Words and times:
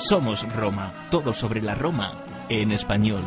Somos 0.00 0.46
Roma, 0.54 0.94
todo 1.10 1.32
sobre 1.32 1.60
la 1.60 1.74
Roma 1.74 2.24
en 2.48 2.70
español. 2.70 3.20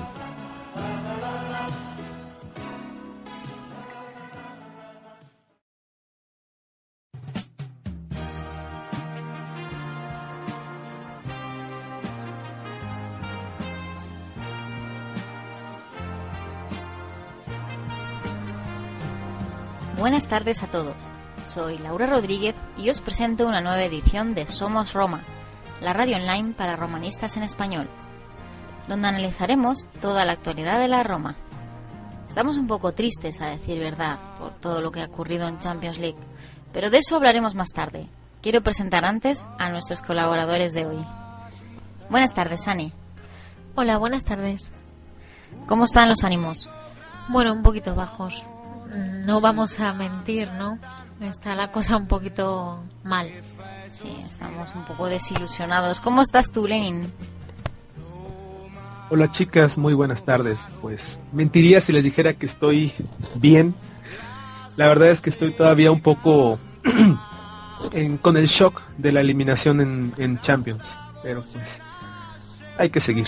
Buenas 19.98 20.28
tardes 20.28 20.64
a 20.64 20.68
todos. 20.68 20.96
Soy 21.44 21.78
Laura 21.80 22.06
Rodríguez 22.06 22.56
y 22.78 22.90
os 22.90 23.02
presento 23.02 23.46
una 23.46 23.60
nueva 23.60 23.84
edición 23.84 24.34
de 24.34 24.48
Somos 24.48 24.94
Roma, 24.94 25.22
la 25.82 25.94
radio 25.94 26.18
online 26.18 26.54
para 26.54 26.76
romanistas 26.76 27.36
en 27.38 27.44
español, 27.44 27.88
donde 28.88 29.08
analizaremos 29.08 29.88
toda 30.00 30.26
la 30.26 30.34
actualidad 30.34 30.80
de 30.80 30.88
la 30.88 31.04
Roma. 31.04 31.36
Estamos 32.30 32.58
un 32.58 32.68
poco 32.68 32.94
tristes, 32.94 33.42
a 33.42 33.48
decir 33.48 33.80
verdad, 33.80 34.18
por 34.38 34.54
todo 34.54 34.80
lo 34.80 34.92
que 34.92 35.02
ha 35.02 35.06
ocurrido 35.06 35.48
en 35.48 35.60
Champions 35.60 35.98
League, 35.98 36.18
pero 36.72 36.90
de 36.90 37.00
eso 37.00 37.16
hablaremos 37.16 37.56
más 37.56 37.70
tarde. 37.70 38.08
Quiero 38.42 38.62
presentar 38.62 39.06
antes 39.06 39.44
a 39.60 39.70
nuestros 39.70 40.02
colaboradores 40.02 40.74
de 40.74 40.86
hoy. 40.86 41.06
Buenas 42.10 42.34
tardes, 42.34 42.68
Ani. 42.68 42.94
Hola, 43.76 43.98
buenas 43.98 44.24
tardes. 44.24 44.72
¿Cómo 45.68 45.86
están 45.86 46.10
los 46.10 46.24
ánimos? 46.24 46.70
Bueno, 47.30 47.54
un 47.54 47.64
poquito 47.64 47.96
bajos. 47.96 48.44
No 49.26 49.40
vamos 49.42 49.80
a 49.80 49.94
mentir, 49.94 50.50
¿no? 50.54 50.78
Está 51.22 51.56
la 51.56 51.72
cosa 51.72 51.98
un 51.98 52.08
poquito 52.08 52.84
mal. 53.04 53.30
Sí, 53.92 54.16
estamos 54.28 54.74
un 54.76 54.86
poco 54.86 55.06
desilusionados. 55.08 56.02
¿Cómo 56.02 56.22
estás 56.22 56.52
tú, 56.52 56.68
Lenin? 56.68 57.12
Hola 59.10 59.30
chicas, 59.30 59.78
muy 59.78 59.94
buenas 59.94 60.24
tardes. 60.24 60.66
Pues 60.82 61.20
mentiría 61.34 61.82
si 61.82 61.92
les 61.92 62.04
dijera 62.04 62.34
que 62.34 62.46
estoy 62.46 62.94
bien. 63.36 63.76
La 64.78 64.88
verdad 64.88 65.10
es 65.10 65.22
que 65.22 65.30
estoy 65.30 65.52
todavía 65.52 65.92
un 65.92 66.02
poco 66.02 66.58
en- 67.92 68.18
con 68.18 68.38
el 68.38 68.48
shock 68.48 68.82
de 68.98 69.12
la 69.12 69.22
eliminación 69.22 69.82
en, 69.82 70.14
en 70.18 70.40
Champions. 70.42 70.98
Pero 71.24 71.44
pues 71.44 71.82
hay 72.78 72.90
que 72.90 73.00
seguir. 73.02 73.28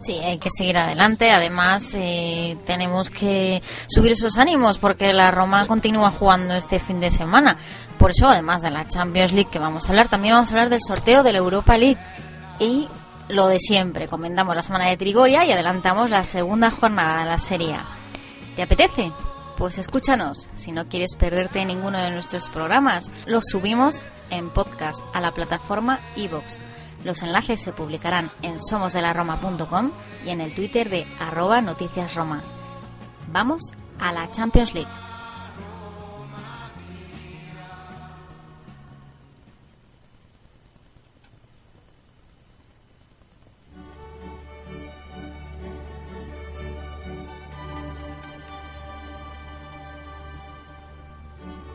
Sí, 0.00 0.18
hay 0.18 0.38
que 0.38 0.50
seguir 0.50 0.78
adelante. 0.78 1.30
Además, 1.30 1.92
eh, 1.94 2.56
tenemos 2.66 3.10
que 3.10 3.62
subir 3.88 4.12
esos 4.12 4.38
ánimos 4.38 4.78
porque 4.78 5.12
la 5.12 5.30
Roma 5.30 5.66
continúa 5.66 6.12
jugando 6.12 6.54
este 6.54 6.78
fin 6.78 7.00
de 7.00 7.10
semana. 7.10 7.56
Por 7.98 8.12
eso, 8.12 8.28
además 8.28 8.62
de 8.62 8.70
la 8.70 8.86
Champions 8.86 9.32
League 9.32 9.50
que 9.50 9.58
vamos 9.58 9.86
a 9.86 9.88
hablar, 9.88 10.08
también 10.08 10.34
vamos 10.34 10.50
a 10.50 10.52
hablar 10.52 10.68
del 10.68 10.80
sorteo 10.80 11.22
de 11.22 11.32
la 11.32 11.38
Europa 11.38 11.76
League. 11.76 11.98
Y 12.60 12.88
lo 13.28 13.48
de 13.48 13.58
siempre, 13.58 14.08
comentamos 14.08 14.54
la 14.54 14.62
semana 14.62 14.86
de 14.86 14.96
Trigoria 14.96 15.44
y 15.44 15.52
adelantamos 15.52 16.10
la 16.10 16.24
segunda 16.24 16.70
jornada 16.70 17.20
de 17.20 17.30
la 17.30 17.38
Serie. 17.38 17.76
¿Te 18.54 18.62
apetece? 18.62 19.12
Pues 19.56 19.78
escúchanos. 19.78 20.48
Si 20.54 20.70
no 20.70 20.86
quieres 20.86 21.16
perderte 21.16 21.64
ninguno 21.64 21.98
de 21.98 22.12
nuestros 22.12 22.48
programas, 22.48 23.10
los 23.26 23.44
subimos 23.50 24.04
en 24.30 24.50
podcast 24.50 25.00
a 25.12 25.20
la 25.20 25.32
plataforma 25.32 25.98
iVoox. 26.14 26.58
Los 27.04 27.22
enlaces 27.22 27.60
se 27.60 27.72
publicarán 27.72 28.30
en 28.42 28.60
somosdelaroma.com 28.60 29.90
y 30.24 30.30
en 30.30 30.40
el 30.40 30.54
Twitter 30.54 30.88
de 30.90 31.06
arroba 31.20 31.60
noticias 31.60 32.14
Roma. 32.14 32.42
Vamos 33.30 33.74
a 34.00 34.12
la 34.12 34.30
Champions 34.32 34.74
League. 34.74 35.07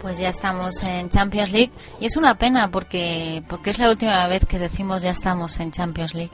Pues 0.03 0.19
ya 0.19 0.30
estamos 0.30 0.84
en 0.84 1.09
Champions 1.09 1.52
League 1.52 1.72
y 2.00 2.06
es 2.06 2.16
una 2.18 2.36
pena 2.36 2.69
porque 2.69 3.41
porque 3.47 3.69
es 3.72 3.80
la 3.80 3.90
última 3.90 4.28
vez 4.28 4.46
que 4.46 4.59
decimos 4.59 5.02
ya 5.02 5.09
estamos 5.12 5.59
en 5.59 5.72
Champions 5.72 6.14
League 6.14 6.31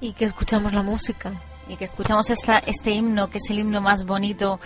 Y 0.00 0.12
que 0.14 0.24
escuchamos 0.24 0.72
la 0.72 0.82
música. 0.82 1.32
y 1.68 1.76
que 1.76 1.84
escuchamos 1.84 2.30
esta, 2.30 2.58
este 2.58 2.90
himno 2.92 3.28
que 3.30 3.38
es 3.38 3.48
el 3.50 3.58
himno 3.60 3.80
más 3.82 4.04
bonito 4.06 4.58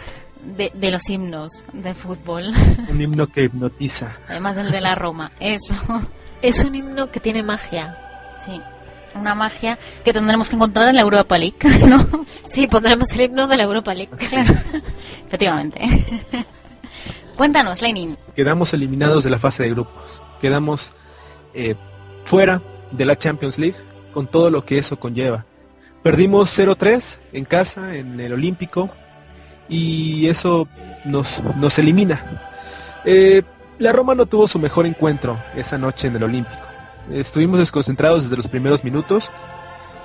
de, 0.42 0.70
de 0.72 0.90
los 0.92 1.10
himnos 1.10 1.64
de 1.72 1.94
fútbol, 1.94 2.52
Un 2.88 3.00
himno 3.00 3.26
que 3.26 3.42
hipnotiza. 3.44 4.16
además 4.28 4.54
del 4.56 4.70
de 4.70 4.80
la 4.80 4.94
Roma. 4.94 5.32
Eso, 5.40 5.74
Es 6.40 6.64
un 6.64 6.74
himno 6.76 7.10
que 7.10 7.18
tiene 7.18 7.42
magia. 7.42 7.96
sí, 8.38 8.60
una 9.16 9.34
magia 9.34 9.76
que 10.04 10.12
tendremos 10.12 10.48
que 10.48 10.54
encontrar 10.54 10.88
en 10.88 10.94
la 10.94 11.02
Europa 11.02 11.36
League, 11.38 11.58
¿no? 11.88 12.24
Sí, 12.44 12.68
pondremos 12.68 13.10
el 13.14 13.22
himno 13.22 13.48
de 13.48 13.56
la 13.56 13.64
Europa 13.64 13.92
League. 13.94 14.12
Claro, 14.28 14.54
efectivamente. 15.26 15.80
Cuéntanos, 17.38 17.80
Lenin. 17.80 18.18
Quedamos 18.34 18.74
eliminados 18.74 19.22
de 19.22 19.30
la 19.30 19.38
fase 19.38 19.62
de 19.62 19.70
grupos. 19.70 20.20
Quedamos 20.40 20.92
eh, 21.54 21.76
fuera 22.24 22.60
de 22.90 23.04
la 23.04 23.16
Champions 23.16 23.60
League 23.60 23.76
con 24.12 24.26
todo 24.26 24.50
lo 24.50 24.64
que 24.64 24.76
eso 24.76 24.98
conlleva. 24.98 25.46
Perdimos 26.02 26.58
0-3 26.58 27.20
en 27.32 27.44
casa, 27.44 27.94
en 27.94 28.18
el 28.18 28.32
Olímpico, 28.32 28.90
y 29.68 30.26
eso 30.26 30.66
nos, 31.04 31.40
nos 31.54 31.78
elimina. 31.78 32.42
Eh, 33.04 33.42
la 33.78 33.92
Roma 33.92 34.16
no 34.16 34.26
tuvo 34.26 34.48
su 34.48 34.58
mejor 34.58 34.84
encuentro 34.86 35.40
esa 35.54 35.78
noche 35.78 36.08
en 36.08 36.16
el 36.16 36.24
Olímpico. 36.24 36.66
Estuvimos 37.12 37.60
desconcentrados 37.60 38.24
desde 38.24 38.36
los 38.36 38.48
primeros 38.48 38.82
minutos, 38.82 39.30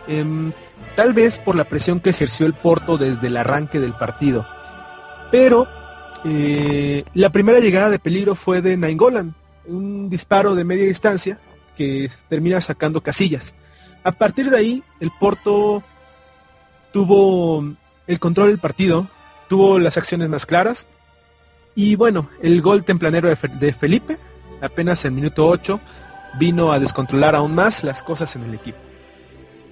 em, 0.07 0.51
tal 0.95 1.13
vez 1.13 1.39
por 1.39 1.55
la 1.55 1.63
presión 1.63 1.99
que 1.99 2.11
ejerció 2.11 2.45
el 2.45 2.53
Porto 2.53 2.99
desde 2.99 3.25
el 3.25 3.37
arranque 3.37 3.79
del 3.79 3.93
partido. 3.93 4.45
Pero 5.31 5.67
eh, 6.25 7.03
la 7.13 7.31
primera 7.31 7.59
llegada 7.59 7.89
de 7.89 7.99
peligro 7.99 8.35
fue 8.35 8.61
de 8.61 8.77
Nainggolan, 8.77 9.35
un 9.65 10.09
disparo 10.09 10.55
de 10.55 10.63
media 10.63 10.85
distancia 10.85 11.39
que 11.75 12.09
termina 12.29 12.61
sacando 12.61 13.01
casillas. 13.01 13.53
A 14.03 14.11
partir 14.11 14.49
de 14.49 14.57
ahí, 14.57 14.83
el 14.99 15.11
Porto 15.19 15.83
tuvo 16.91 17.63
el 18.07 18.19
control 18.19 18.49
del 18.49 18.59
partido, 18.59 19.07
tuvo 19.47 19.79
las 19.79 19.97
acciones 19.97 20.29
más 20.29 20.45
claras 20.45 20.87
y 21.75 21.95
bueno, 21.95 22.29
el 22.41 22.61
gol 22.61 22.83
templanero 22.83 23.29
de, 23.29 23.37
de 23.59 23.73
Felipe, 23.73 24.17
apenas 24.61 25.03
en 25.05 25.15
minuto 25.15 25.47
8, 25.47 25.79
vino 26.39 26.71
a 26.71 26.79
descontrolar 26.79 27.35
aún 27.35 27.55
más 27.55 27.83
las 27.83 28.03
cosas 28.03 28.35
en 28.35 28.43
el 28.43 28.53
equipo. 28.53 28.77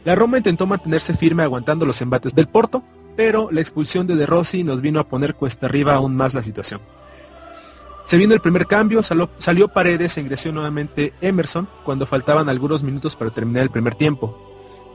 La 0.04 0.16
Roma 0.16 0.38
intentó 0.38 0.66
mantenerse 0.66 1.14
firme 1.14 1.44
aguantando 1.44 1.86
los 1.86 2.02
embates 2.02 2.34
del 2.34 2.48
Porto, 2.48 2.84
pero 3.16 3.50
la 3.52 3.62
expulsión 3.62 4.08
de 4.08 4.16
De 4.16 4.26
Rossi 4.26 4.64
nos 4.64 4.82
vino 4.82 5.00
a 5.00 5.08
poner 5.08 5.36
cuesta 5.36 5.68
arriba 5.68 5.96
aún 5.96 6.16
más 6.16 6.34
la 6.34 6.42
situación. 6.42 6.82
Se 8.06 8.18
vino 8.18 8.34
el 8.34 8.42
primer 8.42 8.66
cambio, 8.68 9.02
salió, 9.04 9.68
Paredes 9.68 10.18
e 10.18 10.22
ingresó 10.22 10.52
nuevamente 10.52 11.14
Emerson 11.22 11.70
cuando 11.86 12.06
faltaban 12.06 12.50
algunos 12.50 12.84
minutos 12.84 13.16
para 13.16 13.32
terminar 13.32 13.64
el 13.64 13.70
primer 13.70 13.96
tiempo. 13.96 14.38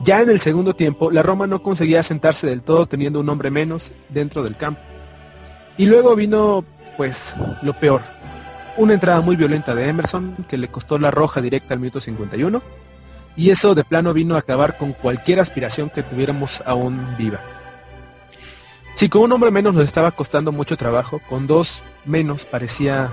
Ya 0.01 0.21
en 0.21 0.29
el 0.29 0.39
segundo 0.39 0.75
tiempo, 0.75 1.09
la 1.09 1.23
Roma 1.23 1.47
no 1.47 1.63
conseguía 1.63 2.03
sentarse 2.03 2.45
del 2.45 2.61
todo 2.61 2.85
teniendo 2.85 3.19
un 3.19 3.29
hombre 3.29 3.49
menos 3.49 3.91
dentro 4.09 4.43
del 4.43 4.55
campo. 4.55 4.81
Y 5.77 5.85
luego 5.87 6.15
vino, 6.15 6.63
pues, 6.97 7.33
lo 7.63 7.73
peor. 7.79 8.01
Una 8.77 8.93
entrada 8.93 9.21
muy 9.21 9.35
violenta 9.35 9.73
de 9.73 9.87
Emerson 9.87 10.45
que 10.47 10.57
le 10.57 10.67
costó 10.67 10.99
la 10.99 11.09
roja 11.09 11.41
directa 11.41 11.73
al 11.73 11.79
minuto 11.79 11.99
51. 11.99 12.61
Y 13.35 13.49
eso 13.49 13.73
de 13.73 13.83
plano 13.83 14.13
vino 14.13 14.35
a 14.35 14.39
acabar 14.39 14.77
con 14.77 14.93
cualquier 14.93 15.39
aspiración 15.39 15.89
que 15.89 16.03
tuviéramos 16.03 16.61
aún 16.65 17.15
viva. 17.17 17.39
Si 18.97 19.09
con 19.09 19.21
un 19.21 19.31
hombre 19.31 19.51
menos 19.51 19.75
nos 19.75 19.83
estaba 19.83 20.09
costando 20.09 20.51
mucho 20.51 20.75
trabajo, 20.75 21.21
con 21.29 21.45
dos 21.45 21.83
menos 22.03 22.45
parecía 22.45 23.11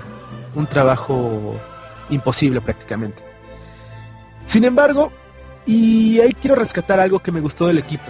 un 0.55 0.65
trabajo 0.65 1.61
imposible 2.09 2.59
prácticamente. 2.59 3.21
Sin 4.47 4.63
embargo, 4.63 5.11
y 5.67 6.19
ahí 6.21 6.33
quiero 6.33 6.55
rescatar 6.55 6.99
algo 6.99 7.19
que 7.19 7.31
me 7.31 7.39
gustó 7.39 7.67
del 7.67 7.77
equipo. 7.77 8.05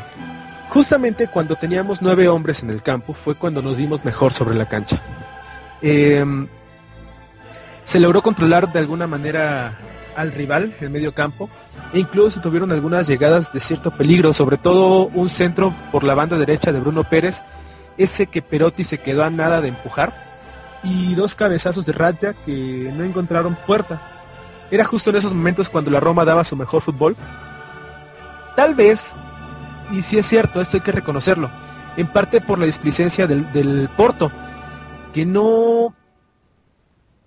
Justamente 0.70 1.28
cuando 1.28 1.58
teníamos 1.58 2.02
nueve 2.02 2.30
hombres 2.30 2.64
en 2.64 2.70
el 2.70 2.82
campo 2.82 3.14
fue 3.14 3.36
cuando 3.36 3.62
nos 3.62 3.76
vimos 3.76 4.06
mejor 4.06 4.32
sobre 4.32 4.56
la 4.56 4.70
cancha. 4.70 5.04
Em, 5.82 6.48
se 7.84 8.00
logró 8.00 8.22
controlar 8.22 8.72
de 8.72 8.80
alguna 8.80 9.06
manera 9.06 9.78
al 10.16 10.32
rival 10.32 10.74
en 10.80 10.94
medio 10.94 11.14
campo 11.14 11.50
e 11.94 12.00
incluso 12.00 12.40
tuvieron 12.40 12.72
algunas 12.72 13.06
llegadas 13.06 13.52
de 13.52 13.60
cierto 13.60 13.92
peligro, 13.92 14.32
sobre 14.32 14.56
todo 14.56 15.08
un 15.08 15.28
centro 15.28 15.76
por 15.92 16.06
la 16.06 16.16
banda 16.16 16.38
derecha 16.38 16.72
de 16.72 16.80
Bruno 16.80 17.04
Pérez, 17.04 17.44
ese 17.98 18.28
que 18.28 18.42
Perotti 18.42 18.84
se 18.84 19.00
quedó 19.00 19.24
a 19.24 19.30
nada 19.30 19.62
de 19.62 19.70
empujar, 19.70 20.26
y 20.84 21.16
dos 21.16 21.36
cabezazos 21.36 21.86
de 21.86 21.94
Raja 21.94 22.34
que 22.46 22.92
no 22.96 23.04
encontraron 23.04 23.58
puerta. 23.66 24.02
Era 24.72 24.86
justo 24.86 25.10
en 25.10 25.16
esos 25.18 25.34
momentos 25.34 25.70
cuando 25.70 25.92
la 25.92 26.00
Roma 26.00 26.26
daba 26.26 26.44
su 26.44 26.56
mejor 26.56 26.82
fútbol. 26.82 27.16
Tal 28.56 28.76
vez, 28.76 29.12
y 29.92 30.02
si 30.02 30.18
es 30.18 30.28
cierto, 30.28 30.62
esto 30.62 30.78
hay 30.78 30.82
que 30.82 30.92
reconocerlo, 30.92 31.50
en 31.98 32.08
parte 32.08 32.40
por 32.40 32.60
la 32.60 32.66
displicencia 32.66 33.28
del, 33.28 33.52
del 33.52 33.90
Porto, 33.98 34.32
que 35.14 35.26
no 35.26 35.94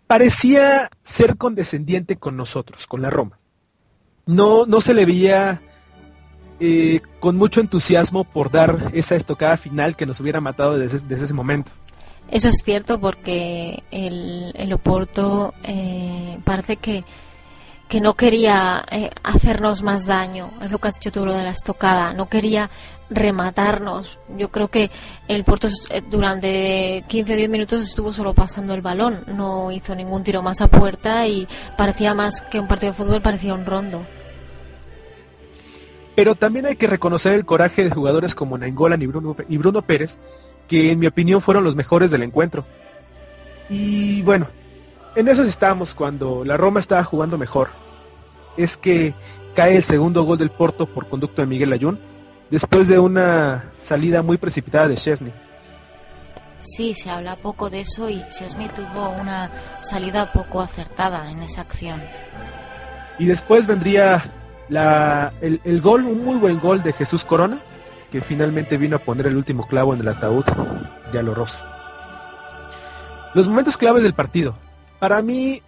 parecía 0.07 0.89
ser 1.03 1.37
condescendiente 1.37 2.17
con 2.17 2.37
nosotros, 2.37 2.87
con 2.87 3.03
la 3.03 3.11
Roma. 3.11 3.39
No, 4.27 4.67
no 4.67 4.81
se 4.81 4.95
le 4.95 5.05
veía 5.05 5.63
eh, 6.61 7.01
con 7.21 7.37
mucho 7.37 7.61
entusiasmo 7.61 8.25
por 8.25 8.51
dar 8.51 8.91
esa 8.93 9.15
estocada 9.15 9.57
final 9.57 9.97
que 9.97 10.07
nos 10.07 10.21
hubiera 10.21 10.41
matado 10.41 10.79
desde, 10.79 11.15
ese 11.15 11.35
momento. 11.35 11.71
Eso 12.31 12.49
es 12.49 12.63
cierto 12.65 13.01
porque 13.01 13.83
el, 13.91 14.53
el 14.55 14.73
Oporto 14.73 15.55
eh, 15.63 16.39
parece 16.45 16.77
que, 16.77 17.05
que 17.89 18.01
no 18.01 18.15
quería 18.15 18.85
eh, 18.91 19.11
hacernos 19.23 19.83
más 19.83 20.05
daño, 20.05 20.51
es 20.61 20.71
lo 20.71 20.79
que 20.79 20.89
has 20.89 20.95
dicho 20.95 21.11
tú 21.11 21.25
lo 21.25 21.33
de 21.33 21.43
la 21.43 21.51
estocada, 21.51 22.13
no 22.13 22.29
quería 22.29 22.71
rematarnos. 23.09 24.19
Yo 24.37 24.51
creo 24.51 24.69
que 24.69 24.91
el 25.27 25.45
Porto 25.45 25.69
durante 26.11 27.05
15 27.09 27.33
o 27.33 27.37
10 27.37 27.49
minutos 27.49 27.83
estuvo 27.83 28.13
solo 28.13 28.35
pasando 28.35 28.75
el 28.75 28.83
balón, 28.83 29.25
no 29.27 29.73
hizo 29.73 29.95
ningún 29.95 30.23
tiro 30.23 30.43
más 30.43 30.61
a 30.61 30.69
puerta 30.69 31.27
y 31.27 31.49
parecía 31.77 32.15
más 32.15 32.43
que 32.43 32.61
un 32.61 32.69
partido 32.69 32.93
de 32.93 32.99
fútbol, 32.99 33.23
parecía 33.23 33.55
un 33.55 33.65
rondo. 33.65 34.05
Pero 36.19 36.35
también 36.35 36.67
hay 36.67 36.75
que 36.75 36.89
reconocer 36.89 37.35
el 37.35 37.45
coraje 37.45 37.85
de 37.85 37.93
jugadores 37.93 38.35
como 38.35 38.59
Nainggolan 38.59 39.01
y 39.01 39.07
Bruno, 39.07 39.37
y 39.49 39.57
Bruno 39.57 39.83
Pérez, 39.83 40.19
que 40.67 40.91
en 40.91 40.99
mi 40.99 41.07
opinión 41.07 41.41
fueron 41.41 41.63
los 41.63 41.77
mejores 41.77 42.11
del 42.11 42.25
encuentro. 42.25 42.67
Y 43.69 44.23
bueno, 44.23 44.49
en 45.15 45.29
eso 45.29 45.45
estábamos 45.45 45.95
cuando 45.95 46.45
la 46.45 46.57
Roma 46.57 46.81
estaba 46.81 47.05
jugando 47.05 47.39
mejor. 47.39 47.69
Es 48.57 48.77
que 48.77 49.15
cae 49.55 49.77
el 49.77 49.85
segundo 49.85 50.25
gol 50.25 50.39
del 50.39 50.51
Porto 50.51 50.93
por 50.93 51.09
conducto 51.09 51.41
de 51.41 51.47
Miguel 51.47 51.73
Ayun, 51.73 52.01
después 52.51 52.89
de 52.89 52.99
una 52.99 53.71
salida 53.79 54.21
muy 54.25 54.39
precipitada 54.39 54.89
de 54.89 54.97
Chesney. 54.97 55.33
Sí, 56.59 56.95
se 56.95 57.11
habla 57.11 57.37
poco 57.37 57.71
de 57.71 57.83
eso 57.83 58.11
y 58.11 58.29
Chesney 58.31 58.69
tuvo 58.71 59.11
una 59.11 59.53
salida 59.83 60.33
poco 60.33 60.61
acertada 60.63 61.31
en 61.31 61.45
esa 61.45 61.61
acción. 61.61 62.03
Y 63.21 63.27
después 63.27 63.69
vendría 63.69 64.33
el, 64.71 65.81
gol, 65.81 66.05
un 66.05 66.25
muy 66.25 66.37
buen 66.37 66.59
gol 66.61 66.83
de 66.83 66.93
Jesús 66.93 67.25
Corona, 67.25 67.61
que 68.11 68.21
finalmente 68.21 68.77
vino 68.77 68.97
a 68.97 69.01
poner 69.01 69.27
el 69.27 69.37
último 69.37 69.67
clavo 69.67 69.95
en 69.95 70.01
el 70.01 70.09
ataúd, 70.09 70.45
ya 71.13 71.23
lo. 71.23 71.35
Los 73.35 73.49
momentos 73.49 73.77
claves 73.77 74.03
del 74.03 74.15
partido. 74.15 74.57
Para 74.99 75.23
mí, 75.23 75.63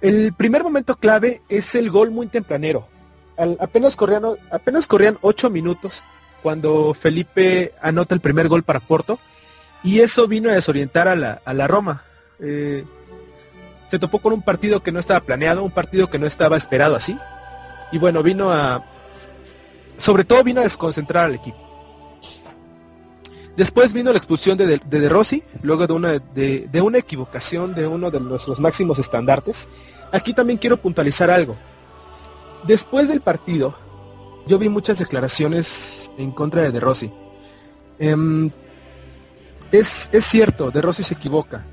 el 0.00 0.32
primer 0.32 0.62
momento 0.62 0.96
clave 0.96 1.42
es 1.48 1.74
el 1.74 1.90
gol 1.90 2.10
muy 2.10 2.26
tempranero. 2.26 2.88
apenas, 3.60 3.96
corrían, 3.96 4.24
apenas 4.50 4.86
corrían 4.86 5.18
ocho 5.20 5.50
minutos 5.50 6.02
cuando 6.42 6.94
Felipe 6.94 7.74
anota 7.80 8.14
el 8.14 8.20
primer 8.20 8.48
gol 8.48 8.62
para 8.62 8.80
Porto 8.80 9.18
y 9.82 10.00
eso 10.00 10.26
vino 10.26 10.50
a 10.50 10.54
desorientar 10.54 11.08
a 11.08 11.16
la, 11.16 11.40
a 11.44 11.54
la 11.54 11.66
Roma. 11.66 12.02
Eh, 12.40 12.84
se 13.86 13.98
topó 13.98 14.20
con 14.20 14.32
un 14.32 14.42
partido 14.42 14.82
que 14.82 14.92
no 14.92 14.98
estaba 14.98 15.20
planeado, 15.20 15.62
un 15.62 15.70
partido 15.70 16.10
que 16.10 16.18
no 16.18 16.26
estaba 16.26 16.56
esperado 16.56 16.94
así, 16.94 17.16
y 17.92 17.98
bueno, 17.98 18.22
vino 18.22 18.50
a, 18.50 18.84
sobre 19.96 20.24
todo 20.24 20.44
vino 20.44 20.60
a 20.60 20.64
desconcentrar 20.64 21.26
al 21.26 21.34
equipo. 21.34 21.68
Después 23.56 23.92
vino 23.92 24.12
la 24.12 24.18
expulsión 24.18 24.56
de 24.56 24.66
De, 24.66 24.80
de, 24.84 25.08
Rossi, 25.08 25.42
luego 25.62 25.86
de 25.86 25.92
una, 25.92 26.18
de, 26.18 26.68
de, 26.70 26.80
una 26.80 26.98
equivocación 26.98 27.74
de 27.74 27.88
uno 27.88 28.10
de 28.10 28.20
nuestros 28.20 28.60
máximos 28.60 29.00
estandartes. 29.00 29.68
Aquí 30.12 30.32
también 30.32 30.58
quiero 30.58 30.76
puntualizar 30.76 31.28
algo. 31.28 31.56
Después 32.64 33.08
del 33.08 33.20
partido, 33.20 33.74
yo 34.46 34.58
vi 34.58 34.68
muchas 34.68 34.98
declaraciones 34.98 36.08
en 36.18 36.30
contra 36.30 36.62
de 36.62 36.70
De 36.70 36.78
Rossi. 36.78 37.12
Em, 37.98 38.50
es, 39.72 40.08
es 40.12 40.24
cierto, 40.24 40.70
De 40.70 40.80
Rossi 40.80 41.02
se 41.02 41.14
equivoca. 41.14 41.66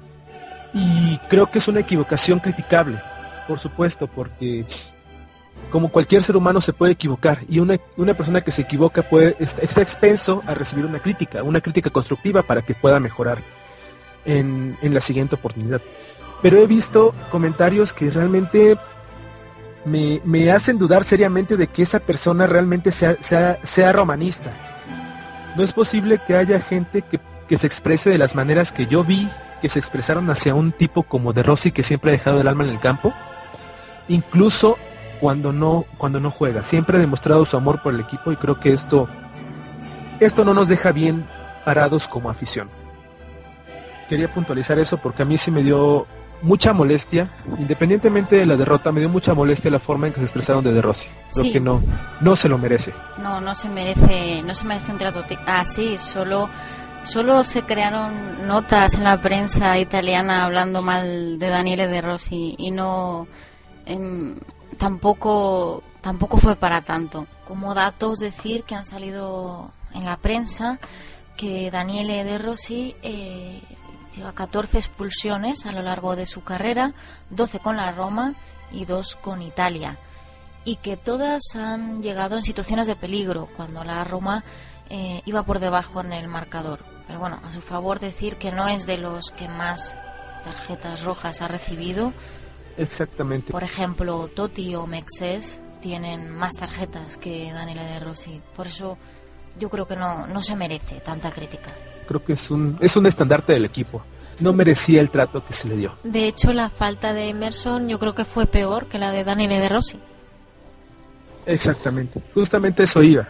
Y 0.73 1.19
creo 1.29 1.51
que 1.51 1.59
es 1.59 1.67
una 1.67 1.81
equivocación 1.81 2.39
criticable, 2.39 2.99
por 3.47 3.59
supuesto, 3.59 4.07
porque 4.07 4.65
como 5.69 5.89
cualquier 5.89 6.23
ser 6.23 6.37
humano 6.37 6.61
se 6.61 6.73
puede 6.73 6.93
equivocar 6.93 7.39
y 7.49 7.59
una, 7.59 7.77
persona 8.13 8.41
que 8.41 8.51
se 8.51 8.61
equivoca 8.61 9.09
puede 9.09 9.35
está, 9.39 9.81
expenso 9.81 10.43
a 10.45 10.53
recibir 10.53 10.85
una 10.85 10.99
crítica, 10.99 11.43
una 11.43 11.61
crítica 11.61 11.89
constructiva 11.89 12.43
para 12.43 12.61
que 12.61 12.75
pueda 12.75 12.99
mejorar 12.99 13.39
en, 14.25 14.77
la 14.81 15.01
siguiente 15.01 15.35
oportunidad. 15.35 15.81
Pero 16.41 16.57
he 16.57 16.67
visto 16.67 17.13
comentarios 17.31 17.93
que 17.93 18.09
realmente 18.09 18.77
me, 19.85 20.51
hacen 20.51 20.77
dudar 20.77 21.03
seriamente 21.03 21.57
de 21.57 21.67
que 21.67 21.81
esa 21.81 21.99
persona 21.99 22.47
realmente 22.47 22.91
sea, 22.91 23.17
sea, 23.19 23.93
romanista. 23.93 24.51
No 25.57 25.63
es 25.63 25.73
posible 25.73 26.21
que 26.25 26.35
haya 26.35 26.59
gente 26.59 27.01
que, 27.01 27.19
que 27.47 27.57
se 27.57 27.67
exprese 27.67 28.09
de 28.09 28.17
las 28.17 28.35
maneras 28.35 28.71
que 28.71 28.87
yo 28.87 29.03
vi 29.03 29.29
que 29.61 29.69
se 29.69 29.79
expresaron 29.79 30.29
hacia 30.29 30.53
un 30.53 30.71
tipo 30.71 31.03
como 31.03 31.33
de 31.33 31.41
Rossi 31.41 31.71
que 31.71 31.83
siempre 31.83 32.11
ha 32.11 32.13
dejado 32.13 32.41
el 32.41 32.47
alma 32.47 32.63
en 32.65 32.69
el 32.69 32.79
campo. 32.79 33.13
Incluso 34.07 34.77
cuando 35.25 35.51
no, 35.51 35.85
cuando 35.97 36.19
no 36.19 36.29
juega. 36.29 36.63
Siempre 36.63 36.97
ha 36.97 36.99
demostrado 36.99 37.47
su 37.47 37.57
amor 37.57 37.81
por 37.81 37.95
el 37.95 37.99
equipo 37.99 38.31
y 38.31 38.35
creo 38.35 38.59
que 38.59 38.71
esto, 38.71 39.09
esto 40.19 40.45
no 40.45 40.53
nos 40.53 40.67
deja 40.67 40.91
bien 40.91 41.27
parados 41.65 42.07
como 42.07 42.29
afición. 42.29 42.69
Quería 44.07 44.31
puntualizar 44.31 44.77
eso 44.77 44.97
porque 44.97 45.23
a 45.23 45.25
mí 45.25 45.35
sí 45.39 45.49
me 45.49 45.63
dio 45.63 46.05
mucha 46.43 46.73
molestia, 46.73 47.31
independientemente 47.57 48.35
de 48.35 48.45
la 48.45 48.55
derrota, 48.55 48.91
me 48.91 48.99
dio 48.99 49.09
mucha 49.09 49.33
molestia 49.33 49.71
la 49.71 49.79
forma 49.79 50.05
en 50.05 50.13
que 50.13 50.19
se 50.19 50.25
expresaron 50.25 50.63
de 50.63 50.73
De 50.73 50.81
Rossi. 50.83 51.07
Creo 51.33 51.51
que 51.51 51.59
no, 51.59 51.81
no 52.21 52.35
se 52.35 52.47
lo 52.47 52.59
merece. 52.59 52.93
No, 53.17 53.41
no 53.41 53.55
se 53.55 53.67
merece, 53.67 54.43
no 54.43 54.53
se 54.53 54.63
merece 54.65 54.91
un 54.91 54.99
trato 54.99 55.25
así, 55.47 55.97
solo 55.97 56.47
solo 57.01 57.43
se 57.43 57.63
crearon 57.63 58.47
notas 58.47 58.93
en 58.93 59.05
la 59.05 59.19
prensa 59.19 59.79
italiana 59.79 60.45
hablando 60.45 60.83
mal 60.83 61.39
de 61.39 61.49
Daniele 61.49 61.87
De 61.87 62.01
Rossi 62.01 62.53
y 62.59 62.69
no 62.69 63.25
em, 63.87 64.35
tampoco, 64.77 65.83
tampoco 66.01 66.37
fue 66.37 66.55
para 66.55 66.81
tanto. 66.81 67.27
Como 67.47 67.73
datos 67.73 68.19
decir 68.19 68.63
que 68.63 68.75
han 68.75 68.85
salido 68.85 69.71
en 69.93 70.05
la 70.05 70.17
prensa 70.17 70.79
que 71.37 71.69
Daniele 71.69 72.23
De 72.23 72.37
Rossi 72.37 72.95
eh, 73.01 73.61
lleva 74.15 74.33
14 74.33 74.77
expulsiones 74.77 75.65
a 75.65 75.71
lo 75.71 75.81
largo 75.81 76.15
de 76.15 76.25
su 76.25 76.43
carrera, 76.43 76.93
12 77.29 77.59
con 77.59 77.77
la 77.77 77.91
Roma 77.91 78.33
y 78.71 78.85
2 78.85 79.17
con 79.17 79.41
Italia. 79.41 79.97
Y 80.63 80.77
que 80.77 80.97
todas 80.97 81.41
han 81.55 82.01
llegado 82.01 82.35
en 82.35 82.41
situaciones 82.41 82.87
de 82.87 82.95
peligro 82.95 83.49
cuando 83.55 83.83
la 83.83 84.03
Roma 84.03 84.43
eh, 84.89 85.21
iba 85.25 85.43
por 85.43 85.59
debajo 85.59 86.01
en 86.01 86.13
el 86.13 86.27
marcador. 86.27 86.83
Pero 87.07 87.19
bueno, 87.19 87.39
a 87.43 87.51
su 87.51 87.61
favor 87.61 87.99
decir 87.99 88.37
que 88.37 88.51
no 88.51 88.67
es 88.67 88.85
de 88.85 88.97
los 88.97 89.31
que 89.31 89.47
más 89.47 89.97
tarjetas 90.43 91.03
rojas 91.03 91.41
ha 91.41 91.47
recibido, 91.47 92.13
Exactamente. 92.77 93.51
Por 93.51 93.63
ejemplo, 93.63 94.27
Totti 94.27 94.75
o 94.75 94.85
Mexes 94.87 95.59
tienen 95.81 96.29
más 96.29 96.55
tarjetas 96.55 97.17
que 97.17 97.51
Daniela 97.51 97.83
de 97.83 97.99
Rossi. 97.99 98.41
Por 98.55 98.67
eso 98.67 98.97
yo 99.59 99.69
creo 99.69 99.87
que 99.87 99.95
no, 99.95 100.27
no 100.27 100.41
se 100.41 100.55
merece 100.55 100.99
tanta 100.99 101.31
crítica. 101.31 101.71
Creo 102.07 102.23
que 102.23 102.33
es 102.33 102.51
un, 102.51 102.77
es 102.81 102.95
un 102.95 103.05
estandarte 103.05 103.53
del 103.53 103.65
equipo. 103.65 104.01
No 104.39 104.51
merecía 104.51 104.99
el 104.99 105.09
trato 105.09 105.45
que 105.45 105.53
se 105.53 105.67
le 105.67 105.77
dio. 105.77 105.93
De 106.03 106.27
hecho, 106.27 106.51
la 106.51 106.69
falta 106.69 107.13
de 107.13 107.29
Emerson 107.29 107.87
yo 107.87 107.99
creo 107.99 108.13
que 108.13 108.25
fue 108.25 108.47
peor 108.47 108.87
que 108.87 108.99
la 108.99 109.11
de 109.11 109.23
Daniela 109.23 109.59
de 109.59 109.69
Rossi. 109.69 109.99
Exactamente. 111.45 112.21
Justamente 112.33 112.83
eso 112.83 113.01
iba. 113.01 113.29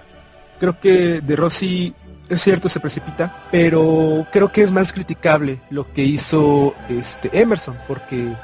Creo 0.60 0.80
que 0.80 1.22
de 1.22 1.36
Rossi 1.36 1.94
es 2.30 2.42
cierto 2.42 2.70
se 2.70 2.80
precipita, 2.80 3.48
pero 3.52 4.26
creo 4.32 4.52
que 4.52 4.62
es 4.62 4.72
más 4.72 4.92
criticable 4.94 5.62
lo 5.70 5.92
que 5.94 6.04
hizo 6.04 6.74
este 6.90 7.30
Emerson, 7.40 7.78
porque 7.88 8.36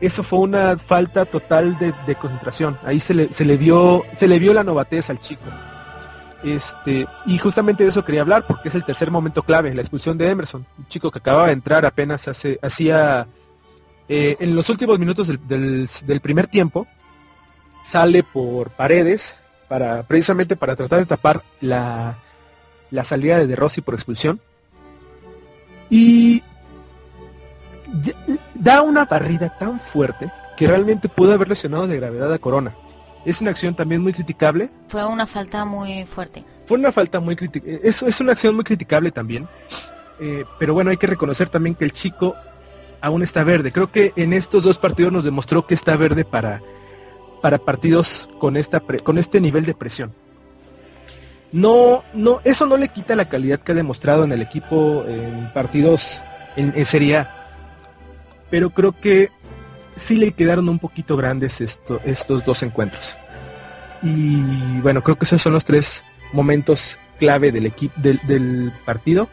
eso 0.00 0.22
fue 0.22 0.40
una 0.40 0.76
falta 0.76 1.24
total 1.24 1.78
de, 1.78 2.14
concentración. 2.16 2.78
Ahí 2.84 3.00
se 3.00 3.14
le, 3.14 3.32
se 3.32 3.44
le 3.44 3.56
vio, 3.56 4.04
se 4.12 4.28
le 4.28 4.38
vio 4.38 4.52
la 4.52 4.64
novatez 4.64 5.10
al 5.10 5.20
chico. 5.20 5.44
Este, 6.42 7.06
y 7.24 7.38
justamente 7.38 7.82
de 7.82 7.88
eso 7.88 8.04
quería 8.04 8.20
hablar, 8.20 8.46
porque 8.46 8.68
es 8.68 8.74
el 8.74 8.84
tercer 8.84 9.10
momento 9.10 9.42
clave, 9.42 9.74
la 9.74 9.80
expulsión 9.80 10.18
de 10.18 10.30
Emerson, 10.30 10.66
un 10.78 10.86
chico 10.86 11.10
que 11.10 11.18
acababa 11.18 11.46
de 11.46 11.54
entrar 11.54 11.86
apenas 11.86 12.28
hace, 12.28 12.58
hacía 12.62 13.26
eh, 14.08 14.36
en 14.38 14.54
los 14.54 14.68
últimos 14.68 14.98
minutos 14.98 15.26
del, 15.28 15.88
del, 16.04 16.20
primer 16.20 16.46
tiempo, 16.46 16.86
sale 17.82 18.22
por 18.22 18.70
paredes 18.70 19.34
para 19.66 20.04
precisamente 20.04 20.54
para 20.56 20.76
tratar 20.76 21.00
de 21.00 21.06
tapar 21.06 21.42
la, 21.60 22.18
la 22.90 23.04
salida 23.04 23.38
de 23.38 23.46
De 23.46 23.56
Rossi 23.56 23.80
por 23.80 23.94
expulsión. 23.94 24.40
Y 25.88 26.42
da 28.54 28.82
una 28.82 29.04
barrida 29.04 29.56
tan 29.58 29.78
fuerte 29.80 30.30
que 30.56 30.66
realmente 30.66 31.08
pudo 31.08 31.32
haber 31.32 31.48
lesionado 31.48 31.86
de 31.86 31.96
gravedad 31.96 32.32
a 32.32 32.38
Corona. 32.38 32.74
Es 33.24 33.40
una 33.40 33.50
acción 33.50 33.74
también 33.74 34.02
muy 34.02 34.12
criticable. 34.12 34.70
Fue 34.88 35.04
una 35.04 35.26
falta 35.26 35.64
muy 35.64 36.04
fuerte. 36.04 36.44
Fue 36.66 36.78
una 36.78 36.92
falta 36.92 37.20
muy 37.20 37.36
criticable. 37.36 37.80
Es, 37.82 38.02
es 38.02 38.20
una 38.20 38.32
acción 38.32 38.54
muy 38.54 38.64
criticable 38.64 39.10
también. 39.10 39.48
Eh, 40.20 40.44
pero 40.58 40.74
bueno, 40.74 40.90
hay 40.90 40.96
que 40.96 41.06
reconocer 41.06 41.48
también 41.48 41.74
que 41.74 41.84
el 41.84 41.92
chico 41.92 42.34
aún 43.00 43.22
está 43.22 43.44
verde. 43.44 43.72
Creo 43.72 43.90
que 43.90 44.12
en 44.16 44.32
estos 44.32 44.62
dos 44.62 44.78
partidos 44.78 45.12
nos 45.12 45.24
demostró 45.24 45.66
que 45.66 45.74
está 45.74 45.96
verde 45.96 46.24
para, 46.24 46.62
para 47.42 47.58
partidos 47.58 48.28
con, 48.38 48.56
esta 48.56 48.80
con 48.80 49.18
este 49.18 49.40
nivel 49.40 49.66
de 49.66 49.74
presión. 49.74 50.14
No, 51.52 52.04
no, 52.14 52.40
eso 52.44 52.66
no 52.66 52.76
le 52.76 52.88
quita 52.88 53.14
la 53.14 53.28
calidad 53.28 53.60
que 53.60 53.72
ha 53.72 53.74
demostrado 53.74 54.24
en 54.24 54.32
el 54.32 54.42
equipo 54.42 55.04
en 55.06 55.52
partidos 55.52 56.22
en, 56.56 56.72
en 56.76 56.84
Serie 56.84 57.18
A 57.18 57.45
pero 58.50 58.70
creo 58.70 58.92
que 58.92 59.30
sí 59.96 60.16
le 60.16 60.32
quedaron 60.32 60.68
un 60.68 60.78
poquito 60.78 61.16
grandes 61.16 61.60
esto, 61.60 62.00
estos 62.04 62.44
dos 62.44 62.62
encuentros. 62.62 63.16
Y 64.02 64.80
bueno, 64.80 65.02
creo 65.02 65.16
que 65.16 65.24
esos 65.24 65.42
son 65.42 65.54
los 65.54 65.64
tres 65.64 66.04
momentos 66.32 66.98
clave 67.18 67.50
del 67.50 67.66
equipo 67.66 67.94
del 67.98 68.72
partido. 68.84 69.28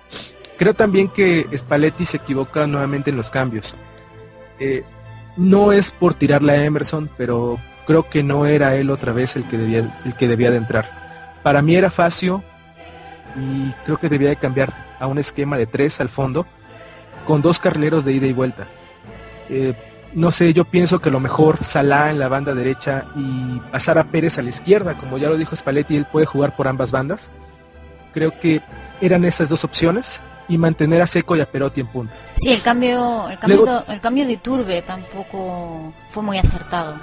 Creo 0.57 0.73
también 0.73 1.09
que 1.09 1.47
Spalletti 1.55 2.05
se 2.05 2.17
equivoca 2.17 2.65
nuevamente 2.67 3.09
en 3.09 3.17
los 3.17 3.29
cambios. 3.29 3.75
Eh, 4.59 4.83
no 5.35 5.71
es 5.71 5.91
por 5.91 6.13
tirarle 6.13 6.53
a 6.53 6.63
Emerson, 6.63 7.09
pero 7.17 7.59
creo 7.85 8.09
que 8.09 8.23
no 8.23 8.45
era 8.45 8.75
él 8.75 8.89
otra 8.89 9.11
vez 9.11 9.35
el 9.35 9.45
que 9.45 9.57
debía, 9.57 10.01
el 10.05 10.15
que 10.15 10.27
debía 10.27 10.51
de 10.51 10.57
entrar. 10.57 11.39
Para 11.43 11.61
mí 11.61 11.75
era 11.75 11.89
Facio 11.89 12.43
y 13.35 13.71
creo 13.83 13.97
que 13.97 14.09
debía 14.09 14.29
de 14.29 14.35
cambiar 14.37 14.95
a 14.99 15.07
un 15.07 15.17
esquema 15.17 15.57
de 15.57 15.65
tres 15.65 15.99
al 15.99 16.09
fondo 16.09 16.45
con 17.25 17.41
dos 17.41 17.59
carrileros 17.59 18.05
de 18.05 18.13
ida 18.13 18.27
y 18.27 18.33
vuelta. 18.33 18.67
Eh, 19.53 19.75
no 20.15 20.31
sé, 20.31 20.53
yo 20.53 20.65
pienso 20.65 20.99
que 20.99 21.11
lo 21.11 21.19
mejor 21.19 21.63
Salah 21.63 22.09
en 22.09 22.19
la 22.19 22.27
banda 22.27 22.53
derecha 22.53 23.05
y 23.15 23.59
pasar 23.71 23.97
a 23.97 24.05
Pérez 24.05 24.37
a 24.37 24.41
la 24.41 24.49
izquierda, 24.49 24.95
como 24.97 25.17
ya 25.17 25.29
lo 25.29 25.37
dijo 25.37 25.55
Spalletti, 25.55 25.95
él 25.95 26.07
puede 26.11 26.25
jugar 26.25 26.55
por 26.55 26.67
ambas 26.67 26.91
bandas. 26.91 27.31
Creo 28.13 28.39
que 28.39 28.61
eran 29.01 29.25
esas 29.25 29.49
dos 29.49 29.63
opciones 29.63 30.21
y 30.47 30.57
mantener 30.57 31.01
a 31.01 31.07
Seco 31.07 31.35
y 31.35 31.41
a 31.41 31.49
Perotti 31.49 31.81
en 31.81 31.87
punto. 31.87 32.13
Sí, 32.35 32.51
el 32.51 32.61
cambio, 32.61 33.29
el 33.29 33.39
cambio, 33.39 33.57
Luego, 33.57 33.83
el 33.87 34.01
cambio 34.01 34.25
de 34.25 34.33
Iturbe 34.33 34.81
tampoco 34.81 35.93
fue 36.09 36.23
muy 36.23 36.37
acertado. 36.37 36.95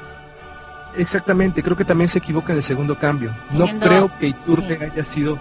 Exactamente, 0.97 1.62
creo 1.62 1.76
que 1.76 1.85
también 1.85 2.09
se 2.09 2.19
equivoca 2.19 2.52
en 2.52 2.59
el 2.59 2.64
segundo 2.64 2.99
cambio. 2.99 3.35
Teniendo, 3.50 3.87
no 3.87 3.90
creo 3.90 4.19
que 4.19 4.28
Iturbe 4.28 4.76
sí. 4.76 4.85
haya 4.85 5.04
sido 5.04 5.38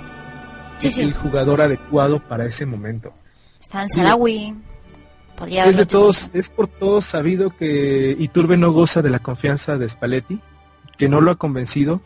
sí, 0.77 0.87
el 0.87 1.13
sí. 1.13 1.13
jugador 1.13 1.61
adecuado 1.61 2.19
para 2.19 2.45
ese 2.45 2.65
momento. 2.65 3.13
Está 3.59 3.83
en 3.83 3.89
Sarawi. 3.89 4.55
Podría 5.39 5.65
es, 5.65 5.77
de 5.77 5.85
todos, 5.85 6.29
es 6.33 6.49
por 6.49 6.67
todos 6.67 7.05
sabido 7.05 7.55
que 7.55 8.13
Iturbe 8.19 8.57
no 8.57 8.73
goza 8.73 9.01
de 9.01 9.09
la 9.09 9.19
confianza 9.19 9.77
de 9.77 9.87
Spalletti, 9.87 10.41
que 10.97 11.07
no 11.07 11.21
lo 11.21 11.31
ha 11.31 11.35
convencido 11.35 12.01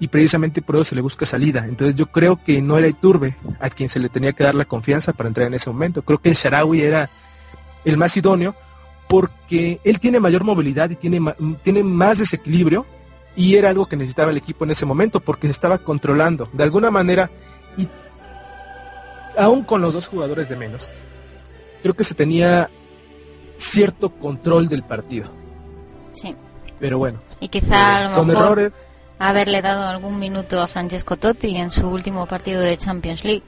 y 0.00 0.08
precisamente 0.08 0.62
por 0.62 0.76
eso 0.76 0.84
se 0.84 0.94
le 0.94 1.02
busca 1.02 1.26
salida. 1.26 1.66
Entonces 1.66 1.94
yo 1.94 2.06
creo 2.06 2.42
que 2.42 2.62
no 2.62 2.78
era 2.78 2.88
Iturbe 2.88 3.36
a 3.60 3.68
quien 3.68 3.90
se 3.90 3.98
le 3.98 4.08
tenía 4.08 4.32
que 4.32 4.44
dar 4.44 4.54
la 4.54 4.64
confianza 4.64 5.12
para 5.12 5.28
entrar 5.28 5.46
en 5.46 5.54
ese 5.54 5.68
momento. 5.68 6.02
Creo 6.02 6.18
que 6.18 6.30
el 6.30 6.34
Sharawi 6.34 6.80
era 6.80 7.10
el 7.84 7.98
más 7.98 8.16
idóneo 8.16 8.56
porque 9.10 9.78
él 9.84 10.00
tiene 10.00 10.18
mayor 10.18 10.42
movilidad 10.42 10.88
y 10.88 10.96
tiene, 10.96 11.20
tiene 11.62 11.82
más 11.82 12.18
desequilibrio 12.18 12.86
y 13.36 13.56
era 13.56 13.68
algo 13.68 13.86
que 13.86 13.96
necesitaba 13.96 14.30
el 14.30 14.38
equipo 14.38 14.64
en 14.64 14.70
ese 14.70 14.86
momento 14.86 15.20
porque 15.20 15.48
se 15.48 15.52
estaba 15.52 15.76
controlando. 15.76 16.48
De 16.54 16.64
alguna 16.64 16.90
manera, 16.90 17.30
y 17.76 17.86
aún 19.36 19.64
con 19.64 19.82
los 19.82 19.92
dos 19.92 20.06
jugadores 20.06 20.48
de 20.48 20.56
menos, 20.56 20.90
creo 21.84 21.94
que 21.94 22.04
se 22.04 22.14
tenía 22.14 22.70
cierto 23.58 24.08
control 24.08 24.70
del 24.70 24.82
partido. 24.84 25.28
Sí. 26.14 26.34
Pero 26.80 26.96
bueno. 26.96 27.18
Y 27.40 27.48
quizá 27.48 28.04
eh, 28.04 28.06
son 28.06 28.28
mejor 28.28 28.58
errores. 28.58 28.86
haberle 29.18 29.60
dado 29.60 29.86
algún 29.86 30.18
minuto 30.18 30.62
a 30.62 30.66
Francesco 30.66 31.18
Totti 31.18 31.54
en 31.54 31.70
su 31.70 31.86
último 31.86 32.24
partido 32.24 32.62
de 32.62 32.78
Champions 32.78 33.22
League. 33.22 33.42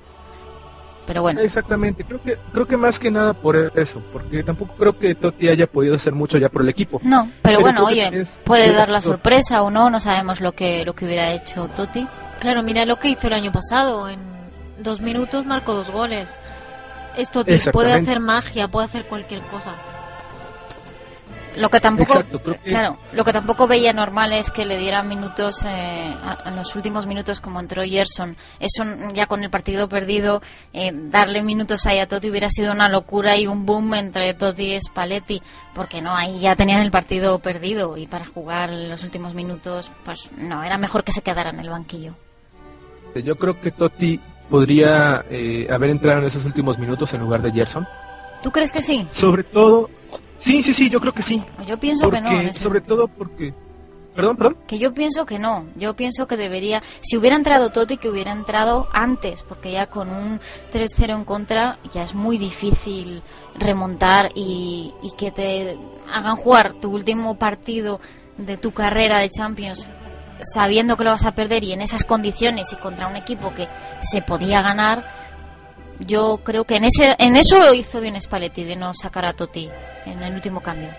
Pero 1.07 1.23
bueno. 1.23 1.41
Exactamente, 1.41 2.05
creo 2.05 2.23
que 2.23 2.37
creo 2.53 2.69
que 2.69 2.77
más 2.77 2.99
que 2.99 3.11
nada 3.11 3.33
por 3.33 3.57
eso, 3.75 4.03
porque 4.13 4.43
tampoco 4.43 4.75
creo 4.75 4.99
que 4.99 5.15
Totti 5.15 5.49
haya 5.49 5.67
podido 5.67 5.95
hacer 5.95 6.15
mucho 6.15 6.37
ya 6.37 6.51
por 6.51 6.61
el 6.61 6.69
equipo. 6.69 7.01
No, 7.05 7.31
pero, 7.41 7.41
pero 7.41 7.61
bueno, 7.63 7.87
oye, 7.87 8.21
es, 8.21 8.43
puede 8.45 8.71
dar 8.71 8.91
la 8.91 9.01
sorpresa 9.01 9.63
o 9.63 9.71
no, 9.71 9.89
no 9.89 9.99
sabemos 9.99 10.43
lo 10.43 10.53
que 10.53 10.85
lo 10.85 10.95
que 10.95 11.07
hubiera 11.07 11.33
hecho 11.33 11.69
Totti. 11.69 12.07
Claro, 12.39 12.63
mira 12.63 12.85
lo 12.85 12.99
que 12.99 13.09
hizo 13.09 13.29
el 13.29 13.33
año 13.33 13.51
pasado, 13.51 14.11
en 14.11 14.21
dos 14.79 15.01
minutos 15.01 15.47
marcó 15.47 15.73
dos 15.73 15.91
goles. 15.91 16.37
Esto 17.17 17.45
puede 17.73 17.93
hacer 17.93 18.21
magia, 18.21 18.69
puede 18.69 18.87
hacer 18.87 19.07
cualquier 19.07 19.43
cosa. 19.43 19.75
Lo 21.57 21.71
que 21.71 21.81
tampoco, 21.81 22.13
Exacto, 22.13 22.43
que... 22.43 22.59
claro, 22.59 22.99
lo 23.13 23.25
que 23.25 23.33
tampoco 23.33 23.67
veía 23.67 23.93
normal 23.95 24.33
es 24.35 24.51
que 24.51 24.67
le 24.67 24.77
dieran 24.77 25.09
minutos 25.09 25.65
eh, 25.65 26.15
en 26.45 26.57
los 26.57 26.77
últimos 26.77 27.07
minutos 27.07 27.41
como 27.41 27.61
entró 27.61 27.83
Gerson. 27.83 28.37
Eso 28.61 28.85
ya 29.15 29.27
con 29.27 29.43
el 29.43 29.49
partido 29.49 29.89
perdido, 29.89 30.43
eh, 30.75 30.93
darle 30.93 31.43
minutos 31.43 31.87
ahí 31.87 31.99
a 31.99 32.07
Totti 32.07 32.29
hubiera 32.29 32.51
sido 32.51 32.73
una 32.73 32.91
locura 32.91 33.39
y 33.39 33.47
un 33.47 33.65
boom 33.65 33.95
entre 33.95 34.35
Totti 34.35 34.75
y 34.75 34.81
Spalletti, 34.81 35.43
porque 35.75 36.03
no, 36.03 36.15
ahí 36.15 36.41
ya 36.41 36.57
tenían 36.57 36.81
el 36.81 36.91
partido 36.91 37.39
perdido 37.39 37.97
y 37.97 38.07
para 38.07 38.27
jugar 38.27 38.71
los 38.71 39.03
últimos 39.03 39.35
minutos, 39.35 39.91
pues 40.05 40.29
no, 40.37 40.63
era 40.63 40.77
mejor 40.77 41.05
que 41.05 41.13
se 41.13 41.23
quedara 41.23 41.51
en 41.51 41.61
el 41.61 41.71
banquillo. 41.71 42.13
Yo 43.15 43.37
creo 43.37 43.59
que 43.59 43.71
Totti 43.71 44.21
podría 44.49 45.25
eh, 45.31 45.67
haber 45.71 45.91
entrado 45.91 46.21
en 46.21 46.27
esos 46.27 46.45
últimos 46.45 46.79
minutos 46.79 47.13
en 47.15 47.21
lugar 47.21 47.43
de 47.43 47.53
Gerson. 47.53 47.87
¿Tú 48.43 48.51
crees 48.51 48.73
que 48.73 48.83
sí? 48.83 49.07
Sobre 49.13 49.43
todo, 49.43 49.91
sí, 50.39 50.63
sí, 50.63 50.73
sí, 50.73 50.89
yo 50.89 51.01
creo 51.01 51.13
que 51.13 51.23
sí. 51.23 51.43
Yo 51.67 51.79
pienso 51.79 52.05
porque, 52.05 52.23
que 52.23 52.31
no. 52.31 52.41
Ese... 52.41 52.61
Sobre 52.61 52.81
todo 52.81 53.09
porque... 53.09 53.53
Perdón, 54.15 54.37
perdón. 54.37 54.57
Que 54.67 54.79
yo 54.79 54.95
pienso 54.95 55.27
que 55.27 55.39
no. 55.39 55.67
Yo 55.77 55.95
pienso 55.95 56.27
que 56.27 56.39
debería... 56.39 56.83
Si 57.01 57.19
hubiera 57.19 57.37
entrado 57.37 57.71
Totti, 57.71 57.99
que 57.99 58.09
hubiera 58.09 58.33
entrado 58.33 58.89
antes, 58.93 59.43
porque 59.43 59.73
ya 59.73 59.89
con 59.89 60.09
un 60.09 60.41
3-0 60.73 61.17
en 61.17 61.25
contra 61.25 61.79
ya 61.93 62.03
es 62.03 62.15
muy 62.15 62.39
difícil 62.39 63.23
remontar 63.59 64.31
y, 64.35 64.95
y 65.03 65.11
que 65.19 65.31
te 65.31 65.77
hagan 66.11 66.37
jugar 66.37 66.73
tu 66.75 66.91
último 66.91 67.37
partido 67.37 68.01
de 68.39 68.57
tu 68.57 68.73
carrera 68.73 69.19
de 69.19 69.29
Champions 69.29 69.87
sabiendo 70.41 70.97
que 70.97 71.05
lo 71.05 71.11
vas 71.11 71.25
a 71.25 71.33
perder 71.33 71.65
y 71.65 71.73
en 71.73 71.81
esas 71.81 72.05
condiciones 72.05 72.73
y 72.73 72.77
contra 72.77 73.09
un 73.09 73.17
equipo 73.17 73.53
que 73.55 73.69
se 74.01 74.23
podía 74.23 74.63
ganar, 74.63 75.27
yo 76.01 76.41
creo 76.45 76.65
que 76.65 76.77
en 76.77 76.85
ese 76.85 77.15
en 77.19 77.37
eso 77.37 77.73
hizo 77.75 78.01
bien 78.01 78.21
Spalletti 78.21 78.65
de 78.65 78.77
no 78.77 78.93
sacar 78.95 79.25
a 79.25 79.33
Totti 79.33 79.69
en 80.05 80.23
el 80.23 80.35
último 80.35 80.61
cambio. 80.61 80.91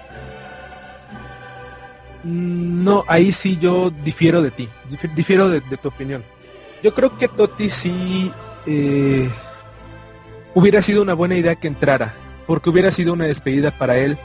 No, 2.24 3.03
ahí 3.08 3.32
sí 3.32 3.58
yo 3.58 3.89
difiero 3.89 4.41
de 4.41 4.51
ti, 4.51 4.67
difiero 5.15 5.50
de, 5.50 5.62
de 5.62 5.77
tu 5.77 5.89
opinión. 5.89 6.24
Yo 6.84 6.94
creo 6.94 7.17
que 7.17 7.27
Totti 7.27 7.70
sí 7.70 8.32
eh, 8.65 9.29
hubiera 10.53 10.82
sido 10.82 11.01
una 11.01 11.13
buena 11.13 11.36
idea 11.36 11.56
que 11.56 11.67
entrara, 11.67 12.13
porque 12.46 12.70
hubiera 12.70 12.91
sido 12.91 13.13
una 13.13 13.25
despedida 13.25 13.72
para 13.72 13.98
él, 13.98 14.17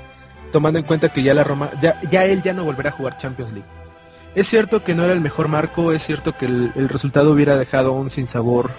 tomando 0.51 0.79
en 0.79 0.85
cuenta 0.85 1.13
que 1.13 1.23
ya 1.23 1.35
la 1.35 1.45
Roma, 1.45 1.71
ya, 1.81 2.01
ya 2.11 2.25
él 2.25 2.43
ya 2.43 2.53
no 2.53 2.65
volverá 2.65 2.91
a 2.91 2.93
jugar 2.93 3.17
Champions 3.19 3.53
League. 3.53 3.69
Es 4.35 4.49
cierto 4.49 4.83
que 4.83 4.95
no 4.95 5.05
era 5.05 5.13
el 5.13 5.21
mejor 5.21 5.49
marco, 5.49 5.93
es 5.93 6.03
cierto 6.03 6.37
que 6.37 6.47
el, 6.47 6.89
resultado 6.89 7.33
hubiera 7.33 7.59
dejado 7.59 7.93
un 7.93 8.11
sinsabor 8.11 8.71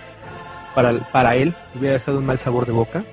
para, 0.73 1.11
para 1.11 1.35
él, 1.35 1.55
hubiera 1.75 1.93
dejado 1.93 2.17
un 2.17 2.25
mal 2.25 2.39
sabor 2.39 2.65
de 2.65 2.71
boca, 2.71 3.03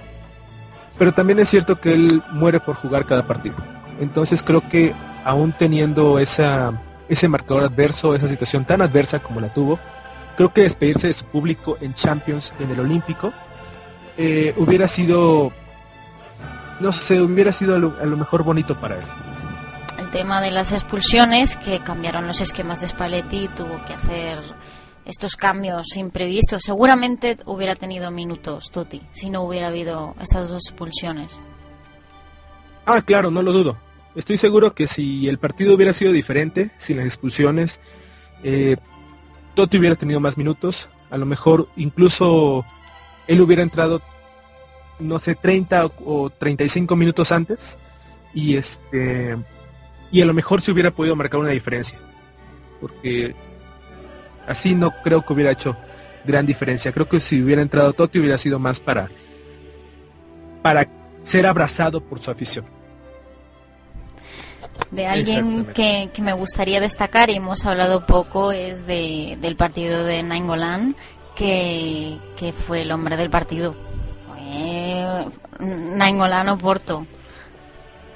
pero 0.98 1.12
también 1.12 1.38
es 1.38 1.50
cierto 1.50 1.80
que 1.80 1.92
él 1.92 2.22
muere 2.32 2.58
por 2.58 2.76
jugar 2.76 3.04
cada 3.04 3.26
partido. 3.26 3.56
Entonces 4.00 4.42
creo 4.42 4.66
que 4.66 4.94
aún 5.22 5.52
teniendo 5.52 6.18
ese 6.18 7.28
marcador 7.28 7.64
adverso, 7.64 8.14
esa 8.14 8.28
situación 8.28 8.64
tan 8.64 8.80
adversa 8.80 9.18
como 9.18 9.40
la 9.40 9.52
tuvo, 9.52 9.78
creo 10.38 10.50
que 10.54 10.62
despedirse 10.62 11.08
de 11.08 11.12
su 11.12 11.26
público 11.26 11.76
en 11.82 11.92
Champions, 11.92 12.54
en 12.58 12.70
el 12.70 12.80
Olímpico, 12.80 13.34
eh, 14.16 14.54
hubiera 14.56 14.88
sido, 14.88 15.52
no 16.80 16.90
sé, 16.90 17.20
hubiera 17.20 17.52
sido 17.52 17.76
a 17.76 17.78
lo 18.06 18.16
mejor 18.16 18.44
bonito 18.44 18.80
para 18.80 18.96
él 18.96 19.04
tema 20.10 20.40
de 20.40 20.50
las 20.50 20.72
expulsiones, 20.72 21.56
que 21.56 21.80
cambiaron 21.80 22.26
los 22.26 22.40
esquemas 22.40 22.80
de 22.80 22.88
Spalletti, 22.88 23.48
tuvo 23.48 23.84
que 23.84 23.94
hacer 23.94 24.38
estos 25.04 25.36
cambios 25.36 25.96
imprevistos. 25.96 26.62
Seguramente 26.64 27.38
hubiera 27.46 27.74
tenido 27.74 28.10
minutos 28.10 28.70
Totti 28.70 29.02
si 29.12 29.30
no 29.30 29.42
hubiera 29.42 29.68
habido 29.68 30.14
estas 30.20 30.48
dos 30.48 30.62
expulsiones. 30.68 31.40
Ah, 32.86 33.02
claro, 33.02 33.30
no 33.30 33.42
lo 33.42 33.52
dudo. 33.52 33.78
Estoy 34.14 34.36
seguro 34.36 34.74
que 34.74 34.86
si 34.86 35.28
el 35.28 35.38
partido 35.38 35.74
hubiera 35.74 35.92
sido 35.92 36.12
diferente, 36.12 36.72
sin 36.76 36.96
las 36.96 37.06
expulsiones, 37.06 37.80
eh, 38.42 38.76
Totti 39.54 39.78
hubiera 39.78 39.96
tenido 39.96 40.20
más 40.20 40.36
minutos. 40.36 40.88
A 41.10 41.18
lo 41.18 41.26
mejor 41.26 41.68
incluso 41.76 42.64
él 43.28 43.40
hubiera 43.40 43.62
entrado, 43.62 44.02
no 44.98 45.18
sé, 45.18 45.34
30 45.36 45.86
o 46.04 46.30
35 46.30 46.96
minutos 46.96 47.30
antes. 47.30 47.78
Y 48.34 48.56
este 48.56 49.36
y 50.10 50.22
a 50.22 50.24
lo 50.24 50.34
mejor 50.34 50.60
se 50.60 50.72
hubiera 50.72 50.90
podido 50.90 51.16
marcar 51.16 51.40
una 51.40 51.50
diferencia. 51.50 51.98
Porque 52.80 53.34
así 54.46 54.74
no 54.74 54.90
creo 55.02 55.24
que 55.24 55.32
hubiera 55.32 55.52
hecho 55.52 55.76
gran 56.24 56.46
diferencia. 56.46 56.92
Creo 56.92 57.08
que 57.08 57.20
si 57.20 57.42
hubiera 57.42 57.62
entrado 57.62 57.92
Totti 57.92 58.18
hubiera 58.18 58.38
sido 58.38 58.58
más 58.58 58.80
para, 58.80 59.10
para 60.62 60.88
ser 61.22 61.46
abrazado 61.46 62.00
por 62.00 62.20
su 62.20 62.30
afición. 62.30 62.64
De 64.90 65.06
alguien 65.06 65.66
que, 65.66 66.10
que, 66.12 66.22
me 66.22 66.32
gustaría 66.32 66.80
destacar, 66.80 67.30
y 67.30 67.36
hemos 67.36 67.64
hablado 67.64 68.06
poco, 68.06 68.50
es 68.50 68.86
de, 68.86 69.38
del 69.40 69.54
partido 69.54 70.04
de 70.04 70.22
Nainggolan, 70.22 70.96
que, 71.36 72.18
que 72.36 72.52
fue 72.52 72.82
el 72.82 72.90
hombre 72.90 73.16
del 73.16 73.30
partido. 73.30 73.76
Fue 74.26 75.26
Nainggolan 75.60 76.48
Oporto. 76.48 77.06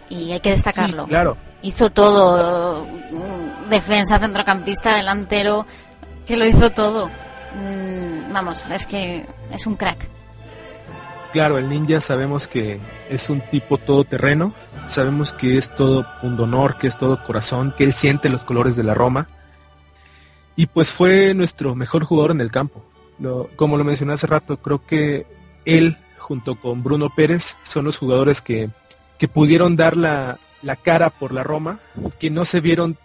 Y 0.08 0.32
hay 0.32 0.40
que 0.40 0.50
destacarlo. 0.50 1.04
Sí, 1.04 1.10
claro 1.10 1.36
hizo 1.64 1.90
todo, 1.90 2.86
defensa, 3.70 4.18
centrocampista, 4.18 4.96
delantero, 4.96 5.66
que 6.26 6.36
lo 6.36 6.46
hizo 6.46 6.70
todo. 6.70 7.10
Vamos, 8.30 8.70
es 8.70 8.86
que 8.86 9.26
es 9.50 9.66
un 9.66 9.76
crack. 9.76 10.08
Claro, 11.32 11.58
el 11.58 11.68
ninja 11.68 12.00
sabemos 12.00 12.46
que 12.46 12.80
es 13.08 13.28
un 13.30 13.40
tipo 13.50 13.78
todoterreno, 13.78 14.52
sabemos 14.86 15.32
que 15.32 15.56
es 15.56 15.74
todo 15.74 16.06
pundonor, 16.20 16.78
que 16.78 16.86
es 16.86 16.96
todo 16.96 17.24
corazón, 17.24 17.74
que 17.76 17.84
él 17.84 17.92
siente 17.92 18.28
los 18.28 18.44
colores 18.44 18.76
de 18.76 18.84
la 18.84 18.94
Roma. 18.94 19.28
y 20.56 20.66
pues 20.66 20.92
fue 20.92 21.34
nuestro 21.34 21.74
mejor 21.74 22.04
jugador 22.04 22.30
en 22.30 22.40
el 22.40 22.50
campo. 22.50 22.84
como 23.56 23.76
lo 23.76 23.84
mencioné 23.84 24.12
hace 24.12 24.26
rato, 24.26 24.58
creo 24.58 24.84
que 24.86 25.26
él 25.64 25.96
junto 26.16 26.54
con 26.56 26.82
Bruno 26.82 27.10
Pérez 27.10 27.56
son 27.62 27.86
los 27.86 27.96
jugadores 27.96 28.40
que, 28.40 28.70
que 29.18 29.28
pudieron 29.28 29.76
dar 29.76 29.96
la, 29.96 30.38
cara 30.82 31.10
por 31.10 31.32
la 31.32 31.42
Roma, 31.42 31.80
que 32.18 32.30
no 32.30 32.44
se 32.44 32.60
vieron, 32.60 32.96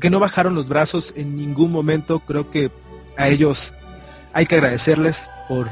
que 0.00 0.10
no 0.10 0.20
bajaron 0.20 0.54
los 0.54 0.68
brazos 0.68 1.12
en 1.16 1.36
ningún 1.36 1.70
momento. 1.70 2.20
Creo 2.20 2.50
que 2.50 2.70
a 3.16 3.28
ellos 3.28 3.72
hay 4.32 4.46
que 4.46 4.56
agradecerles 4.56 5.28
por, 5.48 5.68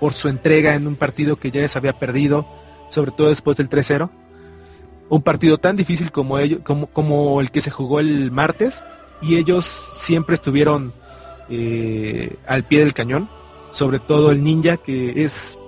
por 0.00 0.12
su 0.12 0.28
entrega 0.28 0.74
en 0.74 0.86
un 0.86 0.96
partido 0.96 1.36
que 1.36 1.50
ya 1.50 1.66
se 1.68 1.78
había 1.78 1.98
perdido, 1.98 2.46
sobre 2.90 3.10
todo 3.10 3.28
después 3.28 3.56
del 3.56 3.70
3-0. 3.70 4.10
Un 5.08 5.22
partido 5.22 5.58
tan 5.58 5.76
difícil 5.76 6.10
como, 6.10 6.38
ellos, 6.38 6.60
como, 6.64 6.88
como 6.88 7.40
el 7.40 7.50
que 7.50 7.60
se 7.60 7.70
jugó 7.70 8.00
el 8.00 8.30
martes, 8.32 8.82
y 9.22 9.36
ellos 9.36 9.90
siempre 9.94 10.34
estuvieron 10.34 10.92
eh, 11.48 12.36
al 12.46 12.64
pie 12.64 12.80
del 12.80 12.92
cañón, 12.92 13.30
sobre 13.70 13.98
todo 13.98 14.30
el 14.30 14.42
ninja 14.42 14.76
que 14.76 15.24
es 15.24 15.58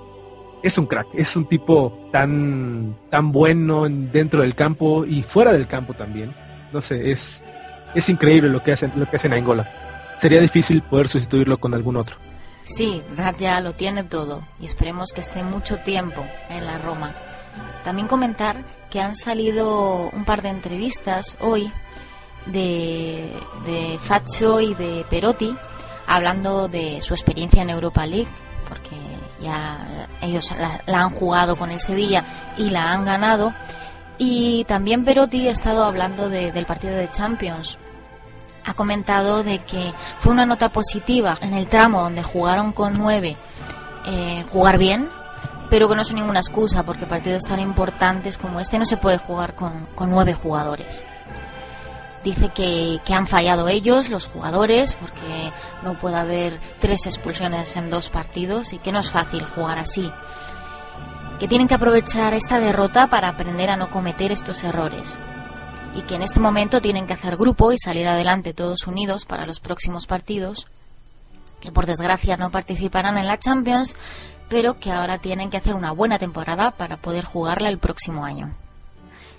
es 0.62 0.78
un 0.78 0.86
crack, 0.86 1.06
es 1.14 1.36
un 1.36 1.46
tipo 1.46 2.08
tan 2.12 2.96
tan 3.10 3.32
bueno 3.32 3.88
dentro 3.88 4.42
del 4.42 4.54
campo 4.54 5.04
y 5.04 5.22
fuera 5.22 5.52
del 5.52 5.66
campo 5.66 5.94
también. 5.94 6.34
No 6.72 6.80
sé, 6.80 7.10
es 7.10 7.42
es 7.94 8.08
increíble 8.08 8.48
lo 8.50 8.62
que 8.62 8.72
hacen 8.72 8.92
lo 8.96 9.08
que 9.08 9.16
hacen 9.16 9.32
a 9.32 9.36
Angola. 9.36 10.14
Sería 10.16 10.40
difícil 10.40 10.82
poder 10.82 11.08
sustituirlo 11.08 11.58
con 11.58 11.74
algún 11.74 11.96
otro. 11.96 12.16
Sí, 12.64 13.02
ya 13.38 13.60
lo 13.60 13.72
tiene 13.72 14.04
todo 14.04 14.42
y 14.60 14.66
esperemos 14.66 15.12
que 15.12 15.22
esté 15.22 15.42
mucho 15.42 15.78
tiempo 15.78 16.26
en 16.50 16.66
la 16.66 16.78
Roma. 16.78 17.14
También 17.82 18.08
comentar 18.08 18.64
que 18.90 19.00
han 19.00 19.16
salido 19.16 20.10
un 20.10 20.24
par 20.24 20.42
de 20.42 20.50
entrevistas 20.50 21.38
hoy 21.40 21.72
de, 22.46 23.32
de 23.64 23.98
Faccio 24.00 24.60
y 24.60 24.74
de 24.74 25.06
Perotti 25.08 25.56
hablando 26.08 26.68
de 26.68 27.00
su 27.02 27.14
experiencia 27.14 27.62
en 27.62 27.70
Europa 27.70 28.06
League, 28.06 28.28
ya 29.40 30.06
ellos 30.20 30.52
la, 30.86 31.00
han 31.00 31.10
jugado 31.10 31.56
con 31.56 31.70
el 31.70 31.80
Sevilla 31.80 32.24
y 32.56 32.70
la 32.70 32.92
han 32.92 33.04
ganado. 33.04 33.54
Y 34.18 34.64
también 34.64 35.04
Perotti 35.04 35.48
ha 35.48 35.52
estado 35.52 35.84
hablando 35.84 36.28
del 36.28 36.66
partido 36.66 36.94
de 36.94 37.08
Champions. 37.08 37.78
Ha 38.64 38.74
comentado 38.74 39.44
de 39.44 39.60
que 39.60 39.94
fue 40.18 40.32
una 40.32 40.44
nota 40.44 40.70
positiva 40.70 41.38
en 41.40 41.54
el 41.54 41.68
tramo 41.68 42.02
donde 42.02 42.22
jugaron 42.22 42.72
con 42.72 42.94
nueve, 42.94 43.36
eh, 44.06 44.44
jugar 44.50 44.78
bien, 44.78 45.08
pero 45.70 45.88
que 45.88 45.94
no 45.94 46.02
es 46.02 46.12
ninguna 46.12 46.40
excusa 46.40 46.82
porque 46.82 47.06
partidos 47.06 47.44
tan 47.44 47.60
importantes 47.60 48.36
como 48.38 48.60
este 48.60 48.78
no 48.78 48.84
se 48.84 48.96
puede 48.96 49.18
jugar 49.18 49.54
con, 49.54 49.86
con 49.94 50.10
nueve 50.10 50.34
jugadores. 50.34 51.04
Dice 52.24 52.50
que, 52.50 53.00
han 53.14 53.26
fallado 53.26 53.68
ellos, 53.68 54.10
los 54.10 54.26
jugadores, 54.26 54.94
porque 54.94 55.52
no 55.82 55.94
puede 55.94 56.16
haber 56.16 56.58
tres 56.80 57.06
expulsiones 57.06 57.76
en 57.76 57.90
dos 57.90 58.10
partidos 58.10 58.72
y 58.72 58.78
que 58.78 58.92
no 58.92 58.98
es 58.98 59.12
fácil 59.12 59.44
jugar 59.44 59.78
así. 59.78 60.10
Que 61.38 61.46
tienen 61.46 61.68
que 61.68 61.74
aprovechar 61.74 62.34
esta 62.34 62.58
derrota 62.58 63.08
para 63.08 63.28
aprender 63.28 63.70
a 63.70 63.76
no 63.76 63.88
cometer 63.88 64.32
estos 64.32 64.64
errores. 64.64 65.18
Y 65.94 66.02
que 66.02 66.16
en 66.16 66.22
este 66.22 66.40
momento 66.40 66.80
tienen 66.80 67.06
que 67.06 67.12
hacer 67.12 67.36
grupo 67.36 67.72
y 67.72 67.78
salir 67.78 68.08
adelante 68.08 68.52
todos 68.52 68.86
unidos 68.86 69.24
para 69.24 69.46
los 69.46 69.60
próximos 69.60 70.06
partidos. 70.06 70.66
Que 71.60 71.70
por 71.70 71.86
desgracia 71.86 72.36
no 72.36 72.50
participarán 72.50 73.16
en 73.16 73.26
la 73.26 73.38
Champions, 73.38 73.96
pero 74.48 74.80
que 74.80 74.90
ahora 74.90 75.18
tienen 75.18 75.50
que 75.50 75.56
hacer 75.56 75.74
una 75.74 75.92
buena 75.92 76.18
temporada 76.18 76.72
para 76.72 76.96
poder 76.96 77.24
jugarla 77.24 77.68
el 77.68 77.78
próximo 77.78 78.24
año. 78.24 78.54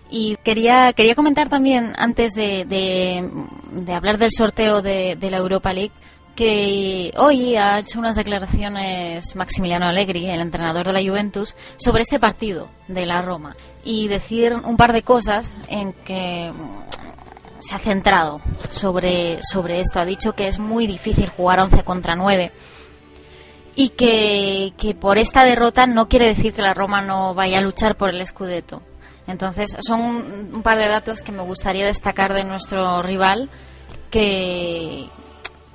Y 0.10 0.38
quería, 0.38 0.92
quería 0.94 1.16
comentar 1.16 1.50
también, 1.50 1.94
antes 1.98 2.34
de, 2.34 2.66
de, 2.66 3.94
hablar 3.94 4.18
del 4.18 4.32
sorteo 4.32 4.82
de, 4.82 5.18
la 5.22 5.38
Europa 5.38 5.72
League, 5.72 5.94
que 6.36 7.14
hoy 7.18 7.56
ha 7.56 7.80
hecho 7.80 8.00
unas 8.00 8.16
declaraciones 8.16 9.36
Maximiliano 9.36 9.86
Allegri, 9.86 10.28
el 10.30 10.42
entrenador 10.42 10.88
de 10.88 10.94
la 10.94 11.02
Juventus, 11.02 11.56
sobre 11.78 12.02
este 12.02 12.20
partido 12.20 12.70
de 12.88 13.06
la 13.06 13.22
Roma. 13.22 13.56
Y 13.84 14.08
decir 14.08 14.54
un 14.54 14.78
par 14.78 14.94
de 14.94 15.04
cosas 15.04 15.54
en 15.68 15.94
que 15.94 16.52
se 17.60 17.76
ha 17.76 17.80
centrado 17.80 18.42
sobre, 18.70 19.40
sobre 19.44 19.80
esto. 19.80 20.00
Ha 20.00 20.06
dicho 20.06 20.34
que 20.34 20.48
es 20.48 20.60
muy 20.60 20.88
difícil 20.88 21.30
jugar 21.30 21.60
11 21.60 21.84
contra 21.84 22.16
9 22.16 22.52
y 23.76 23.90
que, 23.90 24.74
que 24.78 24.96
por 24.96 25.18
esta 25.18 25.46
derrota 25.46 25.88
no 25.88 26.08
quiere 26.10 26.28
decir 26.28 26.54
que 26.54 26.62
la 26.62 26.74
Roma 26.74 27.02
no 27.02 27.34
vaya 27.34 27.60
a 27.60 27.62
luchar 27.62 27.96
por 27.96 28.10
el 28.10 28.26
Scudetto. 28.26 28.82
Entonces, 29.30 29.76
son 29.80 30.02
un, 30.02 30.62
par 30.64 30.78
de 30.78 30.88
datos 30.88 31.22
que 31.22 31.32
me 31.32 31.44
gustaría 31.44 31.86
destacar 31.86 32.34
de 32.34 32.44
nuestro 32.44 33.02
rival, 33.04 33.50
que, 34.10 35.08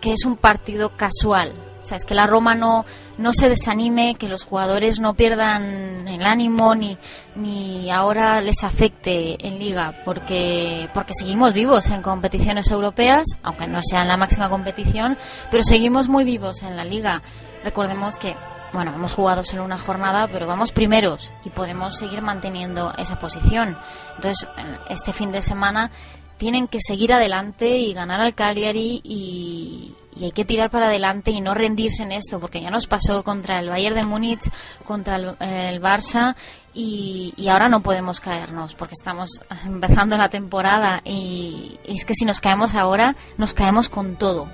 que 0.01 0.12
es 0.12 0.25
un 0.25 0.37
partido 0.37 0.97
casual. 0.97 1.55
O 1.83 1.87
sea, 1.87 1.97
es 1.99 2.05
que 2.05 2.14
la 2.14 2.27
Roma 2.27 2.55
no, 2.55 2.85
no 3.19 3.33
se 3.33 3.49
desanime, 3.49 4.17
que 4.17 4.29
los 4.29 4.45
jugadores 4.45 5.01
no 5.01 5.14
pierdan 5.14 6.09
el 6.09 6.25
ánimo 6.25 6.75
ni, 6.75 6.97
ni 7.37 7.90
ahora 7.90 8.40
les 8.40 8.64
afecte 8.64 9.37
en 9.47 9.59
liga, 9.59 10.01
porque, 10.05 10.88
porque 10.95 11.12
seguimos 11.14 11.53
vivos 11.53 11.90
en 11.90 12.01
competiciones 12.01 12.71
europeas, 12.71 13.25
aunque 13.43 13.67
no 13.67 13.81
sea 13.83 14.03
en 14.03 14.09
la 14.09 14.17
máxima 14.17 14.49
competición, 14.49 15.19
pero 15.51 15.62
seguimos 15.62 16.09
muy 16.09 16.25
vivos 16.25 16.62
en 16.62 16.75
la 16.75 16.85
liga. 16.85 17.21
Recordemos 17.62 18.17
que 18.17 18.35
bueno, 18.74 18.92
hemos 18.92 19.12
jugado 19.12 19.44
solo 19.44 19.64
una 19.64 19.78
jornada, 19.78 20.26
pero 20.26 20.48
vamos 20.48 20.72
primeros 20.72 21.30
y 21.44 21.50
podemos 21.50 21.96
seguir 21.96 22.20
manteniendo 22.22 22.92
esa 22.98 23.20
posición. 23.20 23.78
Entonces, 24.16 24.48
este 24.90 25.12
fin 25.12 25.30
de 25.30 25.40
semana 25.42 25.92
tienen 26.38 26.66
que 26.66 26.80
seguir 26.80 27.12
adelante 27.12 27.78
y 27.78 27.94
ganar 27.94 28.20
al 28.20 28.34
Cagliari 28.34 29.00
y, 29.04 29.94
hay 30.20 30.30
que 30.32 30.44
tirar 30.44 30.70
para 30.70 30.87
adelante 30.87 31.32
y 31.32 31.40
no 31.40 31.54
rendirse 31.54 32.02
en 32.02 32.12
esto, 32.12 32.38
porque 32.40 32.60
ya 32.60 32.70
nos 32.70 32.87
pasó 32.87 33.24
contra 33.24 33.58
el 33.58 33.68
Bayern 33.68 33.96
de 33.96 34.04
Múnich, 34.04 34.48
contra 34.84 35.16
el, 35.16 35.80
Barça 35.80 36.34
y, 36.72 37.32
ahora 37.48 37.68
no 37.68 37.80
podemos 37.80 38.20
caernos 38.20 38.74
porque 38.74 38.94
estamos 38.94 39.40
empezando 39.64 40.16
la 40.16 40.28
temporada 40.28 41.00
y 41.04 41.78
es 41.84 42.04
que 42.04 42.14
si 42.14 42.24
nos 42.24 42.40
caemos 42.40 42.74
ahora, 42.74 43.14
nos 43.38 43.54
caemos 43.54 43.88
con 43.88 44.16
todo. 44.16 44.48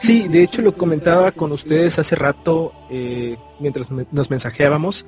Sí, 0.00 0.28
de 0.28 0.42
hecho 0.42 0.62
lo 0.62 0.74
comentaba 0.74 1.30
con 1.30 1.52
ustedes 1.52 1.98
hace 1.98 2.16
rato 2.16 2.72
eh, 2.90 3.36
mientras 3.58 3.88
nos 3.90 4.30
mensajeábamos 4.30 5.04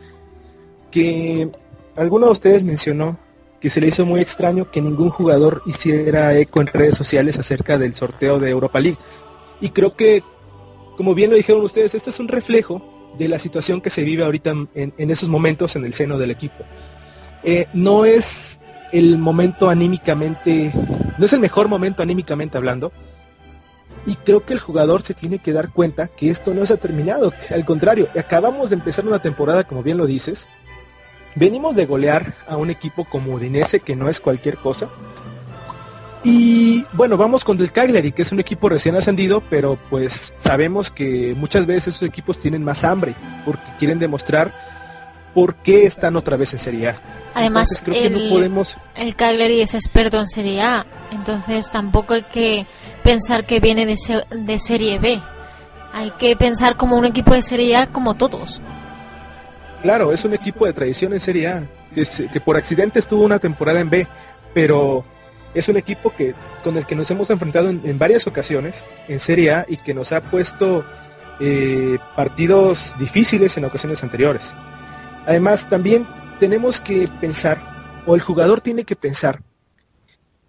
que 0.91 1.51
alguno 1.97 2.27
de 2.27 2.33
ustedes 2.33 2.63
mencionó 2.63 3.19
que 3.59 3.71
se 3.71 3.81
le 3.81 3.87
hizo 3.87 4.05
muy 4.05 4.21
extraño 4.21 4.71
que 4.71 4.83
ningún 4.83 5.09
jugador 5.09 5.63
hiciera 5.65 6.37
eco 6.37 6.61
en 6.61 6.67
redes 6.67 6.95
sociales 6.95 7.39
acerca 7.39 7.79
del 7.79 7.95
sorteo 7.95 8.39
de 8.39 8.51
Europa 8.51 8.81
League. 8.81 8.99
Y 9.63 9.71
creo 9.71 9.97
que, 9.97 10.23
como 10.99 11.15
bien 11.15 11.31
lo 11.31 11.37
dijeron 11.37 11.63
ustedes, 11.63 11.95
esto 11.95 12.11
es 12.11 12.21
un 12.21 12.29
reflejo 12.29 13.15
de 13.19 13.29
la 13.29 13.39
situación 13.39 13.81
que 13.81 13.89
se 13.89 14.05
vive 14.05 14.25
ahorita 14.25 14.53
en, 14.75 15.11
esos 15.11 15.31
momentos 15.31 15.75
en 15.75 15.87
el 15.87 15.95
seno 15.95 16.19
del 16.19 16.33
equipo. 16.33 16.65
Eh, 17.45 17.67
no 17.73 18.05
es 18.05 18.61
el 18.93 19.17
momento 19.17 19.71
anímicamente, 19.71 20.71
no 21.17 21.25
es 21.25 21.33
el 21.33 21.41
mejor 21.41 21.69
momento 21.69 22.03
anímicamente 22.03 22.59
hablando, 22.59 22.93
y 24.07 24.17
creo 24.17 24.45
que 24.45 24.55
el 24.55 24.61
jugador 24.61 25.03
se 25.03 25.15
tiene 25.15 25.39
que 25.39 25.53
dar 25.53 25.71
cuenta 25.71 26.09
que 26.09 26.31
esto 26.31 26.55
no 26.55 26.67
se 26.67 26.75
ha 26.75 26.79
terminado. 26.79 27.33
al 27.51 27.65
contrario, 27.65 28.09
acabamos 28.19 28.71
de 28.71 28.77
empezar 28.77 29.07
una 29.07 29.21
temporada, 29.21 29.65
como 29.65 29.83
bien 29.83 29.99
lo 29.99 30.07
dices. 30.07 30.49
Venimos 31.35 31.75
de 31.77 31.87
golear 31.87 32.35
a 32.47 32.57
un 32.57 32.71
equipo 32.71 33.05
como 33.05 33.33
Udinese, 33.33 33.81
que 33.81 33.97
no 33.97 34.09
es 34.09 34.21
cualquier 34.21 34.59
cosa. 34.59 34.89
Y 36.25 36.85
bueno, 36.93 37.17
vamos 37.17 37.45
con 37.45 37.61
el 37.61 37.73
Cagliari, 37.73 38.13
que 38.13 38.23
es 38.23 38.31
un 38.33 38.39
equipo 38.39 38.69
recién 38.69 38.95
ascendido, 38.95 39.43
pero 39.51 39.79
pues 39.91 40.33
sabemos 40.37 40.91
que 40.91 41.35
muchas 41.37 41.67
veces 41.67 41.97
esos 41.97 42.09
equipos 42.09 42.39
tienen 42.39 42.63
más 42.63 42.85
hambre, 42.85 43.15
porque 43.45 43.65
quieren 43.79 43.99
demostrar 43.99 44.55
por 45.35 45.57
qué 45.57 45.85
están 45.87 46.17
otra 46.17 46.37
vez 46.37 46.53
en 46.53 46.59
Serie 46.59 46.91
A. 46.91 46.97
Además, 47.35 47.83
el, 47.87 48.29
podemos... 48.29 48.77
el 48.95 49.17
Cagliari 49.17 49.63
es 49.63 49.75
experto 49.75 50.19
en 50.21 50.27
Serie 50.27 50.61
A, 50.61 50.87
entonces 51.11 51.71
tampoco 51.71 52.15
hay 52.15 52.23
que 52.25 52.67
pensar 53.03 53.47
que 53.47 53.61
viene 53.61 53.87
de, 53.87 53.97
de 54.31 54.59
Serie 54.59 54.99
B. 54.99 55.21
Hay 55.93 56.11
que 56.13 56.37
pensar 56.37 56.77
como 56.77 56.97
un 56.97 57.05
equipo 57.05 57.35
de 57.35 57.43
Serie 57.43 57.77
A 57.77 57.87
como 57.89 58.15
todos. 58.15 58.61
Claro, 59.83 60.13
es 60.13 60.25
un 60.25 60.33
equipo 60.33 60.65
de 60.65 60.73
tradición 60.73 61.13
en 61.13 61.21
Serie 61.21 61.49
A, 61.49 61.69
que, 61.93 62.41
por 62.41 62.57
accidente 62.57 63.01
estuvo 63.01 63.25
una 63.25 63.41
temporada 63.41 63.81
en 63.81 63.91
B, 63.91 64.07
pero 64.55 65.05
es 65.55 65.69
un 65.69 65.77
equipo 65.77 66.15
que 66.15 66.35
con 66.63 66.77
el 66.77 66.87
que 66.87 66.95
nos 66.95 67.11
hemos 67.11 67.29
enfrentado 67.31 67.69
en, 67.69 67.99
varias 67.99 68.27
ocasiones 68.29 68.85
en 69.09 69.19
Serie 69.19 69.53
A 69.53 69.67
y 69.69 69.77
que 69.79 69.93
nos 69.93 70.13
ha 70.13 70.21
puesto 70.21 70.85
eh, 71.41 71.99
partidos 72.15 72.95
difíciles 72.99 73.57
en 73.57 73.65
ocasiones 73.65 74.03
anteriores. 74.05 74.55
Además, 75.27 75.69
también 75.69 76.07
tenemos 76.39 76.81
que 76.81 77.09
pensar, 77.21 78.03
o 78.07 78.15
el 78.15 78.21
jugador 78.21 78.61
tiene 78.61 78.85
que 78.85 78.95
pensar, 78.95 79.43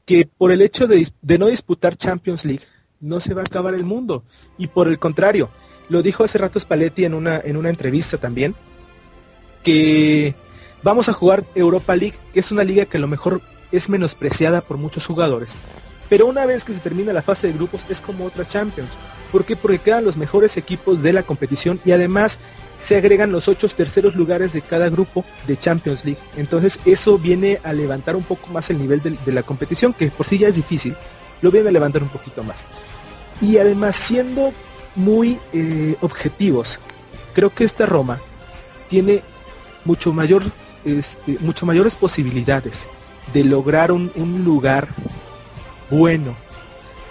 que 0.06 0.28
por 0.38 0.52
el 0.52 0.62
hecho 0.62 0.88
de, 0.88 1.08
no 1.38 1.48
disputar 1.48 1.96
Champions 1.96 2.46
League 2.46 2.64
no 3.00 3.20
se 3.20 3.34
va 3.34 3.42
a 3.42 3.46
acabar 3.46 3.74
el 3.74 3.86
mundo. 3.86 4.24
Y 4.58 4.68
por 4.68 4.88
el 4.88 5.00
contrario, 5.00 5.50
lo 5.90 6.02
dijo 6.02 6.24
hace 6.24 6.38
rato 6.38 6.60
Spalletti 6.60 7.06
en 7.06 7.14
una, 7.14 7.38
en 7.38 7.58
una 7.58 7.70
entrevista 7.70 8.18
también, 8.18 8.56
que 9.64 10.36
vamos 10.84 11.10
a 11.10 11.14
jugar 11.14 11.46
Europa 11.56 11.96
League, 11.96 12.18
que 12.34 12.40
es 12.40 12.52
una 12.52 12.64
liga 12.64 12.86
que 12.86 12.98
a 12.98 13.02
lo 13.02 13.08
mejor 13.08 13.42
es 13.72 13.90
menospreciada 13.90 14.62
por 14.62 14.78
muchos 14.78 15.06
jugadores, 15.06 15.56
Pero 16.10 16.28
una 16.28 16.46
vez 16.46 16.64
que 16.64 16.74
se 16.74 16.80
termina 16.80 17.12
la 17.12 17.24
fase 17.24 17.48
de 17.48 17.54
grupos 17.54 17.86
es 17.90 18.02
como 18.02 18.26
otra 18.26 18.46
Champions. 18.46 18.92
¿Por 19.32 19.46
qué? 19.46 19.56
Porque 19.56 19.80
quedan 19.80 20.06
los 20.06 20.16
mejores 20.16 20.58
equipos 20.58 21.02
de 21.02 21.12
la 21.12 21.24
competición 21.24 21.80
y 21.84 21.92
además 21.92 22.38
se 22.84 22.98
agregan 22.98 23.32
los 23.32 23.48
ocho 23.48 23.70
terceros 23.70 24.14
lugares 24.14 24.52
de 24.52 24.62
cada 24.62 24.90
grupo 24.90 25.24
de 25.48 25.56
Champions 25.56 26.04
League. 26.04 26.20
Entonces 26.36 26.80
eso 26.84 27.18
viene 27.18 27.60
a 27.64 27.72
levantar 27.72 28.18
un 28.18 28.24
poco 28.24 28.48
más 28.48 28.70
el 28.70 28.78
nivel 28.78 29.02
de, 29.02 29.32
la 29.32 29.42
competición, 29.42 29.94
que 29.94 30.12
por 30.12 30.26
sí 30.26 30.38
ya 30.38 30.50
es 30.50 30.56
difícil, 30.56 30.94
lo 31.42 31.50
viene 31.50 31.70
a 31.70 31.72
levantar 31.72 32.04
un 32.04 32.10
poquito 32.10 32.44
más. 32.44 32.66
Y 33.40 33.58
además 33.58 33.96
siendo 33.96 34.52
muy 34.96 35.40
eh, 35.54 35.96
objetivos, 36.02 36.78
creo 37.34 37.54
que 37.54 37.64
esta 37.64 37.86
Roma 37.86 38.20
tiene 38.90 39.24
mucho 39.86 40.12
mayor, 40.12 40.44
este, 40.84 41.38
mucho 41.40 41.66
mayores 41.66 41.96
posibilidades 41.96 42.90
de 43.34 43.46
lograr 43.46 43.94
un, 43.94 44.12
un 44.16 44.44
lugar 44.44 44.90
bueno, 45.90 46.36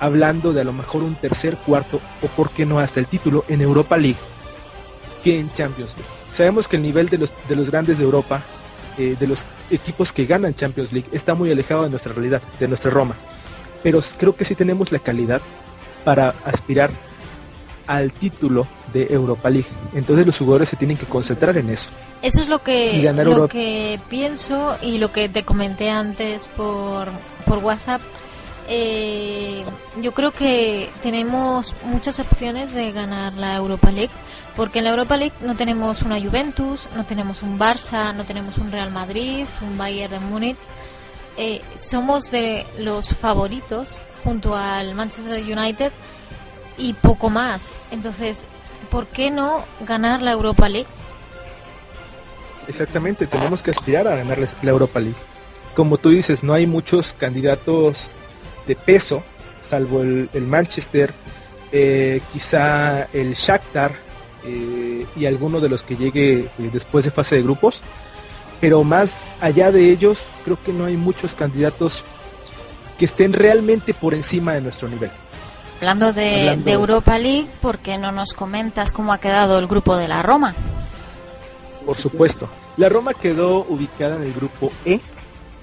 hablando 0.00 0.52
de 0.52 0.60
a 0.60 0.64
lo 0.64 0.74
mejor 0.74 1.02
un 1.02 1.14
tercer, 1.14 1.56
cuarto 1.56 1.98
o 2.22 2.26
por 2.26 2.50
qué 2.50 2.66
no 2.66 2.78
hasta 2.78 3.00
el 3.00 3.06
título 3.06 3.46
en 3.48 3.62
Europa 3.62 3.96
League 3.96 4.18
que 5.22 5.38
en 5.38 5.52
Champions 5.52 5.92
League. 5.96 6.10
Sabemos 6.32 6.68
que 6.68 6.76
el 6.76 6.82
nivel 6.82 7.08
de 7.08 7.18
los, 7.18 7.32
de 7.48 7.56
los 7.56 7.70
grandes 7.70 7.98
de 7.98 8.04
Europa, 8.04 8.42
eh, 8.98 9.16
de 9.18 9.26
los 9.26 9.44
equipos 9.70 10.12
que 10.12 10.26
ganan 10.26 10.54
Champions 10.54 10.92
League, 10.92 11.08
está 11.12 11.34
muy 11.34 11.50
alejado 11.50 11.84
de 11.84 11.90
nuestra 11.90 12.12
realidad, 12.12 12.42
de 12.58 12.68
nuestra 12.68 12.90
Roma. 12.90 13.14
Pero 13.82 14.00
creo 14.18 14.36
que 14.36 14.44
sí 14.44 14.54
tenemos 14.54 14.92
la 14.92 14.98
calidad 14.98 15.40
para 16.04 16.34
aspirar 16.44 16.90
al 17.86 18.12
título 18.12 18.66
de 18.92 19.08
Europa 19.10 19.50
League. 19.50 19.68
Entonces 19.94 20.26
los 20.26 20.38
jugadores 20.38 20.68
se 20.68 20.76
tienen 20.76 20.96
que 20.96 21.06
concentrar 21.06 21.56
en 21.56 21.70
eso. 21.70 21.90
Eso 22.22 22.40
es 22.40 22.48
lo 22.48 22.62
que, 22.62 23.12
lo 23.24 23.48
que 23.48 23.98
pienso 24.08 24.76
y 24.80 24.98
lo 24.98 25.10
que 25.10 25.28
te 25.28 25.42
comenté 25.42 25.90
antes 25.90 26.48
por, 26.48 27.08
por 27.44 27.58
WhatsApp. 27.58 28.00
Eh, 28.68 29.64
yo 30.00 30.12
creo 30.12 30.30
que 30.30 30.88
tenemos 31.02 31.74
muchas 31.84 32.20
opciones 32.20 32.72
de 32.72 32.92
ganar 32.92 33.34
la 33.34 33.56
Europa 33.56 33.90
League, 33.90 34.12
porque 34.56 34.78
en 34.78 34.84
la 34.84 34.90
Europa 34.90 35.16
League 35.16 35.34
no 35.40 35.56
tenemos 35.56 36.02
una 36.02 36.20
Juventus, 36.20 36.86
no 36.94 37.04
tenemos 37.04 37.42
un 37.42 37.58
Barça, 37.58 38.14
no 38.14 38.24
tenemos 38.24 38.58
un 38.58 38.70
Real 38.70 38.90
Madrid, 38.90 39.46
un 39.62 39.78
Bayern 39.78 40.12
de 40.12 40.20
Múnich. 40.20 40.58
Eh, 41.36 41.62
somos 41.78 42.30
de 42.30 42.66
los 42.78 43.08
favoritos 43.08 43.96
junto 44.22 44.54
al 44.54 44.94
Manchester 44.94 45.40
United 45.40 45.92
y 46.76 46.92
poco 46.94 47.30
más. 47.30 47.72
Entonces, 47.90 48.44
¿por 48.90 49.06
qué 49.06 49.30
no 49.30 49.64
ganar 49.86 50.20
la 50.20 50.32
Europa 50.32 50.68
League? 50.68 50.88
Exactamente, 52.68 53.26
tenemos 53.26 53.62
que 53.62 53.70
aspirar 53.70 54.06
a 54.06 54.16
ganar 54.16 54.38
la 54.38 54.70
Europa 54.70 55.00
League. 55.00 55.16
Como 55.74 55.96
tú 55.96 56.10
dices, 56.10 56.42
no 56.42 56.52
hay 56.52 56.66
muchos 56.66 57.14
candidatos 57.14 58.10
de 58.66 58.76
peso, 58.76 59.22
salvo 59.60 60.02
el, 60.02 60.28
Manchester, 60.46 61.12
eh, 61.72 62.20
quizá 62.32 63.08
el 63.12 63.34
Shakhtar 63.34 64.11
eh, 64.44 65.06
y 65.16 65.26
alguno 65.26 65.60
de 65.60 65.68
los 65.68 65.82
que 65.82 65.96
llegue 65.96 66.40
eh, 66.40 66.70
después 66.72 67.04
de 67.04 67.10
fase 67.10 67.36
de 67.36 67.42
grupos. 67.42 67.82
Pero 68.60 68.84
más 68.84 69.34
allá 69.40 69.72
de 69.72 69.90
ellos, 69.90 70.18
creo 70.44 70.58
que 70.64 70.72
no 70.72 70.84
hay 70.84 70.96
muchos 70.96 71.34
candidatos 71.34 72.04
que 72.98 73.06
estén 73.06 73.32
realmente 73.32 73.94
por 73.94 74.14
encima 74.14 74.52
de 74.54 74.60
nuestro 74.60 74.88
nivel. 74.88 75.10
Hablando 75.80 76.12
de, 76.12 76.52
Europa 76.66 77.18
League, 77.18 77.48
¿por 77.60 77.78
qué 77.78 77.98
no 77.98 78.12
nos 78.12 78.34
comentas 78.34 78.92
cómo 78.92 79.12
ha 79.12 79.18
quedado 79.18 79.58
el 79.58 79.66
grupo 79.66 79.96
de 79.96 80.06
la 80.06 80.22
Roma? 80.22 80.54
Por 81.84 81.96
supuesto. 81.96 82.48
La 82.76 82.88
Roma 82.88 83.14
quedó 83.14 83.66
ubicada 83.68 84.16
en 84.16 84.22
el 84.22 84.32
grupo 84.32 84.70
E, 84.84 85.00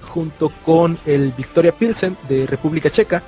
junto 0.02 0.50
con 0.66 0.98
el 1.06 1.32
Victoria 1.32 1.72
Pilsen 1.72 2.18
de 2.28 2.46
República 2.46 2.90
Checa, 2.90 3.22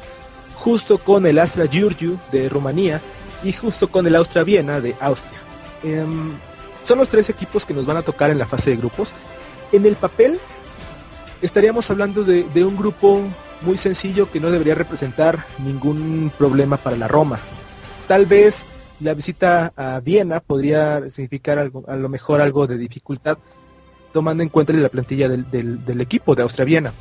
justo 0.54 0.98
con 0.98 1.26
el 1.26 1.38
Astra 1.38 1.66
Giurgiu 1.66 2.18
de 2.30 2.50
Rumanía 2.50 3.00
y 3.42 3.52
justo 3.52 3.90
con 3.90 4.06
el 4.06 4.14
Austria 4.14 4.44
Viena 4.44 4.80
de 4.80 4.94
Austria. 5.00 5.38
Em, 5.82 6.30
son 6.82 6.98
los 6.98 7.08
tres 7.08 7.28
equipos 7.30 7.64
que 7.64 7.74
nos 7.74 7.86
van 7.86 7.96
a 7.96 8.02
tocar 8.02 8.30
en 8.30 8.38
la 8.38 8.46
fase 8.46 8.70
de 8.70 8.76
grupos. 8.76 9.12
En 9.70 9.86
el 9.86 9.96
papel 9.96 10.38
estaríamos 11.40 11.90
hablando 11.90 12.24
de 12.24 12.64
un 12.64 12.76
grupo 12.76 13.22
muy 13.62 13.76
sencillo 13.76 14.30
que 14.30 14.40
no 14.40 14.50
debería 14.50 14.74
representar 14.74 15.46
ningún 15.58 16.30
problema 16.36 16.76
para 16.76 16.96
la 16.96 17.08
Roma. 17.08 17.38
Tal 18.08 18.26
vez 18.26 18.64
la 19.00 19.14
visita 19.14 19.72
a 19.76 20.00
Viena 20.00 20.40
podría 20.40 21.08
significar 21.08 21.58
algo, 21.58 21.84
a 21.88 21.96
lo 21.96 22.08
mejor 22.08 22.40
algo 22.40 22.66
de 22.66 22.76
dificultad, 22.76 23.38
tomando 24.12 24.42
en 24.42 24.48
cuenta 24.48 24.72
la 24.72 24.88
plantilla 24.88 25.28
del, 25.28 26.00
equipo 26.00 26.34
de 26.34 26.42
Austria-Viena. 26.42 26.92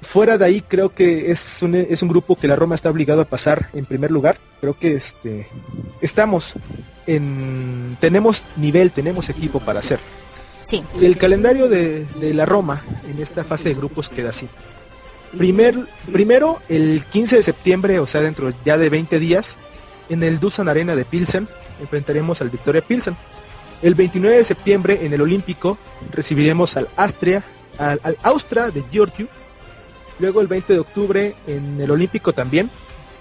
Fuera 0.00 0.38
de 0.38 0.44
ahí 0.44 0.62
creo 0.62 0.94
que 0.94 1.30
es 1.30 1.62
un, 1.62 1.74
es 1.74 2.02
un 2.02 2.08
grupo 2.08 2.36
que 2.36 2.48
la 2.48 2.56
Roma 2.56 2.74
está 2.74 2.88
obligado 2.88 3.20
a 3.20 3.26
pasar 3.26 3.68
en 3.74 3.84
primer 3.84 4.10
lugar. 4.10 4.38
Creo 4.60 4.78
que 4.78 4.94
este 4.94 5.48
estamos 6.00 6.54
en 7.06 7.96
tenemos 8.00 8.44
nivel, 8.56 8.90
tenemos 8.92 9.28
equipo 9.28 9.60
para 9.60 9.80
hacer. 9.80 10.00
Sí. 10.60 10.82
El 11.00 11.16
calendario 11.16 11.68
de, 11.68 12.04
de 12.04 12.34
la 12.34 12.46
Roma 12.46 12.82
en 13.08 13.20
esta 13.20 13.44
fase 13.44 13.70
de 13.70 13.74
grupos 13.74 14.08
queda 14.08 14.30
así. 14.30 14.48
Primer, 15.36 15.78
primero, 16.12 16.60
el 16.68 17.04
15 17.10 17.36
de 17.36 17.42
septiembre, 17.42 17.98
o 18.00 18.06
sea, 18.06 18.20
dentro 18.20 18.52
ya 18.64 18.76
de 18.76 18.90
20 18.90 19.18
días, 19.20 19.56
en 20.08 20.24
el 20.24 20.40
Dusan 20.40 20.68
Arena 20.68 20.96
de 20.96 21.04
Pilsen, 21.04 21.48
enfrentaremos 21.80 22.40
al 22.40 22.50
Victoria 22.50 22.82
Pilsen. 22.82 23.16
El 23.80 23.94
29 23.94 24.36
de 24.36 24.44
septiembre, 24.44 25.00
en 25.02 25.12
el 25.12 25.20
Olímpico, 25.22 25.78
recibiremos 26.10 26.76
al 26.76 26.88
Astria, 26.96 27.44
al, 27.78 28.00
Austria 28.22 28.70
de 28.70 28.84
Giorgio. 28.90 29.28
Luego 30.18 30.40
el 30.40 30.48
20 30.48 30.72
de 30.72 30.78
octubre, 30.80 31.34
en 31.46 31.80
el 31.80 31.90
Olímpico 31.90 32.32
también. 32.32 32.68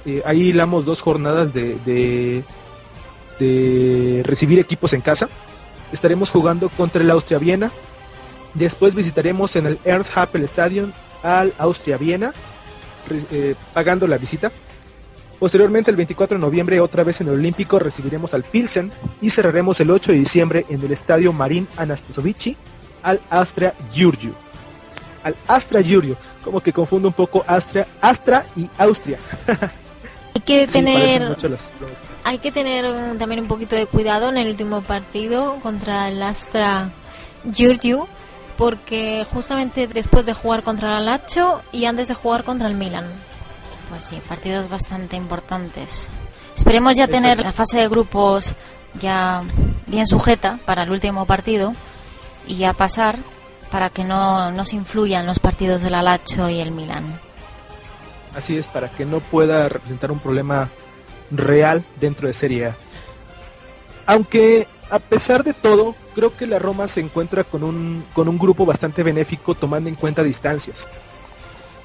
Eh, 0.05 0.21
ahí 0.25 0.49
hilamos 0.49 0.85
dos 0.85 1.01
jornadas 1.01 1.53
de, 1.53 1.77
de, 1.85 2.43
de 3.39 4.21
recibir 4.25 4.59
equipos 4.59 4.93
en 4.93 5.01
casa. 5.01 5.29
Estaremos 5.91 6.29
jugando 6.29 6.69
contra 6.69 7.01
el 7.01 7.09
Austria 7.09 7.39
Viena. 7.39 7.71
Después 8.53 8.95
visitaremos 8.95 9.55
en 9.55 9.65
el 9.65 9.79
Ernst 9.85 10.15
Happel 10.15 10.43
Stadium 10.43 10.91
al 11.23 11.53
Austria-Viena, 11.57 12.33
eh, 13.31 13.55
pagando 13.73 14.07
la 14.07 14.17
visita. 14.17 14.51
Posteriormente, 15.39 15.89
el 15.89 15.97
24 15.97 16.37
de 16.37 16.41
noviembre, 16.41 16.81
otra 16.81 17.03
vez 17.03 17.21
en 17.21 17.27
el 17.27 17.35
Olímpico, 17.35 17.79
recibiremos 17.79 18.33
al 18.33 18.43
Pilsen 18.43 18.91
y 19.21 19.29
cerraremos 19.29 19.79
el 19.79 19.89
8 19.89 20.11
de 20.11 20.17
diciembre 20.17 20.65
en 20.69 20.81
el 20.81 20.91
Estadio 20.91 21.31
Marín 21.31 21.67
Anastasovici 21.77 22.57
al 23.03 23.21
Astra 23.29 23.73
Giurgiu. 23.93 24.33
Al 25.23 25.35
Astra 25.47 25.81
Giurgiu, 25.81 26.17
como 26.43 26.59
que 26.59 26.73
confundo 26.73 27.07
un 27.07 27.13
poco 27.13 27.45
Astra, 27.47 27.87
Astra 28.01 28.45
y 28.55 28.69
Austria. 28.77 29.17
Hay 30.35 30.41
que 30.41 30.67
tener 30.71 31.37
hay 32.23 32.39
que 32.39 32.51
tener 32.51 32.85
también 33.17 33.41
un 33.41 33.47
poquito 33.47 33.75
de 33.75 33.85
cuidado 33.85 34.29
en 34.29 34.37
el 34.37 34.49
último 34.49 34.81
partido 34.81 35.57
contra 35.61 36.09
el 36.09 36.21
Astra 36.21 36.89
Giurgiu 37.51 38.07
porque 38.57 39.25
justamente 39.31 39.87
después 39.87 40.25
de 40.25 40.33
jugar 40.33 40.63
contra 40.63 40.97
el 40.97 41.05
Lazio 41.05 41.61
y 41.71 41.85
antes 41.85 42.09
de 42.09 42.13
jugar 42.13 42.43
contra 42.43 42.67
el 42.67 42.75
Milan. 42.75 43.05
Pues 43.89 44.03
sí, 44.03 44.21
partidos 44.27 44.69
bastante 44.69 45.15
importantes. 45.15 46.09
Esperemos 46.55 46.97
ya 46.97 47.07
tener 47.07 47.39
la 47.39 47.53
fase 47.53 47.79
de 47.79 47.87
grupos 47.87 48.53
ya 48.99 49.43
bien 49.87 50.05
sujeta 50.05 50.59
para 50.65 50.83
el 50.83 50.91
último 50.91 51.25
partido 51.25 51.73
y 52.45 52.57
ya 52.57 52.73
pasar 52.73 53.17
para 53.71 53.89
que 53.91 54.03
no 54.03 54.51
nos 54.51 54.73
influyan 54.73 55.25
los 55.25 55.39
partidos 55.39 55.81
del 55.81 55.93
Lazio 55.93 56.49
y 56.49 56.59
el 56.59 56.71
Milan. 56.71 57.19
Así 58.35 58.57
es, 58.57 58.67
para 58.67 58.89
que 58.89 59.05
no 59.05 59.21
pueda 59.21 59.69
representar 59.69 60.11
un 60.11 60.19
problema 60.19 60.69
real 61.31 61.83
dentro 61.99 62.27
de 62.27 62.33
Serie 62.33 62.67
A. 62.67 62.77
Aunque 64.05 64.67
a 64.89 64.99
pesar 64.99 65.43
de 65.43 65.53
todo, 65.53 65.95
creo 66.15 66.35
que 66.35 66.47
la 66.47 66.59
Roma 66.59 66.87
se 66.87 66.99
encuentra 66.99 67.43
con 67.43 67.63
un, 67.63 68.03
con 68.13 68.27
un 68.27 68.39
grupo 68.39 68.65
bastante 68.65 69.03
benéfico 69.03 69.53
tomando 69.53 69.87
en 69.89 69.95
cuenta 69.95 70.23
distancias. 70.23 70.87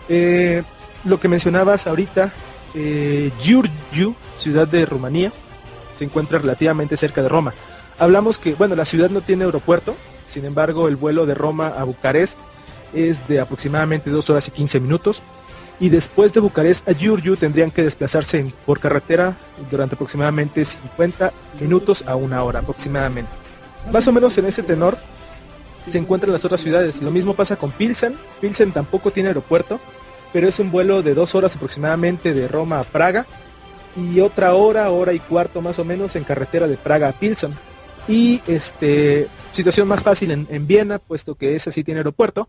Eh, 0.09 0.63
lo 1.05 1.21
que 1.21 1.29
mencionabas 1.29 1.87
ahorita, 1.87 2.33
eh, 2.75 3.31
Giurgiu, 3.41 4.15
ciudad 4.39 4.67
de 4.67 4.87
Rumanía, 4.87 5.33
se 5.93 6.05
encuentra 6.05 6.39
relativamente 6.39 6.97
cerca 6.97 7.23
de 7.23 7.29
Roma. 7.29 7.53
Hablamos 7.99 8.39
que, 8.39 8.55
bueno, 8.55 8.75
la 8.75 8.87
ciudad 8.87 9.11
no 9.11 9.21
tiene 9.21 9.45
aeropuerto, 9.45 9.95
sin 10.27 10.47
embargo 10.47 10.89
el 10.89 10.97
vuelo 10.97 11.27
de 11.27 11.35
Roma 11.35 11.69
a 11.69 11.85
Bucarest 11.85 12.39
es 12.93 13.27
de 13.29 13.41
aproximadamente 13.41 14.11
2 14.11 14.31
horas 14.31 14.49
y 14.49 14.51
15 14.51 14.81
minutos 14.81 15.23
y 15.81 15.89
después 15.89 16.33
de 16.33 16.41
Bucarest 16.41 16.89
a 16.89 16.95
Giurgiu 16.95 17.37
tendrían 17.37 17.71
que 17.71 17.83
desplazarse 17.83 18.53
por 18.65 18.79
carretera 18.81 19.37
durante 19.71 19.95
aproximadamente 19.95 20.65
50 20.65 21.33
minutos 21.61 22.05
a 22.07 22.17
una 22.17 22.43
hora 22.43 22.61
aproximadamente. 22.61 23.31
Más 23.93 24.07
o 24.09 24.13
menos 24.13 24.39
en 24.39 24.47
ese 24.47 24.63
tenor 24.63 24.97
se 25.89 25.99
encuentran 25.99 26.33
las 26.33 26.45
otras 26.45 26.61
ciudades. 26.61 27.03
Lo 27.03 27.11
mismo 27.11 27.35
pasa 27.35 27.57
con 27.57 27.71
Pilsen. 27.73 28.17
Pilsen 28.41 28.73
tampoco 28.73 29.11
tiene 29.11 29.29
aeropuerto, 29.29 29.81
pero 30.33 30.49
es 30.49 30.59
un 30.59 30.71
vuelo 30.71 31.03
de 31.03 31.15
dos 31.15 31.35
horas 31.35 31.57
aproximadamente 31.57 32.33
de 32.33 32.49
Roma 32.49 32.81
a 32.81 32.85
Praga 32.85 33.27
y 33.97 34.21
otra 34.21 34.55
hora, 34.55 34.91
hora 34.91 35.13
y 35.13 35.19
cuarto 35.19 35.61
más 35.61 35.79
o 35.79 35.85
menos 35.85 36.17
en 36.17 36.25
carretera 36.25 36.67
de 36.67 36.77
Praga 36.77 37.09
a 37.09 37.13
Pilsen. 37.13 37.53
Y 38.07 38.43
este 38.47 39.29
situación 39.53 39.89
más 39.89 40.03
fácil 40.03 40.31
en, 40.31 40.47
en 40.51 40.67
Viena, 40.67 40.99
puesto 40.99 41.35
que 41.35 41.55
ese 41.57 41.73
sí 41.73 41.85
tiene 41.85 42.01
aeropuerto 42.01 42.49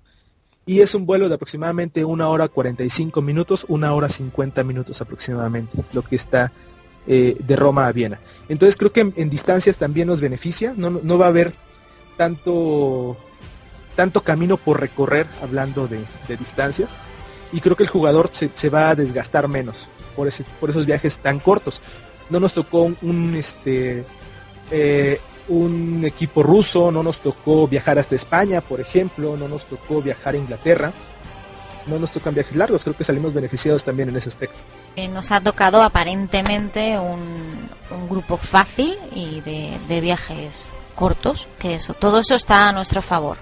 y 0.66 0.82
es 0.82 0.96
un 0.96 1.06
vuelo 1.06 1.30
de 1.30 1.36
aproximadamente 1.36 2.04
una 2.04 2.28
hora 2.28 2.48
45 2.48 3.22
minutos, 3.22 3.66
una 3.68 3.94
hora 3.94 4.10
50 4.10 4.64
minutos 4.64 5.02
aproximadamente, 5.02 5.84
lo 5.94 6.02
que 6.02 6.16
está 6.16 6.52
eh, 7.08 7.38
de 7.40 7.56
Roma 7.56 7.88
a 7.88 7.92
Viena. 7.92 8.20
Entonces 8.50 8.76
creo 8.76 8.92
que 8.92 9.14
en, 9.16 9.30
distancias 9.30 9.78
también 9.78 10.08
nos 10.08 10.22
beneficia, 10.22 10.74
no, 10.76 10.90
no, 10.90 11.18
va 11.18 11.26
a 11.26 11.30
haber 11.30 11.54
tanto, 12.18 13.16
tanto 13.96 14.22
camino 14.22 14.58
por 14.58 14.80
recorrer 14.80 15.28
hablando 15.42 15.88
de, 15.88 16.04
distancias 16.38 17.00
y 17.54 17.62
creo 17.62 17.76
que 17.76 17.84
el 17.84 17.90
jugador 17.90 18.30
se, 18.32 18.50
se, 18.56 18.70
va 18.70 18.90
a 18.90 18.96
desgastar 18.96 19.48
menos 19.48 19.88
por, 20.16 20.28
ese, 20.28 20.46
por 20.60 20.72
esos 20.72 20.88
viajes 20.88 21.20
tan 21.20 21.40
cortos. 21.40 21.80
No 22.32 22.40
nos 22.40 22.54
tocó 22.54 22.92
un, 23.04 23.36
este, 23.36 24.04
eh, 24.72 25.20
un 25.48 26.04
equipo 26.06 26.44
ruso, 26.44 26.92
no 26.92 27.04
nos 27.04 27.20
tocó 27.20 27.68
viajar 27.68 28.00
hasta 28.00 28.16
España, 28.16 28.62
por 28.62 28.82
ejemplo, 28.82 29.38
no 29.38 29.48
nos 29.48 29.66
tocó 29.66 30.02
viajar 30.02 30.36
a 30.36 30.38
Inglaterra, 30.38 30.92
no 31.88 32.00
nos 32.00 32.12
tocan 32.12 32.34
viajes 32.34 32.56
largos, 32.56 32.84
creo 32.84 32.96
que 32.96 33.04
salimos 33.04 33.34
beneficiados 33.34 33.84
también 33.84 34.10
en 34.10 34.16
ese 34.16 34.30
aspecto. 34.30 34.58
Eh, 34.96 35.08
nos 35.08 35.32
ha 35.32 35.42
tocado 35.42 35.82
aparentemente 35.84 36.98
un, 36.98 37.70
un 37.92 38.10
grupo 38.10 38.38
fácil 38.38 38.98
y 39.14 39.42
de, 39.42 40.02
viajes 40.02 40.66
cortos, 40.96 41.48
que 41.60 41.76
eso, 41.76 41.94
todo 41.94 42.20
eso 42.20 42.36
está 42.36 42.70
a 42.70 42.72
nuestro 42.72 43.02
favor. 43.02 43.38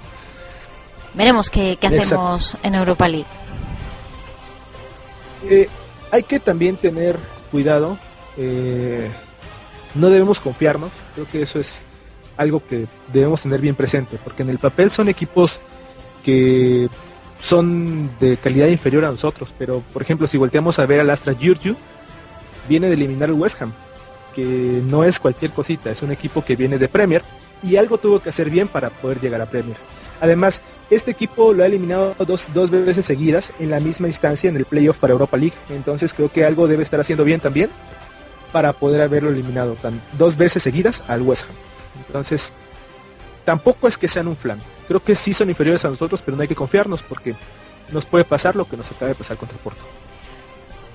Veremos 1.13 1.50
qué, 1.50 1.78
hacemos 1.82 2.58
en 2.63 2.76
Europa 2.76 3.08
League. 3.08 3.28
Eh, 5.50 5.70
hay 6.12 6.24
que 6.24 6.39
también 6.39 6.76
tener 6.78 7.20
cuidado, 7.52 7.98
eh, 8.38 9.12
no 9.94 10.10
debemos 10.10 10.39
confiarnos, 10.39 10.92
creo 11.13 11.28
que 11.30 11.42
eso 11.44 11.60
es 11.60 11.82
algo 12.38 12.65
que 12.65 12.88
debemos 13.12 13.41
tener 13.41 13.62
bien 13.62 13.76
presente, 13.76 14.17
porque 14.24 14.43
en 14.43 14.50
el 14.50 14.60
papel 14.60 14.89
son 14.91 15.10
equipos 15.10 15.60
que 16.24 16.89
son 17.39 18.10
de 18.19 18.38
calidad 18.38 18.67
inferior 18.67 19.06
a 19.06 19.12
nosotros, 19.12 19.54
pero 19.58 19.84
por 19.91 20.02
ejemplo 20.02 20.28
si 20.28 20.38
volteamos 20.38 20.80
a 20.80 20.86
ver 20.86 21.02
al 21.02 21.10
Astra 21.10 21.34
Giurgiu, 21.34 21.76
viene 22.69 22.88
de 22.88 22.93
eliminar 22.93 23.30
el 23.30 23.36
West 23.36 23.62
Ham, 23.62 23.74
que 24.34 24.82
no 24.86 25.04
es 25.04 25.19
cualquier 25.19 25.52
cosita, 25.52 25.91
es 25.91 26.02
un 26.02 26.12
equipo 26.12 26.43
que 26.43 26.56
viene 26.56 26.78
de 26.78 26.88
Premier 26.88 27.22
y 27.62 27.76
algo 27.76 27.98
tuvo 27.98 28.19
que 28.19 28.30
hacer 28.30 28.50
bien 28.50 28.67
para 28.67 28.89
poder 28.89 29.19
llegar 29.19 29.41
a 29.41 29.46
Premier. 29.46 29.78
Además, 30.22 30.62
este 30.89 31.12
equipo 31.12 31.54
lo 31.54 31.63
ha 31.63 31.65
eliminado 31.65 32.15
dos, 32.26 32.48
dos 32.54 32.69
veces 32.69 33.06
seguidas 33.06 33.52
en 33.60 33.69
la 33.69 33.82
misma 33.82 34.08
instancia 34.08 34.50
en 34.50 34.56
el 34.56 34.65
playoff 34.65 34.98
para 34.98 35.12
Europa 35.12 35.36
League, 35.36 35.56
entonces 35.69 36.13
creo 36.13 36.32
que 36.32 36.46
algo 36.46 36.67
debe 36.67 36.84
estar 36.84 37.00
haciendo 37.00 37.26
bien 37.26 37.41
también 37.41 37.69
para 38.54 38.72
poder 38.72 39.02
haberlo 39.02 39.32
eliminado 39.32 39.76
dos 40.17 40.38
veces 40.38 40.63
seguidas 40.63 41.04
al 41.08 41.24
West 41.24 41.50
Ham. 41.50 41.72
Entonces, 41.95 42.53
tampoco 43.45 43.88
es 43.88 43.97
que 43.97 44.08
sean 44.08 44.27
un 44.27 44.36
flan. 44.36 44.62
Creo 44.88 45.03
que 45.03 45.15
sí 45.15 45.34
son 45.34 45.49
inferiores 45.49 45.86
a 45.86 45.89
nosotros, 45.89 46.21
pero 46.21 46.36
no 46.38 46.41
hay 46.41 46.47
que 46.47 46.56
confiarnos 46.56 47.03
porque 47.03 47.36
nos 47.91 48.06
puede 48.06 48.25
pasar 48.25 48.56
lo 48.56 48.65
que 48.65 48.77
nos 48.77 48.91
acaba 48.91 49.10
de 49.10 49.15
pasar 49.15 49.38
contra 49.38 49.58
Porto. 49.58 49.84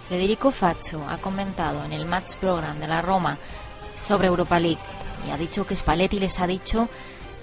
Federico 0.08 0.50
Faccio 0.50 1.06
ha 1.08 1.18
comentado 1.18 1.84
en 1.84 1.92
el 1.92 2.06
Match 2.06 2.37
Program 2.37 2.78
de 2.78 2.88
la 2.88 3.02
Roma 3.02 3.37
sobre 4.02 4.28
Europa 4.28 4.58
League 4.58 4.78
y 5.26 5.30
ha 5.30 5.37
dicho 5.37 5.66
que 5.66 5.76
Spalletti 5.76 6.18
les 6.18 6.38
ha 6.40 6.46
dicho 6.46 6.88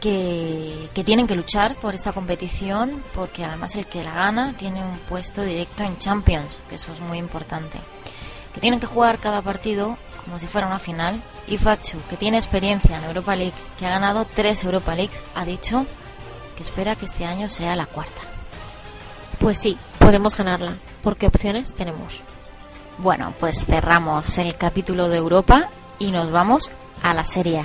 que, 0.01 0.89
que, 0.93 1.03
tienen 1.03 1.27
que 1.27 1.35
luchar 1.35 1.75
por 1.75 1.93
esta 1.93 2.11
competición 2.11 3.03
porque 3.13 3.45
además 3.45 3.75
el 3.75 3.85
que 3.85 4.03
la 4.03 4.13
gana 4.13 4.53
tiene 4.57 4.83
un 4.83 4.97
puesto 4.99 5.43
directo 5.43 5.83
en 5.83 5.97
Champions, 5.97 6.61
que 6.67 6.75
eso 6.75 6.91
es 6.91 6.99
muy 7.01 7.17
importante 7.19 7.77
que 8.55 8.61
tienen 8.61 8.79
que 8.79 8.87
jugar 8.87 9.19
cada 9.19 9.41
partido 9.41 9.97
como 10.23 10.39
si 10.39 10.47
fuera 10.47 10.65
una 10.65 10.79
final. 10.79 11.21
Y 11.47 11.57
Fachu, 11.57 11.99
que 12.09 12.17
tiene 12.17 12.37
experiencia 12.37 12.97
en 12.97 13.03
Europa 13.03 13.35
League, 13.35 13.53
que 13.77 13.85
ha 13.85 13.91
ganado 13.91 14.25
tres 14.25 14.63
Europa 14.63 14.95
Leagues, 14.95 15.23
ha 15.35 15.45
dicho 15.45 15.85
que 16.57 16.63
espera 16.63 16.95
que 16.95 17.05
este 17.05 17.25
año 17.25 17.49
sea 17.49 17.75
la 17.75 17.85
cuarta. 17.85 18.21
Pues 19.39 19.59
sí, 19.59 19.77
podemos 19.99 20.35
ganarla, 20.35 20.73
porque 21.03 21.27
opciones 21.27 21.75
tenemos. 21.75 22.21
Bueno, 22.97 23.33
pues 23.39 23.65
cerramos 23.65 24.37
el 24.37 24.55
capítulo 24.55 25.09
de 25.09 25.17
Europa 25.17 25.69
y 25.99 26.11
nos 26.11 26.31
vamos 26.31 26.71
a 27.03 27.13
la 27.13 27.25
Serie 27.25 27.63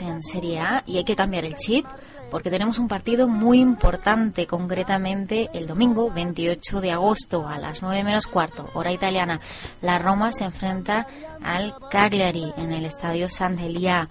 En 0.00 0.22
Serie 0.22 0.60
A 0.60 0.82
y 0.86 0.98
hay 0.98 1.04
que 1.04 1.16
cambiar 1.16 1.44
el 1.44 1.56
chip 1.56 1.86
porque 2.30 2.50
tenemos 2.50 2.78
un 2.78 2.88
partido 2.88 3.28
muy 3.28 3.60
importante, 3.60 4.46
concretamente 4.46 5.48
el 5.54 5.66
domingo 5.66 6.10
28 6.10 6.80
de 6.80 6.92
agosto 6.92 7.46
a 7.46 7.58
las 7.58 7.82
9 7.82 8.04
menos 8.04 8.26
cuarto, 8.26 8.68
hora 8.74 8.92
italiana. 8.92 9.40
La 9.80 9.98
Roma 9.98 10.32
se 10.32 10.44
enfrenta 10.44 11.06
al 11.42 11.74
Cagliari 11.90 12.52
en 12.56 12.72
el 12.72 12.84
estadio 12.84 13.28
San 13.28 13.56
Delia 13.56 14.08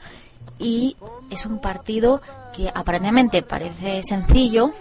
y 0.57 0.95
es 1.29 1.45
un 1.45 1.59
partido 1.59 2.21
que 2.55 2.71
aparentemente 2.73 3.41
parece 3.41 4.01
sencillo, 4.03 4.71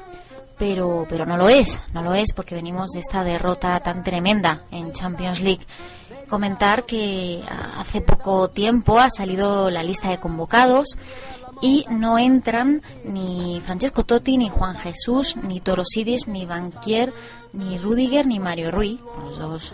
pero, 0.57 1.07
pero 1.11 1.27
no 1.27 1.37
lo 1.37 1.49
es, 1.49 1.81
no 1.93 2.03
lo 2.03 2.15
es 2.15 2.33
porque 2.33 2.55
venimos 2.55 2.91
de 2.91 3.01
esta 3.01 3.25
derrota 3.25 3.79
tan 3.81 4.05
tremenda 4.05 4.63
en 4.71 4.93
Champions 4.93 5.41
League 5.41 5.67
comentar 6.29 6.85
que 6.85 7.43
hace 7.77 8.01
poco 8.01 8.49
tiempo 8.49 8.99
ha 8.99 9.11
salido 9.11 9.71
la 9.71 9.83
lista 9.83 10.11
de 10.11 10.19
convocados 10.19 10.97
y 11.61 11.87
no 11.89 12.19
entran 12.19 12.83
ni 13.05 13.61
Francesco 13.65 14.05
Totti, 14.05 14.37
ni 14.37 14.49
Juan 14.49 14.77
Jesús, 14.77 15.37
ni 15.37 15.61
Torosidis, 15.61 16.29
ni 16.29 16.45
Banquier, 16.47 17.13
ni 17.53 17.79
Rudiger, 17.79 18.27
ni 18.27 18.39
Mario 18.39 18.71
Rui, 18.71 19.01
los 19.25 19.39
dos 19.39 19.73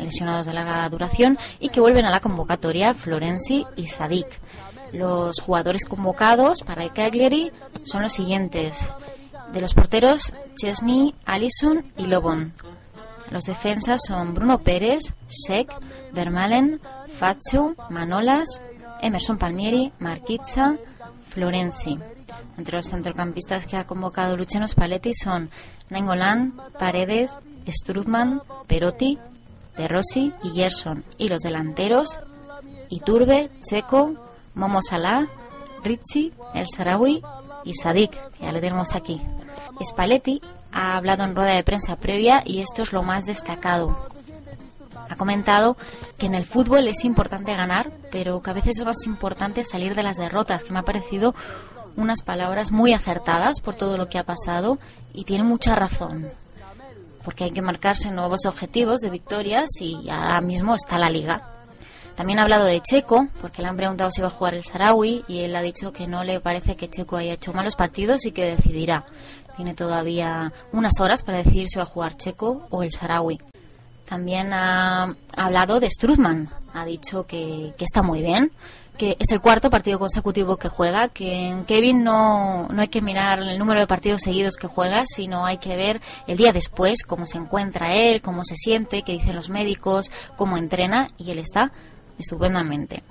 lesionados 0.00 0.46
de 0.46 0.54
larga 0.54 0.88
duración, 0.88 1.38
y 1.60 1.68
que 1.68 1.80
vuelven 1.80 2.06
a 2.06 2.10
la 2.10 2.20
convocatoria 2.20 2.94
Florenzi 2.94 3.66
y 3.76 3.86
Sadik. 3.86 4.26
Los 4.92 5.40
jugadores 5.40 5.84
convocados 5.84 6.62
para 6.62 6.82
el 6.82 6.92
Cagliari 6.92 7.52
son 7.84 8.02
los 8.02 8.14
siguientes. 8.14 8.88
De 9.52 9.60
los 9.60 9.74
porteros, 9.74 10.32
Chesney, 10.56 11.14
Allison 11.24 11.84
y 11.96 12.06
Lobon. 12.06 12.52
Los 13.30 13.44
defensas 13.44 14.00
son 14.06 14.34
Bruno 14.34 14.58
Pérez, 14.58 15.12
Sek, 15.28 15.70
Vermalen, 16.12 16.80
Faccio, 17.18 17.74
Manolas, 17.90 18.62
Emerson 19.00 19.38
Palmieri, 19.38 19.92
Marquizza, 19.98 20.76
Florenzi. 21.28 21.98
Entre 22.56 22.76
los 22.76 22.88
centrocampistas 22.88 23.66
que 23.66 23.76
ha 23.76 23.86
convocado 23.86 24.36
Luciano 24.36 24.66
Spalletti 24.66 25.14
son 25.14 25.50
Nengolan, 25.90 26.54
Paredes, 26.78 27.38
Strutman, 27.66 28.42
Perotti, 28.66 29.18
De 29.76 29.86
Rossi 29.86 30.32
y 30.42 30.50
Gerson. 30.50 31.04
Y 31.18 31.28
los 31.28 31.40
delanteros, 31.40 32.18
Iturbe, 32.88 33.50
Checo, 33.62 34.14
Momo 34.54 34.82
Salah, 34.82 35.26
Ricci, 35.84 36.32
El 36.54 36.66
Sarawi 36.68 37.22
y 37.64 37.74
Sadik, 37.74 38.10
que 38.32 38.44
ya 38.44 38.52
le 38.52 38.60
tenemos 38.60 38.94
aquí. 38.94 39.20
Spalletti 39.82 40.40
ha 40.72 40.96
hablado 40.96 41.24
en 41.24 41.36
rueda 41.36 41.54
de 41.54 41.64
prensa 41.64 41.96
previa 41.96 42.42
y 42.44 42.60
esto 42.60 42.82
es 42.82 42.92
lo 42.92 43.02
más 43.02 43.24
destacado. 43.24 44.08
Ha 45.08 45.16
comentado 45.16 45.76
que 46.18 46.26
en 46.26 46.34
el 46.34 46.44
fútbol 46.44 46.86
es 46.88 47.04
importante 47.04 47.54
ganar, 47.54 47.90
pero 48.12 48.42
que 48.42 48.50
a 48.50 48.54
veces 48.54 48.78
es 48.78 48.84
más 48.84 49.06
importante 49.06 49.64
salir 49.64 49.94
de 49.94 50.02
las 50.02 50.16
derrotas, 50.16 50.64
que 50.64 50.72
me 50.72 50.78
ha 50.78 50.82
parecido 50.82 51.34
unas 51.96 52.22
palabras 52.22 52.70
muy 52.70 52.92
acertadas 52.92 53.60
por 53.60 53.74
todo 53.74 53.96
lo 53.96 54.08
que 54.08 54.18
ha 54.18 54.24
pasado 54.24 54.78
y 55.12 55.24
tiene 55.24 55.42
mucha 55.42 55.74
razón, 55.74 56.30
porque 57.24 57.44
hay 57.44 57.50
que 57.50 57.62
marcarse 57.62 58.10
nuevos 58.10 58.46
objetivos 58.46 59.00
de 59.00 59.10
victorias 59.10 59.68
y 59.80 60.08
ahora 60.08 60.40
mismo 60.40 60.74
está 60.74 60.98
la 60.98 61.10
liga. 61.10 61.42
También 62.14 62.38
ha 62.40 62.42
hablado 62.42 62.64
de 62.64 62.80
Checo, 62.80 63.28
porque 63.40 63.62
le 63.62 63.68
han 63.68 63.76
preguntado 63.76 64.10
si 64.10 64.20
va 64.20 64.26
a 64.26 64.32
jugar 64.32 64.54
el 64.54 64.64
Sarawi 64.64 65.24
y 65.28 65.40
él 65.40 65.54
ha 65.54 65.62
dicho 65.62 65.92
que 65.92 66.08
no 66.08 66.24
le 66.24 66.40
parece 66.40 66.74
que 66.74 66.90
Checo 66.90 67.16
haya 67.16 67.34
hecho 67.34 67.52
malos 67.52 67.76
partidos 67.76 68.26
y 68.26 68.32
que 68.32 68.44
decidirá. 68.44 69.04
Tiene 69.56 69.74
todavía 69.74 70.52
unas 70.72 71.00
horas 71.00 71.22
para 71.22 71.38
decidir 71.38 71.68
si 71.68 71.78
va 71.78 71.84
a 71.84 71.86
jugar 71.86 72.16
Checo 72.16 72.66
o 72.70 72.82
el 72.82 72.90
Sarawi. 72.90 73.38
También 74.08 74.52
ha, 74.52 75.14
hablado 75.36 75.80
de 75.80 75.90
Struzman. 75.90 76.48
Ha 76.72 76.84
dicho 76.84 77.26
que, 77.26 77.74
está 77.78 78.02
muy 78.02 78.22
bien, 78.22 78.50
que 78.96 79.16
es 79.18 79.30
el 79.32 79.40
cuarto 79.40 79.70
partido 79.70 79.98
consecutivo 79.98 80.56
que 80.56 80.68
juega, 80.68 81.08
que 81.08 81.48
en 81.48 81.64
Kevin 81.64 82.04
no, 82.04 82.68
no 82.68 82.82
hay 82.82 82.88
que 82.88 83.02
mirar 83.02 83.40
el 83.40 83.58
número 83.58 83.80
de 83.80 83.86
partidos 83.86 84.22
seguidos 84.22 84.56
que 84.56 84.66
juega, 84.66 85.04
sino 85.06 85.44
hay 85.44 85.58
que 85.58 85.76
ver 85.76 86.00
el 86.26 86.36
día 86.36 86.52
después 86.52 87.02
cómo 87.06 87.26
se 87.26 87.38
encuentra 87.38 87.94
él, 87.94 88.22
cómo 88.22 88.44
se 88.44 88.56
siente, 88.56 89.02
qué 89.02 89.12
dicen 89.12 89.36
los 89.36 89.50
médicos, 89.50 90.10
cómo 90.36 90.56
entrena 90.56 91.08
y 91.18 91.30
él 91.30 91.38
está 91.38 91.70
estupendamente. 92.18 93.02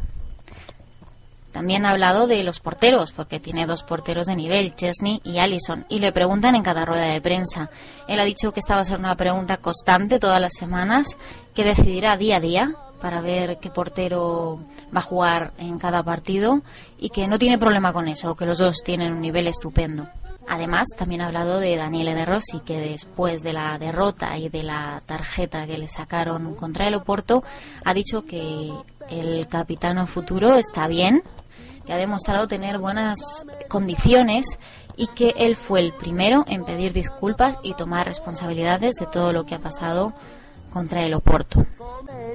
También 1.57 1.87
ha 1.87 1.89
hablado 1.89 2.27
de 2.27 2.43
los 2.43 2.59
porteros, 2.59 3.13
porque 3.13 3.39
tiene 3.39 3.65
dos 3.65 3.81
porteros 3.81 4.27
de 4.27 4.35
nivel, 4.35 4.75
Chesney 4.75 5.21
y 5.23 5.39
Allison, 5.39 5.87
y 5.89 5.97
le 5.97 6.11
preguntan 6.11 6.53
en 6.53 6.61
cada 6.61 6.85
rueda 6.85 7.05
de 7.05 7.19
prensa. 7.19 7.71
Él 8.07 8.19
ha 8.19 8.25
dicho 8.25 8.53
que 8.53 8.59
esta 8.59 8.75
va 8.75 8.81
a 8.81 8.83
ser 8.83 8.99
una 8.99 9.15
pregunta 9.15 9.57
constante 9.57 10.19
todas 10.19 10.39
las 10.39 10.53
semanas, 10.53 11.17
que 11.55 11.63
decidirá 11.63 12.15
día 12.15 12.35
a 12.35 12.39
día 12.39 12.75
para 13.01 13.21
ver 13.21 13.57
qué 13.57 13.71
portero 13.71 14.59
va 14.95 14.99
a 14.99 15.01
jugar 15.01 15.51
en 15.57 15.79
cada 15.79 16.03
partido 16.03 16.61
y 16.99 17.09
que 17.09 17.27
no 17.27 17.39
tiene 17.39 17.57
problema 17.57 17.91
con 17.91 18.07
eso, 18.07 18.35
que 18.35 18.45
los 18.45 18.59
dos 18.59 18.83
tienen 18.85 19.11
un 19.11 19.21
nivel 19.21 19.47
estupendo. 19.47 20.07
Además, 20.47 20.85
también 20.95 21.21
ha 21.21 21.25
hablado 21.25 21.59
de 21.59 21.75
Daniele 21.75 22.13
De 22.13 22.25
Rossi, 22.25 22.59
que 22.59 22.79
después 22.79 23.41
de 23.41 23.53
la 23.53 23.79
derrota 23.79 24.37
y 24.37 24.49
de 24.49 24.61
la 24.61 25.01
tarjeta 25.07 25.65
que 25.65 25.79
le 25.79 25.87
sacaron 25.87 26.53
contra 26.53 26.87
el 26.87 26.93
Oporto, 26.93 27.43
ha 27.83 27.95
dicho 27.95 28.25
que 28.25 28.71
el 29.09 29.47
capitano 29.47 30.05
futuro 30.05 30.55
está 30.55 30.87
bien, 30.87 31.23
que 31.87 31.93
ha 31.93 31.97
demostrado 31.97 32.47
tener 32.47 32.77
buenas 32.77 33.17
condiciones 33.69 34.59
y 34.97 35.07
que 35.07 35.33
él 35.37 35.55
fue 35.55 35.79
el 35.79 35.93
primero 35.93 36.43
en 36.47 36.65
pedir 36.65 36.91
disculpas 36.91 37.57
y 37.63 37.73
tomar 37.75 38.05
responsabilidades 38.05 38.95
de 38.95 39.05
todo 39.05 39.31
lo 39.31 39.45
que 39.45 39.55
ha 39.55 39.59
pasado 39.59 40.13
contra 40.73 41.03
el 41.03 41.13
Oporto. 41.13 41.65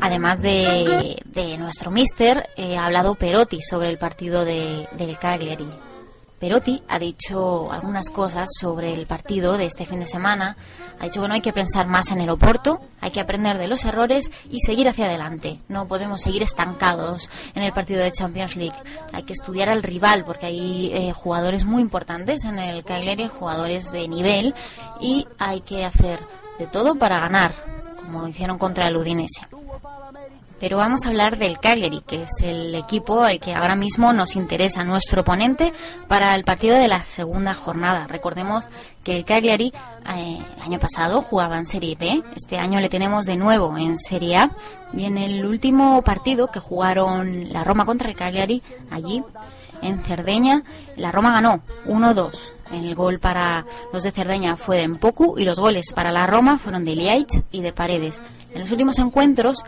Además 0.00 0.40
de, 0.40 1.22
nuestro 1.58 1.90
mister, 1.90 2.48
eh, 2.56 2.78
ha 2.78 2.86
hablado 2.86 3.14
Perotti 3.14 3.60
sobre 3.60 3.90
el 3.90 3.98
partido 3.98 4.44
de, 4.44 4.88
del 4.92 5.18
Cagliari. 5.18 5.68
Perotti 6.42 6.82
ha 6.88 6.98
dicho 6.98 7.70
algunas 7.70 8.10
cosas 8.10 8.50
sobre 8.60 8.92
el 8.92 9.06
partido 9.06 9.56
de 9.56 9.66
este 9.66 9.86
fin 9.86 10.00
de 10.00 10.08
semana. 10.08 10.56
Ha 10.98 11.04
dicho 11.04 11.22
que 11.22 11.28
no 11.28 11.34
hay 11.34 11.40
que 11.40 11.52
pensar 11.52 11.86
más 11.86 12.10
en 12.10 12.20
el 12.20 12.30
Oporto, 12.30 12.80
hay 13.00 13.12
que 13.12 13.20
aprender 13.20 13.58
de 13.58 13.68
los 13.68 13.84
errores 13.84 14.28
y 14.50 14.58
seguir 14.58 14.88
hacia 14.88 15.04
adelante. 15.04 15.60
No 15.68 15.86
podemos 15.86 16.20
seguir 16.20 16.42
estancados 16.42 17.30
en 17.54 17.62
el 17.62 17.72
partido 17.72 18.02
de 18.02 18.10
Champions 18.10 18.56
League. 18.56 18.74
Hay 19.12 19.22
que 19.22 19.34
estudiar 19.34 19.68
al 19.68 19.84
rival 19.84 20.24
porque 20.24 20.46
hay 20.46 20.90
eh, 20.92 21.12
jugadores 21.12 21.64
muy 21.64 21.80
importantes 21.80 22.44
en 22.44 22.58
el 22.58 22.82
Cagliari, 22.82 23.28
jugadores 23.28 23.92
de 23.92 24.08
nivel 24.08 24.52
y 25.00 25.28
hay 25.38 25.60
que 25.60 25.84
hacer 25.84 26.18
de 26.58 26.66
todo 26.66 26.96
para 26.96 27.20
ganar, 27.20 27.54
como 28.04 28.26
hicieron 28.26 28.58
contra 28.58 28.88
el 28.88 28.96
Udinese. 28.96 29.46
Pero 30.62 30.76
vamos 30.76 31.04
a 31.04 31.08
hablar 31.08 31.38
del 31.38 31.58
Cagliari, 31.58 32.02
que 32.02 32.22
es 32.22 32.40
el 32.40 32.72
equipo 32.76 33.22
al 33.22 33.40
que 33.40 33.52
ahora 33.52 33.74
mismo 33.74 34.12
nos 34.12 34.36
interesa, 34.36 34.84
nuestro 34.84 35.22
oponente 35.22 35.72
para 36.06 36.36
el 36.36 36.44
partido 36.44 36.76
de 36.76 36.86
la 36.86 37.02
segunda 37.02 37.52
jornada. 37.52 38.06
Recordemos 38.06 38.68
que 39.02 39.16
el 39.16 39.24
Cagliari 39.24 39.72
eh, 40.14 40.38
el 40.56 40.62
año 40.62 40.78
pasado 40.78 41.20
jugaba 41.20 41.58
en 41.58 41.66
Serie 41.66 41.96
B, 41.98 42.22
este 42.36 42.58
año 42.58 42.78
le 42.78 42.88
tenemos 42.88 43.26
de 43.26 43.36
nuevo 43.36 43.76
en 43.76 43.98
Serie 43.98 44.36
A 44.36 44.50
y 44.92 45.06
en 45.06 45.18
el 45.18 45.44
último 45.44 46.00
partido 46.02 46.52
que 46.52 46.60
jugaron 46.60 47.52
la 47.52 47.64
Roma 47.64 47.84
contra 47.84 48.08
el 48.08 48.14
Cagliari 48.14 48.62
allí 48.88 49.20
en 49.82 50.00
Cerdeña, 50.04 50.62
la 50.96 51.10
Roma 51.10 51.32
ganó 51.32 51.60
1-2. 51.86 52.30
El 52.72 52.94
gol 52.94 53.18
para 53.18 53.66
los 53.92 54.04
de 54.04 54.12
Cerdeña 54.12 54.56
fue 54.56 54.76
de 54.76 54.84
Empoku 54.84 55.38
y 55.38 55.44
los 55.44 55.58
goles 55.58 55.92
para 55.92 56.12
la 56.12 56.26
Roma 56.26 56.56
fueron 56.56 56.84
de 56.84 56.94
Liaich 56.94 57.42
y 57.50 57.62
de 57.62 57.72
Paredes. 57.72 58.22
En 58.54 58.60
los 58.60 58.70
últimos 58.70 58.98
encuentros 58.98 59.64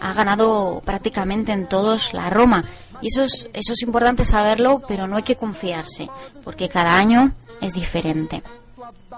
ha 0.00 0.12
ganado 0.12 0.82
prácticamente 0.84 1.52
en 1.52 1.66
todos 1.66 2.12
la 2.12 2.30
Roma. 2.30 2.64
Y 3.00 3.08
eso 3.08 3.22
es, 3.22 3.48
eso 3.52 3.72
es 3.72 3.82
importante 3.82 4.24
saberlo, 4.24 4.82
pero 4.88 5.06
no 5.06 5.16
hay 5.16 5.22
que 5.22 5.36
confiarse, 5.36 6.08
porque 6.44 6.68
cada 6.68 6.96
año 6.96 7.32
es 7.60 7.72
diferente. 7.74 8.42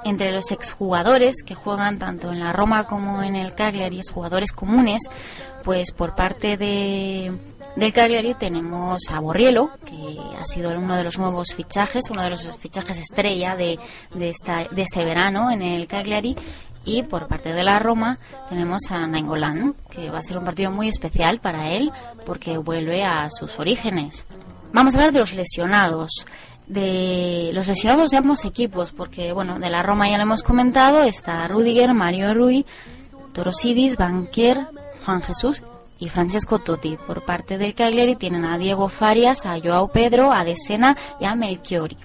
Entre 0.05 0.33
los 0.33 0.51
exjugadores 0.51 1.43
que 1.45 1.55
juegan 1.55 1.99
tanto 1.99 2.33
en 2.33 2.41
la 2.41 2.53
Roma 2.53 2.85
como 2.85 3.23
en 3.23 3.37
el 3.37 3.55
Cagliari, 3.55 4.01
jugadores 4.13 4.53
comunes, 4.53 5.03
pues 5.63 5.93
por 5.93 6.15
parte 6.15 6.57
de, 6.57 7.33
del 7.77 7.93
Cagliari 7.93 8.35
tenemos 8.35 9.03
a 9.11 9.21
Borrielo, 9.21 9.71
que 9.85 10.19
ha 10.39 10.45
sido 10.45 10.71
uno 10.71 10.97
de 10.97 11.05
los 11.05 11.19
nuevos 11.19 11.55
fichajes, 11.55 12.11
uno 12.11 12.23
de 12.23 12.31
los 12.31 12.49
fichajes 12.59 12.99
estrella 12.99 13.57
de, 13.57 13.79
de, 14.15 14.31
esta, 14.31 14.65
de 14.65 14.83
este 14.83 15.05
verano 15.05 15.51
en 15.51 15.63
el 15.63 15.87
Cagliari, 15.87 16.37
y 16.85 17.03
por 17.03 17.27
parte 17.27 17.53
de 17.53 17.63
la 17.63 17.79
Roma 17.79 18.19
tenemos 18.49 18.91
a 18.91 19.07
Nainggolan, 19.07 19.75
que 19.91 20.11
va 20.11 20.19
a 20.19 20.23
ser 20.23 20.39
un 20.39 20.45
partido 20.45 20.71
muy 20.71 20.89
especial 20.89 21.41
para 21.41 21.71
él 21.73 21.91
porque 22.25 22.59
vuelve 22.59 23.05
a 23.05 23.29
sus 23.31 23.59
orígenes. 23.59 24.25
Vamos 24.73 24.95
a 24.95 24.99
hablar 24.99 25.13
de 25.13 25.21
los 25.21 25.35
lesionados, 25.35 26.27
de 26.67 27.51
los 27.53 27.67
lesionados 27.67 28.11
de 28.11 28.19
ambos 28.19 28.45
equipos, 28.45 28.93
porque 28.93 29.33
bueno, 29.33 29.59
de 29.59 29.71
la 29.71 29.83
Roma 29.83 30.09
ya 30.09 30.17
lo 30.17 30.23
hemos 30.23 30.43
comentado, 30.43 31.03
está 31.03 31.47
Rudiger, 31.49 31.93
Mario 31.93 32.33
Rui, 32.35 32.65
Torosidis, 33.33 33.97
Banquier, 33.97 34.67
Juan 35.05 35.23
Jesús 35.23 35.65
y 35.99 36.09
Francesco 36.09 36.61
Totti. 36.61 36.97
Por 37.07 37.23
parte 37.25 37.59
del 37.59 37.75
Cagliari 37.75 38.17
tienen 38.17 38.45
a 38.45 38.59
Diego 38.59 38.89
Farias, 38.89 39.45
a 39.45 39.59
Joao 39.61 39.89
Pedro, 39.89 40.33
a 40.33 40.45
Desena 40.45 40.97
y 41.21 41.25
a 41.25 41.35
Melchiori 41.35 41.97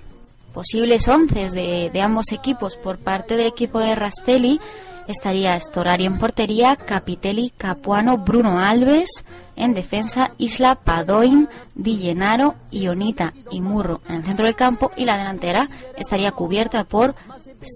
posibles 0.55 1.05
once 1.09 1.49
de, 1.49 2.01
ambos 2.01 2.31
equipos 2.31 2.77
por 2.77 2.97
parte 2.97 3.35
del 3.35 3.47
equipo 3.47 3.79
de 3.79 3.93
Rastelli 3.93 4.61
estaría 5.05 5.59
Storari 5.59 6.05
en 6.05 6.17
portería, 6.17 6.77
Capitelli, 6.77 7.51
Capuano, 7.57 8.17
Bruno 8.19 8.59
Alves 8.59 9.09
en 9.57 9.73
defensa, 9.73 10.31
Isla, 10.37 10.75
Padoin, 10.75 11.49
Di 11.75 11.97
Gennaro, 11.97 12.55
Ionita 12.71 13.33
y 13.51 13.59
Murro 13.59 13.99
en 14.07 14.15
el 14.15 14.23
centro 14.23 14.45
del 14.45 14.55
campo 14.55 14.91
y 14.95 15.03
la 15.03 15.17
delantera 15.17 15.67
estaría 15.97 16.31
cubierta 16.31 16.85
por 16.85 17.15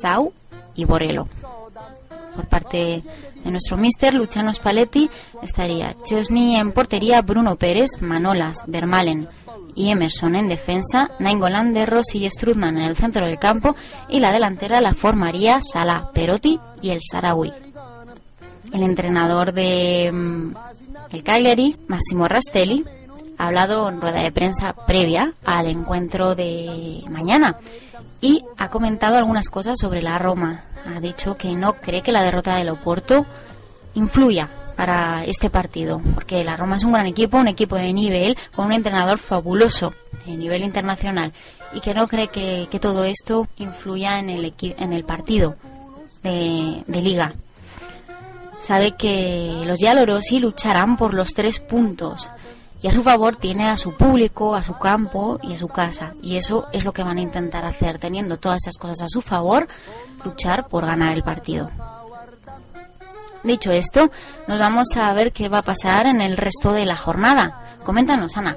Sau 0.02 0.32
y 0.74 0.86
Borello. 0.86 1.28
Por 2.34 2.48
parte 2.48 3.04
de 3.44 3.52
nuestro 3.52 3.76
mister 3.76 4.14
Luciano 4.14 4.54
Spalletti 4.54 5.10
estaría 5.44 5.96
Chesney 6.06 6.56
en 6.56 6.72
portería, 6.72 7.22
Bruno 7.22 7.58
Pérez, 7.58 8.02
Manolas, 8.02 8.64
Vermalen, 8.68 9.28
y 9.80 9.92
Emerson 9.92 10.36
en 10.36 10.50
defensa, 10.50 11.10
Nainggolan 11.20 11.74
Rossi 11.88 12.26
y 12.26 12.30
Strudman 12.30 12.78
en 12.78 12.84
el 12.84 12.98
centro 12.98 13.26
del 13.26 13.40
campo 13.40 13.78
y 14.10 14.20
la 14.20 14.34
delantera 14.34 14.82
la 14.82 14.94
formaría 14.94 15.62
Salah, 15.62 16.12
Perotti 16.14 16.60
y 16.82 16.90
el 16.90 17.00
Sarawi. 17.02 17.54
El 18.74 18.84
entrenador 18.84 19.54
de 19.54 20.12
mm, 20.12 20.52
el 21.12 21.24
Cagliari, 21.24 21.78
Massimo 21.88 22.28
Rastelli, 22.28 22.84
ha 23.38 23.48
hablado 23.48 23.88
en 23.88 24.02
rueda 24.02 24.20
de 24.20 24.34
prensa 24.34 24.74
previa 24.86 25.34
al 25.46 25.68
encuentro 25.68 26.36
de 26.36 27.02
mañana 27.10 27.56
y 28.20 28.44
ha 28.58 28.70
comentado 28.70 29.16
algunas 29.16 29.48
cosas 29.48 29.80
sobre 29.80 30.02
la 30.02 30.20
Roma. 30.20 30.66
Ha 30.94 31.00
dicho 31.00 31.38
que 31.38 31.56
no 31.56 31.76
cree 31.76 32.02
que 32.02 32.12
la 32.12 32.24
derrota 32.24 32.58
del 32.58 32.68
Oporto 32.68 33.26
influya 33.94 34.50
para 34.80 35.26
este 35.26 35.50
partido, 35.50 36.02
porque 36.14 36.46
la 36.46 36.56
Roma 36.56 36.78
es 36.78 36.86
un 36.86 36.94
gran 36.94 37.06
equipo, 37.06 37.36
un 37.36 37.50
equipo 37.50 37.76
de 37.76 37.92
nivel, 37.92 38.38
con 38.56 38.68
un 38.68 38.72
entrenador 38.72 39.18
fabuloso 39.18 39.94
a 40.26 40.30
nivel 40.30 40.64
internacional, 40.64 41.34
y 41.74 41.82
que 41.82 41.94
no 41.94 42.08
cree 42.08 42.30
que, 42.30 42.80
todo 42.80 43.04
esto 43.04 43.46
influya 43.58 44.20
en 44.20 44.30
el, 44.30 44.54
en 44.62 44.94
el 44.94 45.04
partido 45.04 45.58
de, 46.24 46.82
liga. 46.88 47.34
Sabe 48.62 48.94
que 48.94 49.64
los 49.66 49.80
sí 50.22 50.40
lucharán 50.40 50.96
por 50.96 51.14
los 51.14 51.34
tres 51.34 51.60
puntos, 51.60 52.30
y 52.82 52.88
a 52.88 52.92
su 52.92 53.04
favor 53.04 53.36
tiene 53.36 53.68
a 53.68 53.76
su 53.76 53.92
público, 53.98 54.56
a 54.56 54.64
su 54.64 54.78
campo 54.78 55.42
y 55.44 55.56
a 55.56 55.58
su 55.58 55.68
casa. 55.68 56.14
Y 56.22 56.38
eso 56.38 56.70
es 56.72 56.86
lo 56.86 56.94
que 56.94 57.04
van 57.04 57.18
a 57.18 57.22
intentar 57.22 57.66
hacer, 57.66 58.00
teniendo 58.00 58.38
todas 58.38 58.60
esas 58.64 58.78
cosas 58.78 59.02
a 59.02 59.08
su 59.10 59.20
favor, 59.20 59.68
luchar 60.24 60.70
por 60.70 60.86
ganar 60.86 61.12
el 61.12 61.24
partido. 61.24 61.70
Dicho 63.50 63.72
esto, 63.72 64.12
nos 64.48 64.60
vamos 64.60 64.90
a 64.96 65.12
ver 65.14 65.32
qué 65.32 65.50
va 65.50 65.58
a 65.58 65.64
pasar 65.64 66.06
en 66.06 66.22
el 66.22 66.38
resto 66.38 66.72
de 66.72 66.86
la 66.86 66.96
jornada. 66.96 67.76
Coméntanos, 67.84 68.38
Ana. 68.38 68.56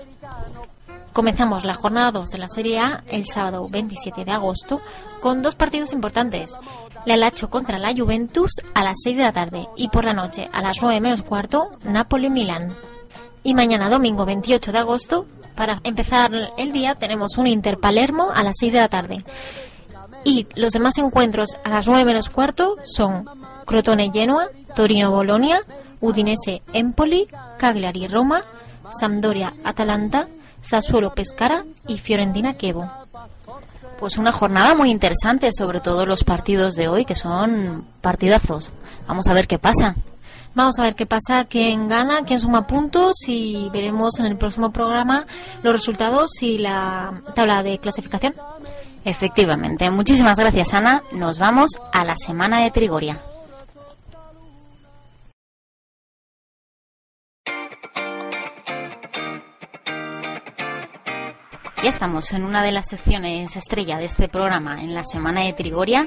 Comenzamos 1.15 1.65
la 1.65 1.73
jornada 1.73 2.11
2 2.11 2.29
de 2.29 2.37
la 2.37 2.47
Serie 2.47 2.79
A 2.79 3.01
el 3.07 3.25
sábado 3.25 3.67
27 3.71 4.27
de 4.27 4.31
agosto 4.31 4.83
con 5.23 5.41
dos 5.41 5.55
partidos 5.55 5.95
importantes. 5.95 6.59
La 7.07 7.17
Lacho 7.17 7.49
contra 7.49 7.79
la 7.79 7.95
Juventus 7.97 8.51
a 8.75 8.85
las 8.85 8.99
6 9.03 9.17
de 9.17 9.23
la 9.23 9.33
tarde 9.33 9.67
y 9.79 9.89
por 9.89 10.05
la 10.05 10.13
noche 10.13 10.51
a 10.53 10.61
las 10.61 10.83
9 10.83 11.01
menos 11.01 11.23
cuarto 11.23 11.71
Napoli-Milán. 11.85 12.77
Y 13.43 13.55
mañana 13.55 13.89
domingo 13.89 14.27
28 14.27 14.73
de 14.73 14.79
agosto, 14.79 15.25
para 15.55 15.81
empezar 15.85 16.33
el 16.59 16.73
día, 16.73 16.97
tenemos 16.97 17.39
un 17.39 17.47
Inter-Palermo 17.47 18.31
a 18.31 18.43
las 18.43 18.57
6 18.61 18.75
de 18.75 18.79
la 18.79 18.89
tarde. 18.89 19.25
Y 20.25 20.47
los 20.55 20.73
demás 20.73 20.99
encuentros 20.99 21.57
a 21.65 21.69
las 21.71 21.87
9 21.87 22.05
menos 22.05 22.29
cuarto 22.29 22.77
son 22.85 23.25
Crotone-Genoa, 23.67 24.49
Torino-Bolonia, 24.75 25.63
Udinese-Empoli, 26.01 27.29
Cagliari-Roma, 27.59 28.43
Sampdoria-Atalanta, 28.99 30.29
Sassuolo-Pescara 30.63 31.65
y 31.87 31.99
Fiorentina-Kevo. 31.99 32.91
Pues 33.99 34.19
una 34.19 34.33
jornada 34.33 34.75
muy 34.75 34.91
interesante, 34.91 35.51
sobre 35.53 35.81
todo 35.81 36.07
los 36.07 36.25
partidos 36.25 36.75
de 36.75 36.89
hoy, 36.89 37.05
que 37.05 37.15
son 37.15 37.87
partidazos. 38.01 38.71
Vamos 39.07 39.27
a 39.29 39.35
ver 39.35 39.47
qué 39.47 39.59
pasa. 39.59 39.95
Vamos 40.55 40.79
a 40.79 40.83
ver 40.83 40.95
qué 40.95 41.07
pasa, 41.07 41.47
quién 41.47 41.89
gana, 41.89 42.25
quién 42.27 42.39
suma 42.39 42.67
puntos 42.67 43.17
y 43.27 43.71
veremos 43.73 44.19
en 44.19 44.27
el 44.27 44.37
próximo 44.37 44.71
programa 44.71 45.27
los 45.63 45.73
resultados 45.73 46.43
y 46.43 46.59
la 46.59 47.23
tabla 47.35 47.63
de 47.63 47.79
clasificación. 47.79 48.35
Efectivamente. 49.05 49.91
Muchísimas 49.91 50.39
gracias, 50.39 50.75
Ana. 50.75 51.03
Nos 51.13 51.39
vamos 51.39 51.71
a 51.93 52.05
la 52.05 52.17
semana 52.17 52.61
de 52.61 52.71
Trigoria. 52.71 53.19
Ya 61.83 61.89
estamos 61.89 62.33
en 62.33 62.45
una 62.45 62.63
de 62.63 62.71
las 62.71 62.87
secciones 62.87 63.57
estrella 63.57 63.99
de 63.99 64.05
este 64.05 64.29
programa, 64.29 64.81
en 64.81 64.95
la 64.95 65.05
semana 65.05 65.41
de 65.41 65.53
Trigoria. 65.53 66.07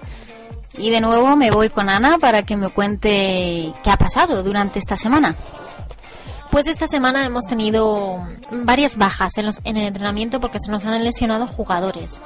Y 0.77 0.89
de 0.89 1.01
nuevo 1.01 1.35
me 1.35 1.51
voy 1.51 1.69
con 1.69 1.89
Ana 1.89 2.17
para 2.17 2.43
que 2.43 2.55
me 2.55 2.69
cuente 2.69 3.73
qué 3.83 3.91
ha 3.91 3.97
pasado 3.97 4.41
durante 4.41 4.79
esta 4.79 4.95
semana. 4.95 5.35
Pues 6.49 6.67
esta 6.67 6.87
semana 6.87 7.25
hemos 7.25 7.43
tenido 7.45 8.25
varias 8.51 8.95
bajas 8.95 9.37
en, 9.37 9.49
en 9.65 9.75
el 9.75 9.87
entrenamiento 9.87 10.39
porque 10.39 10.59
se 10.59 10.71
nos 10.71 10.85
han 10.85 11.03
lesionado 11.03 11.45
jugadores. 11.45 12.21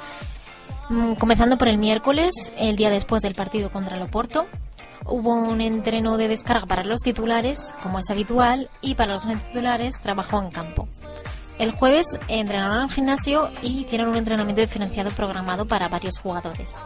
Mm, 0.90 1.14
Comenzando 1.14 1.56
por 1.56 1.68
el 1.68 1.78
miércoles, 1.78 2.52
el 2.56 2.74
día 2.74 2.90
después 2.90 3.22
del 3.22 3.36
partido 3.36 3.70
contra 3.70 3.96
el 3.96 4.02
Oporto, 4.02 4.46
hubo 5.06 5.34
un 5.34 5.60
entreno 5.60 6.16
de 6.16 6.26
descarga 6.26 6.66
para 6.66 6.82
los 6.82 7.00
titulares, 7.00 7.72
como 7.80 8.00
es 8.00 8.10
habitual, 8.10 8.68
y 8.82 8.96
para 8.96 9.14
los 9.14 9.24
no 9.24 9.38
titulares 9.38 10.00
trabajó 10.00 10.42
en 10.42 10.50
campo. 10.50 10.88
El 11.60 11.70
jueves 11.70 12.18
entrenaron 12.26 12.80
al 12.80 12.90
gimnasio 12.90 13.50
y 13.62 13.82
hicieron 13.82 14.08
un 14.08 14.16
entrenamiento 14.16 14.62
diferenciado 14.62 15.10
programado 15.12 15.64
para 15.64 15.88
varios 15.88 16.18
jugadores. 16.18 16.76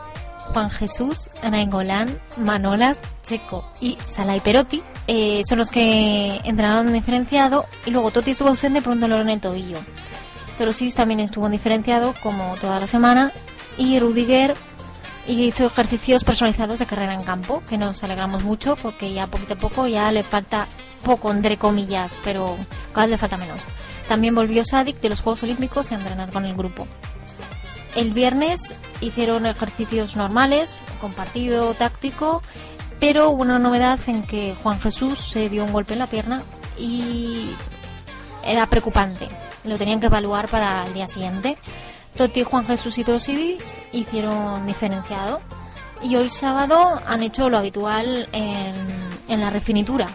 Juan 0.53 0.69
Jesús, 0.69 1.31
Nainggolan, 1.43 2.19
Manolas, 2.37 3.01
Checo 3.23 3.65
y 3.81 3.97
Salai 4.03 4.41
Perotti 4.41 4.83
eh, 5.07 5.41
son 5.49 5.57
los 5.57 5.71
que 5.71 6.43
entrenaron 6.45 6.93
diferenciado 6.93 7.65
y 7.87 7.91
luego 7.91 8.11
Totti 8.11 8.33
estuvo 8.33 8.51
ausente 8.51 8.83
por 8.83 8.93
un 8.93 9.01
dolor 9.01 9.21
en 9.21 9.31
el 9.31 9.41
tobillo. 9.41 9.79
Torosis 10.59 10.95
también 10.95 11.21
estuvo 11.21 11.47
en 11.47 11.53
diferenciado 11.53 12.15
como 12.23 12.57
toda 12.61 12.79
la 12.79 12.87
semana 12.87 13.33
y 13.79 13.99
Rudiger 13.99 14.55
hizo 15.27 15.67
ejercicios 15.67 16.25
personalizados 16.25 16.79
de 16.79 16.87
carrera 16.87 17.15
en 17.15 17.23
campo, 17.23 17.63
que 17.69 17.79
nos 17.79 18.03
alegramos 18.03 18.45
mucho 18.45 18.77
porque 18.77 19.13
ya 19.13 19.27
poquito 19.27 19.55
a 19.55 19.59
poco 19.59 19.87
ya 19.87 20.13
le 20.13 20.23
falta 20.23 20.67
poco, 21.03 21.31
entre 21.31 21.57
comillas, 21.57 22.19
pero 22.23 22.57
cada 22.93 23.07
vez 23.07 23.13
le 23.13 23.19
falta 23.19 23.37
menos. 23.37 23.63
También 24.09 24.35
volvió 24.35 24.65
Sadik 24.65 25.01
de 25.01 25.09
los 25.09 25.21
Juegos 25.21 25.43
Olímpicos 25.43 25.93
a 25.93 25.97
entrenar 25.97 26.31
con 26.31 26.45
el 26.45 26.55
grupo. 26.55 26.87
El 27.95 28.13
viernes 28.13 28.75
hicieron 29.01 29.47
ejercicios 29.47 30.17
normales, 30.17 30.79
con 31.01 31.13
partido 31.13 31.75
táctico, 31.75 32.43
pero 33.01 33.31
hubo 33.31 33.43
una 33.43 33.59
novedad 33.59 33.99
en 34.07 34.25
que 34.25 34.55
Juan 34.63 34.81
Jesús 34.81 35.19
se 35.19 35.49
dio 35.49 35.65
un 35.65 35.73
golpe 35.73 35.93
en 35.93 36.01
la 36.01 36.07
pierna 36.07 36.43
y 36.77 37.51
era 38.45 38.67
preocupante. 38.67 39.29
Lo 39.65 39.79
tenían 39.79 40.01
que 40.01 40.07
evaluar 40.07 40.49
para 40.49 40.87
el 40.87 40.93
día 40.93 41.07
siguiente. 41.07 41.57
Totti, 42.17 42.45
Juan 42.45 42.67
Jesús 42.67 42.99
y 42.99 43.05
Trosidis 43.05 43.83
hicieron 43.93 44.67
diferenciado. 44.67 45.41
Y 46.03 46.17
hoy 46.17 46.29
sábado 46.29 47.01
han 47.07 47.23
hecho 47.23 47.49
lo 47.49 47.59
habitual 47.59 48.29
en, 48.33 48.75
en 49.29 49.41
la 49.41 49.51
refinitura. 49.51 50.09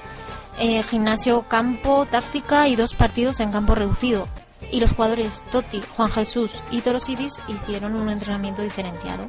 Eh, 0.60 0.84
gimnasio, 0.84 1.43
campo, 1.43 2.06
táctica 2.06 2.68
y 2.68 2.76
dos 2.76 2.93
partidos 2.93 3.39
en 3.39 3.52
campo 3.52 3.76
reducido. 3.76 4.28
Y 4.72 4.80
los 4.80 4.91
jugadores 4.91 5.43
Totti, 5.52 5.82
Juan 5.95 6.12
Jesús 6.12 6.52
y 6.70 6.82
Torosidis 6.82 7.41
hicieron 7.47 7.95
un 7.95 8.10
entrenamiento 8.10 8.62
diferenciado. 8.62 9.28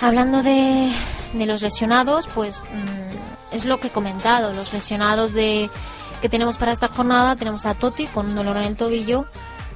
Hablando 0.00 0.42
de, 0.42 0.92
de 1.32 1.46
los 1.46 1.62
lesionados, 1.62 2.28
pues 2.28 2.60
mm, 2.60 3.54
es 3.54 3.64
lo 3.64 3.80
que 3.80 3.88
he 3.88 3.90
comentado. 3.90 4.52
Los 4.52 4.72
lesionados 4.72 5.32
de 5.32 5.70
que 6.20 6.28
tenemos 6.28 6.58
para 6.58 6.72
esta 6.72 6.88
jornada 6.88 7.36
tenemos 7.36 7.66
a 7.66 7.74
Totti 7.74 8.06
con 8.06 8.26
un 8.26 8.34
dolor 8.34 8.58
en 8.58 8.64
el 8.64 8.76
tobillo, 8.76 9.26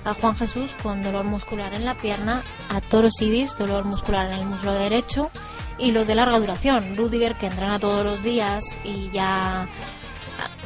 a 0.05 0.15
Juan 0.15 0.37
Jesús 0.37 0.71
con 0.83 1.03
dolor 1.03 1.25
muscular 1.25 1.75
en 1.75 1.85
la 1.85 1.95
pierna, 1.95 2.43
a 2.69 2.81
Torosidis 2.81 3.57
dolor 3.57 3.85
muscular 3.85 4.31
en 4.31 4.39
el 4.39 4.47
muslo 4.47 4.73
derecho 4.73 5.31
y 5.79 5.93
los 5.93 6.07
de 6.07 6.15
larga 6.15 6.39
duración, 6.39 6.97
Rudiger 6.97 7.37
que 7.37 7.47
entrena 7.47 7.79
todos 7.79 8.05
los 8.05 8.23
días 8.23 8.79
y 8.85 9.11
ya 9.11 9.67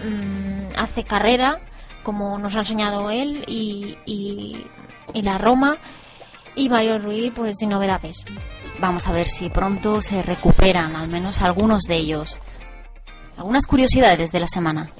mm, 0.04 0.76
hace 0.76 1.04
carrera 1.04 1.60
como 2.02 2.38
nos 2.38 2.54
ha 2.56 2.60
enseñado 2.60 3.10
él 3.10 3.44
y, 3.46 3.96
y, 4.04 4.66
y 5.12 5.22
la 5.22 5.38
Roma 5.38 5.78
y 6.54 6.68
Mario 6.68 6.98
Ruiz 6.98 7.32
pues 7.34 7.58
sin 7.58 7.70
novedades. 7.70 8.24
Vamos 8.78 9.06
a 9.06 9.12
ver 9.12 9.26
si 9.26 9.48
pronto 9.50 10.02
se 10.02 10.22
recuperan, 10.22 10.96
al 10.96 11.08
menos 11.08 11.40
algunos 11.40 11.84
de 11.84 11.96
ellos. 11.96 12.40
Algunas 13.36 13.66
curiosidades 13.66 14.30
de 14.30 14.40
la 14.40 14.46
semana. 14.46 14.90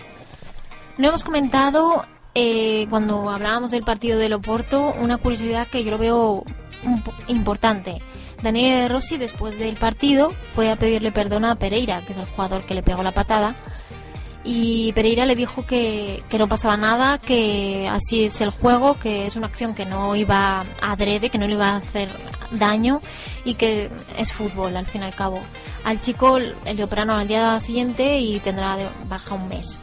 No 0.96 1.08
hemos 1.08 1.24
comentado 1.24 2.04
eh, 2.34 2.86
cuando 2.90 3.30
hablábamos 3.30 3.70
del 3.70 3.84
partido 3.84 4.18
del 4.18 4.32
Oporto 4.32 4.94
una 5.00 5.18
curiosidad 5.18 5.66
que 5.68 5.84
yo 5.84 5.90
lo 5.90 5.98
veo 5.98 6.44
importante. 7.28 7.98
Daniel 8.42 8.90
Rossi 8.90 9.16
después 9.16 9.58
del 9.58 9.76
partido 9.76 10.32
fue 10.54 10.70
a 10.70 10.76
pedirle 10.76 11.12
perdón 11.12 11.44
a 11.44 11.54
Pereira, 11.54 12.02
que 12.02 12.12
es 12.12 12.18
el 12.18 12.26
jugador 12.26 12.64
que 12.64 12.74
le 12.74 12.82
pegó 12.82 13.02
la 13.02 13.12
patada, 13.12 13.54
y 14.44 14.92
Pereira 14.92 15.24
le 15.24 15.34
dijo 15.34 15.64
que, 15.64 16.22
que 16.28 16.36
no 16.36 16.46
pasaba 16.46 16.76
nada, 16.76 17.16
que 17.16 17.88
así 17.90 18.24
es 18.24 18.40
el 18.42 18.50
juego, 18.50 18.98
que 18.98 19.24
es 19.24 19.36
una 19.36 19.46
acción 19.46 19.74
que 19.74 19.86
no 19.86 20.14
iba 20.14 20.60
a 20.60 20.92
adrede, 20.92 21.30
que 21.30 21.38
no 21.38 21.46
le 21.46 21.54
iba 21.54 21.70
a 21.70 21.76
hacer 21.76 22.10
daño 22.50 23.00
y 23.44 23.54
que 23.54 23.90
es 24.18 24.32
fútbol 24.34 24.76
al 24.76 24.84
fin 24.84 25.00
y 25.00 25.04
al 25.04 25.14
cabo. 25.14 25.40
Al 25.84 26.00
chico 26.02 26.38
le 26.38 26.84
operaron 26.84 27.18
al 27.18 27.26
día 27.26 27.58
siguiente 27.60 28.18
y 28.18 28.38
tendrá 28.40 28.76
de 28.76 28.86
baja 29.08 29.34
un 29.34 29.48
mes. 29.48 29.80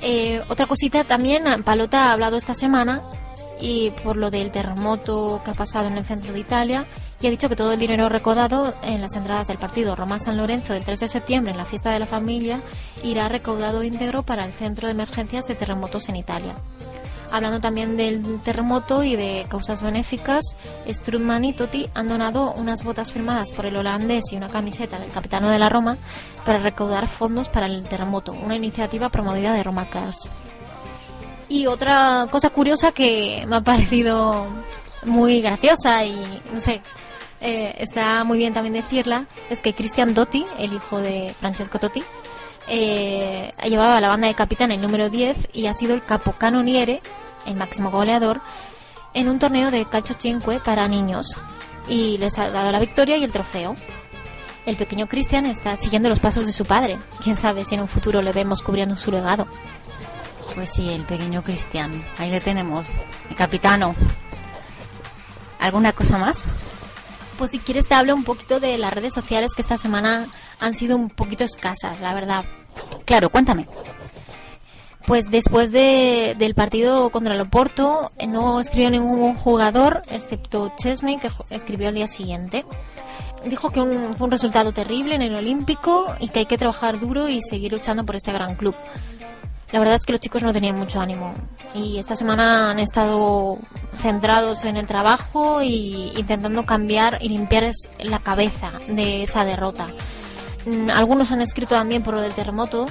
Eh, 0.00 0.40
otra 0.48 0.66
cosita 0.66 1.04
también, 1.04 1.62
Palota 1.64 2.06
ha 2.06 2.12
hablado 2.12 2.36
esta 2.36 2.54
semana 2.54 3.02
y 3.60 3.90
por 4.04 4.16
lo 4.16 4.30
del 4.30 4.52
terremoto 4.52 5.40
que 5.44 5.50
ha 5.50 5.54
pasado 5.54 5.88
en 5.88 5.98
el 5.98 6.04
centro 6.04 6.32
de 6.32 6.40
Italia 6.40 6.86
y 7.20 7.26
ha 7.26 7.30
dicho 7.30 7.48
que 7.48 7.56
todo 7.56 7.72
el 7.72 7.80
dinero 7.80 8.08
recaudado 8.08 8.74
en 8.82 9.00
las 9.00 9.16
entradas 9.16 9.48
del 9.48 9.58
partido 9.58 9.96
Roma-San 9.96 10.36
Lorenzo 10.36 10.72
del 10.72 10.84
3 10.84 11.00
de 11.00 11.08
septiembre 11.08 11.50
en 11.50 11.58
la 11.58 11.64
fiesta 11.64 11.90
de 11.90 11.98
la 11.98 12.06
familia 12.06 12.60
irá 13.02 13.28
recaudado 13.28 13.82
íntegro 13.82 14.22
para 14.22 14.44
el 14.44 14.52
centro 14.52 14.86
de 14.86 14.92
emergencias 14.92 15.46
de 15.46 15.56
terremotos 15.56 16.08
en 16.08 16.16
Italia. 16.16 16.54
Hablando 17.30 17.60
también 17.60 17.96
del 17.96 18.40
terremoto 18.42 19.02
y 19.02 19.16
de 19.16 19.46
causas 19.50 19.82
benéficas, 19.82 20.56
Strutman 20.88 21.44
y 21.44 21.52
Totti 21.52 21.88
han 21.94 22.08
donado 22.08 22.52
unas 22.54 22.82
botas 22.84 23.12
firmadas 23.12 23.50
por 23.52 23.66
el 23.66 23.76
holandés 23.76 24.32
y 24.32 24.36
una 24.36 24.48
camiseta 24.48 24.98
del 24.98 25.10
capitano 25.10 25.50
de 25.50 25.58
la 25.58 25.68
Roma 25.68 25.98
para 26.46 26.58
recaudar 26.58 27.06
fondos 27.06 27.48
para 27.48 27.66
el 27.66 27.84
terremoto, 27.84 28.32
una 28.32 28.56
iniciativa 28.56 29.10
promovida 29.10 29.52
de 29.52 29.62
Roma 29.62 29.86
Cars. 29.90 30.30
Y 31.48 31.66
otra 31.66 32.26
cosa 32.30 32.50
curiosa 32.50 32.92
que 32.92 33.44
me 33.46 33.56
ha 33.56 33.60
parecido 33.60 34.46
muy 35.04 35.40
graciosa 35.40 36.04
y 36.04 36.42
no 36.52 36.60
sé, 36.60 36.82
eh, 37.40 37.74
está 37.78 38.24
muy 38.24 38.38
bien 38.38 38.52
también 38.52 38.74
decirla, 38.74 39.26
es 39.48 39.60
que 39.60 39.74
Cristian 39.74 40.14
Dotti, 40.14 40.44
el 40.58 40.72
hijo 40.72 40.98
de 40.98 41.34
Francesco 41.38 41.78
Totti, 41.78 42.02
eh, 42.68 43.50
llevaba 43.64 44.00
la 44.00 44.08
banda 44.08 44.28
de 44.28 44.34
capitán 44.34 44.72
el 44.72 44.82
número 44.82 45.08
10 45.08 45.48
y 45.52 45.66
ha 45.66 45.74
sido 45.74 45.94
el 45.94 46.04
capocannoniere, 46.04 47.00
el 47.48 47.56
máximo 47.56 47.90
goleador, 47.90 48.40
en 49.14 49.28
un 49.28 49.38
torneo 49.38 49.70
de 49.70 49.84
calcio 49.86 50.14
cinque 50.18 50.60
para 50.64 50.86
niños 50.86 51.36
y 51.88 52.18
les 52.18 52.38
ha 52.38 52.50
dado 52.50 52.70
la 52.70 52.78
victoria 52.78 53.16
y 53.16 53.24
el 53.24 53.32
trofeo. 53.32 53.74
El 54.66 54.76
pequeño 54.76 55.06
Cristian 55.06 55.46
está 55.46 55.76
siguiendo 55.76 56.10
los 56.10 56.20
pasos 56.20 56.44
de 56.44 56.52
su 56.52 56.64
padre. 56.66 56.98
Quién 57.22 57.36
sabe 57.36 57.64
si 57.64 57.74
en 57.74 57.80
un 57.80 57.88
futuro 57.88 58.20
le 58.20 58.32
vemos 58.32 58.62
cubriendo 58.62 58.96
su 58.96 59.10
legado. 59.10 59.46
Pues 60.54 60.70
sí, 60.70 60.90
el 60.90 61.04
pequeño 61.04 61.42
Cristian. 61.42 62.04
Ahí 62.18 62.30
le 62.30 62.40
tenemos. 62.40 62.88
El 63.30 63.36
capitano. 63.36 63.94
¿Alguna 65.58 65.92
cosa 65.92 66.18
más? 66.18 66.44
Pues 67.38 67.52
si 67.52 67.60
quieres 67.60 67.88
te 67.88 67.94
hablo 67.94 68.14
un 68.14 68.24
poquito 68.24 68.60
de 68.60 68.76
las 68.76 68.92
redes 68.92 69.14
sociales 69.14 69.54
que 69.54 69.62
esta 69.62 69.78
semana 69.78 70.26
han 70.60 70.74
sido 70.74 70.96
un 70.96 71.08
poquito 71.08 71.44
escasas, 71.44 72.00
la 72.00 72.12
verdad. 72.12 72.44
Claro, 73.06 73.30
cuéntame. 73.30 73.66
Pues 75.06 75.30
después 75.30 75.72
de, 75.72 76.34
del 76.38 76.54
partido 76.54 77.08
contra 77.10 77.34
el 77.34 77.40
Oporto 77.40 78.10
no 78.28 78.60
escribió 78.60 78.90
ningún 78.90 79.36
jugador 79.36 80.02
excepto 80.10 80.72
Chesney 80.76 81.18
que 81.18 81.30
escribió 81.50 81.88
al 81.88 81.94
día 81.94 82.08
siguiente. 82.08 82.64
Dijo 83.44 83.70
que 83.70 83.80
fue 83.80 84.24
un 84.26 84.30
resultado 84.30 84.72
terrible 84.72 85.14
en 85.14 85.22
el 85.22 85.34
Olímpico 85.34 86.12
y 86.20 86.28
que 86.28 86.40
hay 86.40 86.46
que 86.46 86.58
trabajar 86.58 86.98
duro 86.98 87.28
y 87.28 87.40
seguir 87.40 87.72
luchando 87.72 88.04
por 88.04 88.16
este 88.16 88.32
gran 88.32 88.56
club. 88.56 88.74
La 89.72 89.78
verdad 89.78 89.94
es 89.96 90.04
que 90.06 90.12
los 90.12 90.20
chicos 90.20 90.42
no 90.42 90.52
tenían 90.52 90.78
mucho 90.78 91.00
ánimo 91.00 91.34
y 91.74 91.98
esta 91.98 92.16
semana 92.16 92.70
han 92.70 92.78
estado 92.78 93.58
centrados 94.00 94.64
en 94.64 94.76
el 94.78 94.86
trabajo 94.86 95.62
y 95.62 96.12
intentando 96.16 96.64
cambiar 96.64 97.18
y 97.20 97.28
limpiar 97.28 97.70
la 98.00 98.18
cabeza 98.18 98.72
de 98.88 99.22
esa 99.22 99.44
derrota. 99.44 99.86
Mm, 100.66 100.90
Algunos 100.90 101.32
han 101.32 101.42
escrito 101.42 101.74
también 101.74 102.02
por 102.02 102.14
lo 102.14 102.22
del 102.22 102.32
terremoto, 102.32 102.86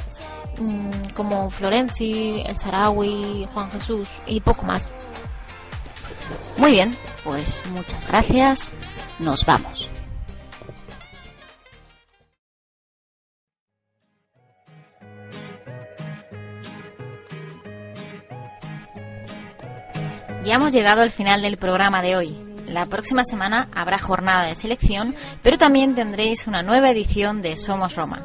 mm, 0.58 1.10
como 1.16 1.50
Florenzi, 1.50 2.44
El 2.46 2.58
Sarawi, 2.58 3.48
Juan 3.54 3.72
Jesús 3.72 4.10
y 4.26 4.42
poco 4.42 4.64
más. 4.64 4.92
Muy 6.58 6.72
bien, 6.72 6.96
pues 7.24 7.64
muchas 7.72 8.08
gracias. 8.08 8.72
Nos 9.20 9.46
vamos. 9.46 9.90
Ya 20.48 20.56
hemos 20.56 20.72
llegado 20.72 21.02
al 21.02 21.12
final 21.12 21.42
del 21.42 21.58
programa 21.58 22.02
de 22.02 22.16
hoy. 22.16 22.34
La 22.68 22.86
próxima 22.86 23.26
semana 23.26 23.68
habrá 23.76 24.00
jornada 24.00 24.46
de 24.46 24.56
selección, 24.56 25.14
pero 25.44 25.58
también 25.58 25.94
tendréis 25.94 26.48
una 26.48 26.64
nueva 26.64 26.90
edición 26.90 27.42
de 27.42 27.58
Somos 27.58 27.96
Roma, 27.96 28.22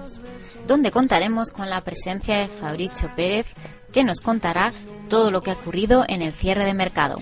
donde 0.72 0.90
contaremos 0.90 1.50
con 1.50 1.68
la 1.68 1.82
presencia 1.82 2.38
de 2.38 2.48
Fabricio 2.48 3.10
Pérez, 3.14 3.46
que 3.92 4.04
nos 4.04 4.20
contará 4.20 4.72
todo 5.10 5.30
lo 5.30 5.42
que 5.42 5.50
ha 5.50 5.54
ocurrido 5.54 6.04
en 6.08 6.22
el 6.22 6.32
cierre 6.32 6.64
de 6.64 6.72
mercado. 6.72 7.16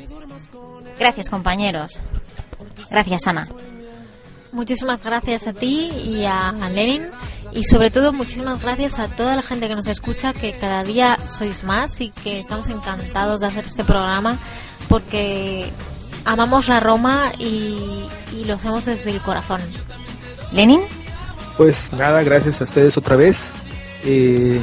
Gracias, 0.99 1.29
compañeros. 1.29 2.01
Gracias, 2.91 3.27
Ana. 3.27 3.49
Muchísimas 4.53 5.03
gracias 5.03 5.49
a 5.49 5.53
ti 5.53 5.91
y 5.91 6.25
a, 6.25 6.53
Lenin 6.73 7.09
y 7.53 7.65
sobre 7.65 7.91
todo 7.91 8.13
muchísimas 8.13 8.63
gracias 8.63 8.99
a 8.99 9.09
toda 9.09 9.35
la 9.37 9.43
gente 9.43 9.69
que 9.69 9.75
nos 9.75 9.87
escucha, 9.87 10.33
que 10.33 10.53
cada 10.53 10.85
día 10.85 11.17
sois 11.27 11.65
más 11.65 12.01
y 12.01 12.11
que 12.11 12.39
estamos 12.39 12.69
encantados 12.69 13.41
de 13.41 13.47
hacer 13.47 13.65
este 13.65 13.85
programa 13.85 14.39
porque 14.89 15.71
amamos 16.25 16.69
la 16.69 16.81
Roma 16.81 17.33
y, 17.39 18.05
y 18.33 18.45
lo 18.45 18.55
hacemos 18.55 18.85
desde 18.85 19.11
el 19.11 19.21
corazón. 19.21 19.61
Lenin. 20.53 21.00
Pues 21.57 21.93
nada, 21.93 22.23
gracias 22.23 22.61
a 22.61 22.65
ustedes 22.65 22.97
otra 22.97 23.17
vez 23.17 23.51
eh, 24.05 24.61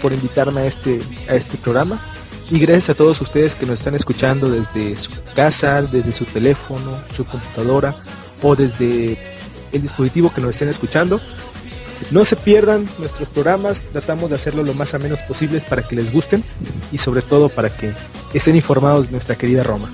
por 0.00 0.12
invitarme 0.12 0.62
a 0.62 0.66
este, 0.66 1.00
a 1.28 1.34
este 1.34 1.56
programa. 1.58 2.00
Y 2.50 2.58
gracias 2.58 2.90
a 2.90 2.94
todos 2.94 3.20
ustedes 3.20 3.54
que 3.54 3.64
nos 3.64 3.78
están 3.78 3.94
escuchando 3.94 4.50
desde 4.50 4.94
su 4.96 5.10
casa, 5.34 5.82
desde 5.82 6.12
su 6.12 6.24
teléfono, 6.26 6.92
su 7.14 7.24
computadora 7.24 7.94
o 8.42 8.54
desde 8.54 9.16
el 9.72 9.82
dispositivo 9.82 10.32
que 10.34 10.40
nos 10.40 10.50
estén 10.50 10.68
escuchando. 10.68 11.20
No 12.10 12.24
se 12.24 12.36
pierdan 12.36 12.86
nuestros 12.98 13.28
programas, 13.28 13.80
tratamos 13.80 14.30
de 14.30 14.36
hacerlo 14.36 14.64
lo 14.64 14.74
más 14.74 14.92
a 14.92 14.98
menos 14.98 15.20
posibles 15.20 15.64
para 15.64 15.82
que 15.82 15.94
les 15.94 16.12
gusten 16.12 16.42
y 16.90 16.98
sobre 16.98 17.22
todo 17.22 17.48
para 17.48 17.70
que 17.70 17.92
estén 18.34 18.56
informados 18.56 19.06
de 19.06 19.12
nuestra 19.12 19.36
querida 19.36 19.62
Roma. 19.62 19.90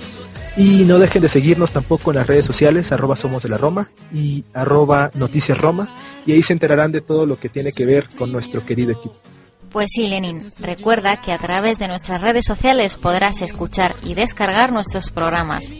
Y 0.57 0.83
no 0.85 0.99
dejen 0.99 1.21
de 1.21 1.29
seguirnos 1.29 1.71
tampoco 1.71 2.11
en 2.11 2.17
las 2.17 2.27
redes 2.27 2.45
sociales, 2.45 2.91
arroba 2.91 3.15
somos 3.15 3.43
de 3.43 3.49
la 3.49 3.57
Roma 3.57 3.89
y 4.13 4.43
arroba 4.53 5.11
noticias 5.13 5.57
Roma, 5.57 5.87
y 6.25 6.33
ahí 6.33 6.41
se 6.41 6.53
enterarán 6.53 6.91
de 6.91 7.01
todo 7.01 7.25
lo 7.25 7.39
que 7.39 7.49
tiene 7.49 7.71
que 7.71 7.85
ver 7.85 8.07
con 8.17 8.31
nuestro 8.31 8.65
querido 8.65 8.91
equipo. 8.91 9.15
Pues 9.71 9.87
sí, 9.93 10.07
Lenin, 10.07 10.51
recuerda 10.59 11.21
que 11.21 11.31
a 11.31 11.37
través 11.37 11.77
de 11.77 11.87
nuestras 11.87 12.21
redes 12.21 12.45
sociales 12.45 12.95
podrás 12.95 13.41
escuchar 13.41 13.95
y 14.03 14.15
descargar 14.15 14.73
nuestros 14.73 15.11
programas. 15.11 15.71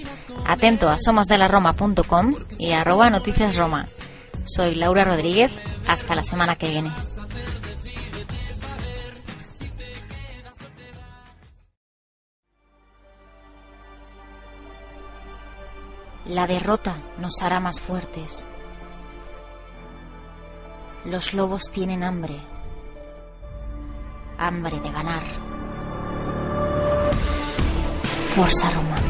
Atento 0.46 0.90
a 0.90 0.98
somosdelaroma.com 1.00 2.36
y 2.60 2.72
arroba 2.72 3.10
noticias 3.10 3.56
Roma. 3.56 3.86
Soy 4.46 4.76
Laura 4.76 5.04
Rodríguez, 5.04 5.52
hasta 5.88 6.16
la 6.16 6.24
semana 6.24 6.56
que 6.56 6.70
viene. 6.70 6.92
La 16.30 16.46
derrota 16.46 16.96
nos 17.18 17.42
hará 17.42 17.60
más 17.60 17.82
fuertes. 17.82 18.46
Los 21.06 21.34
lobos 21.34 21.72
tienen 21.72 22.04
hambre. 22.04 22.36
Hambre 24.38 24.80
de 24.80 24.92
ganar. 24.92 25.24
Forza 28.28 28.70
Roma. 28.70 29.09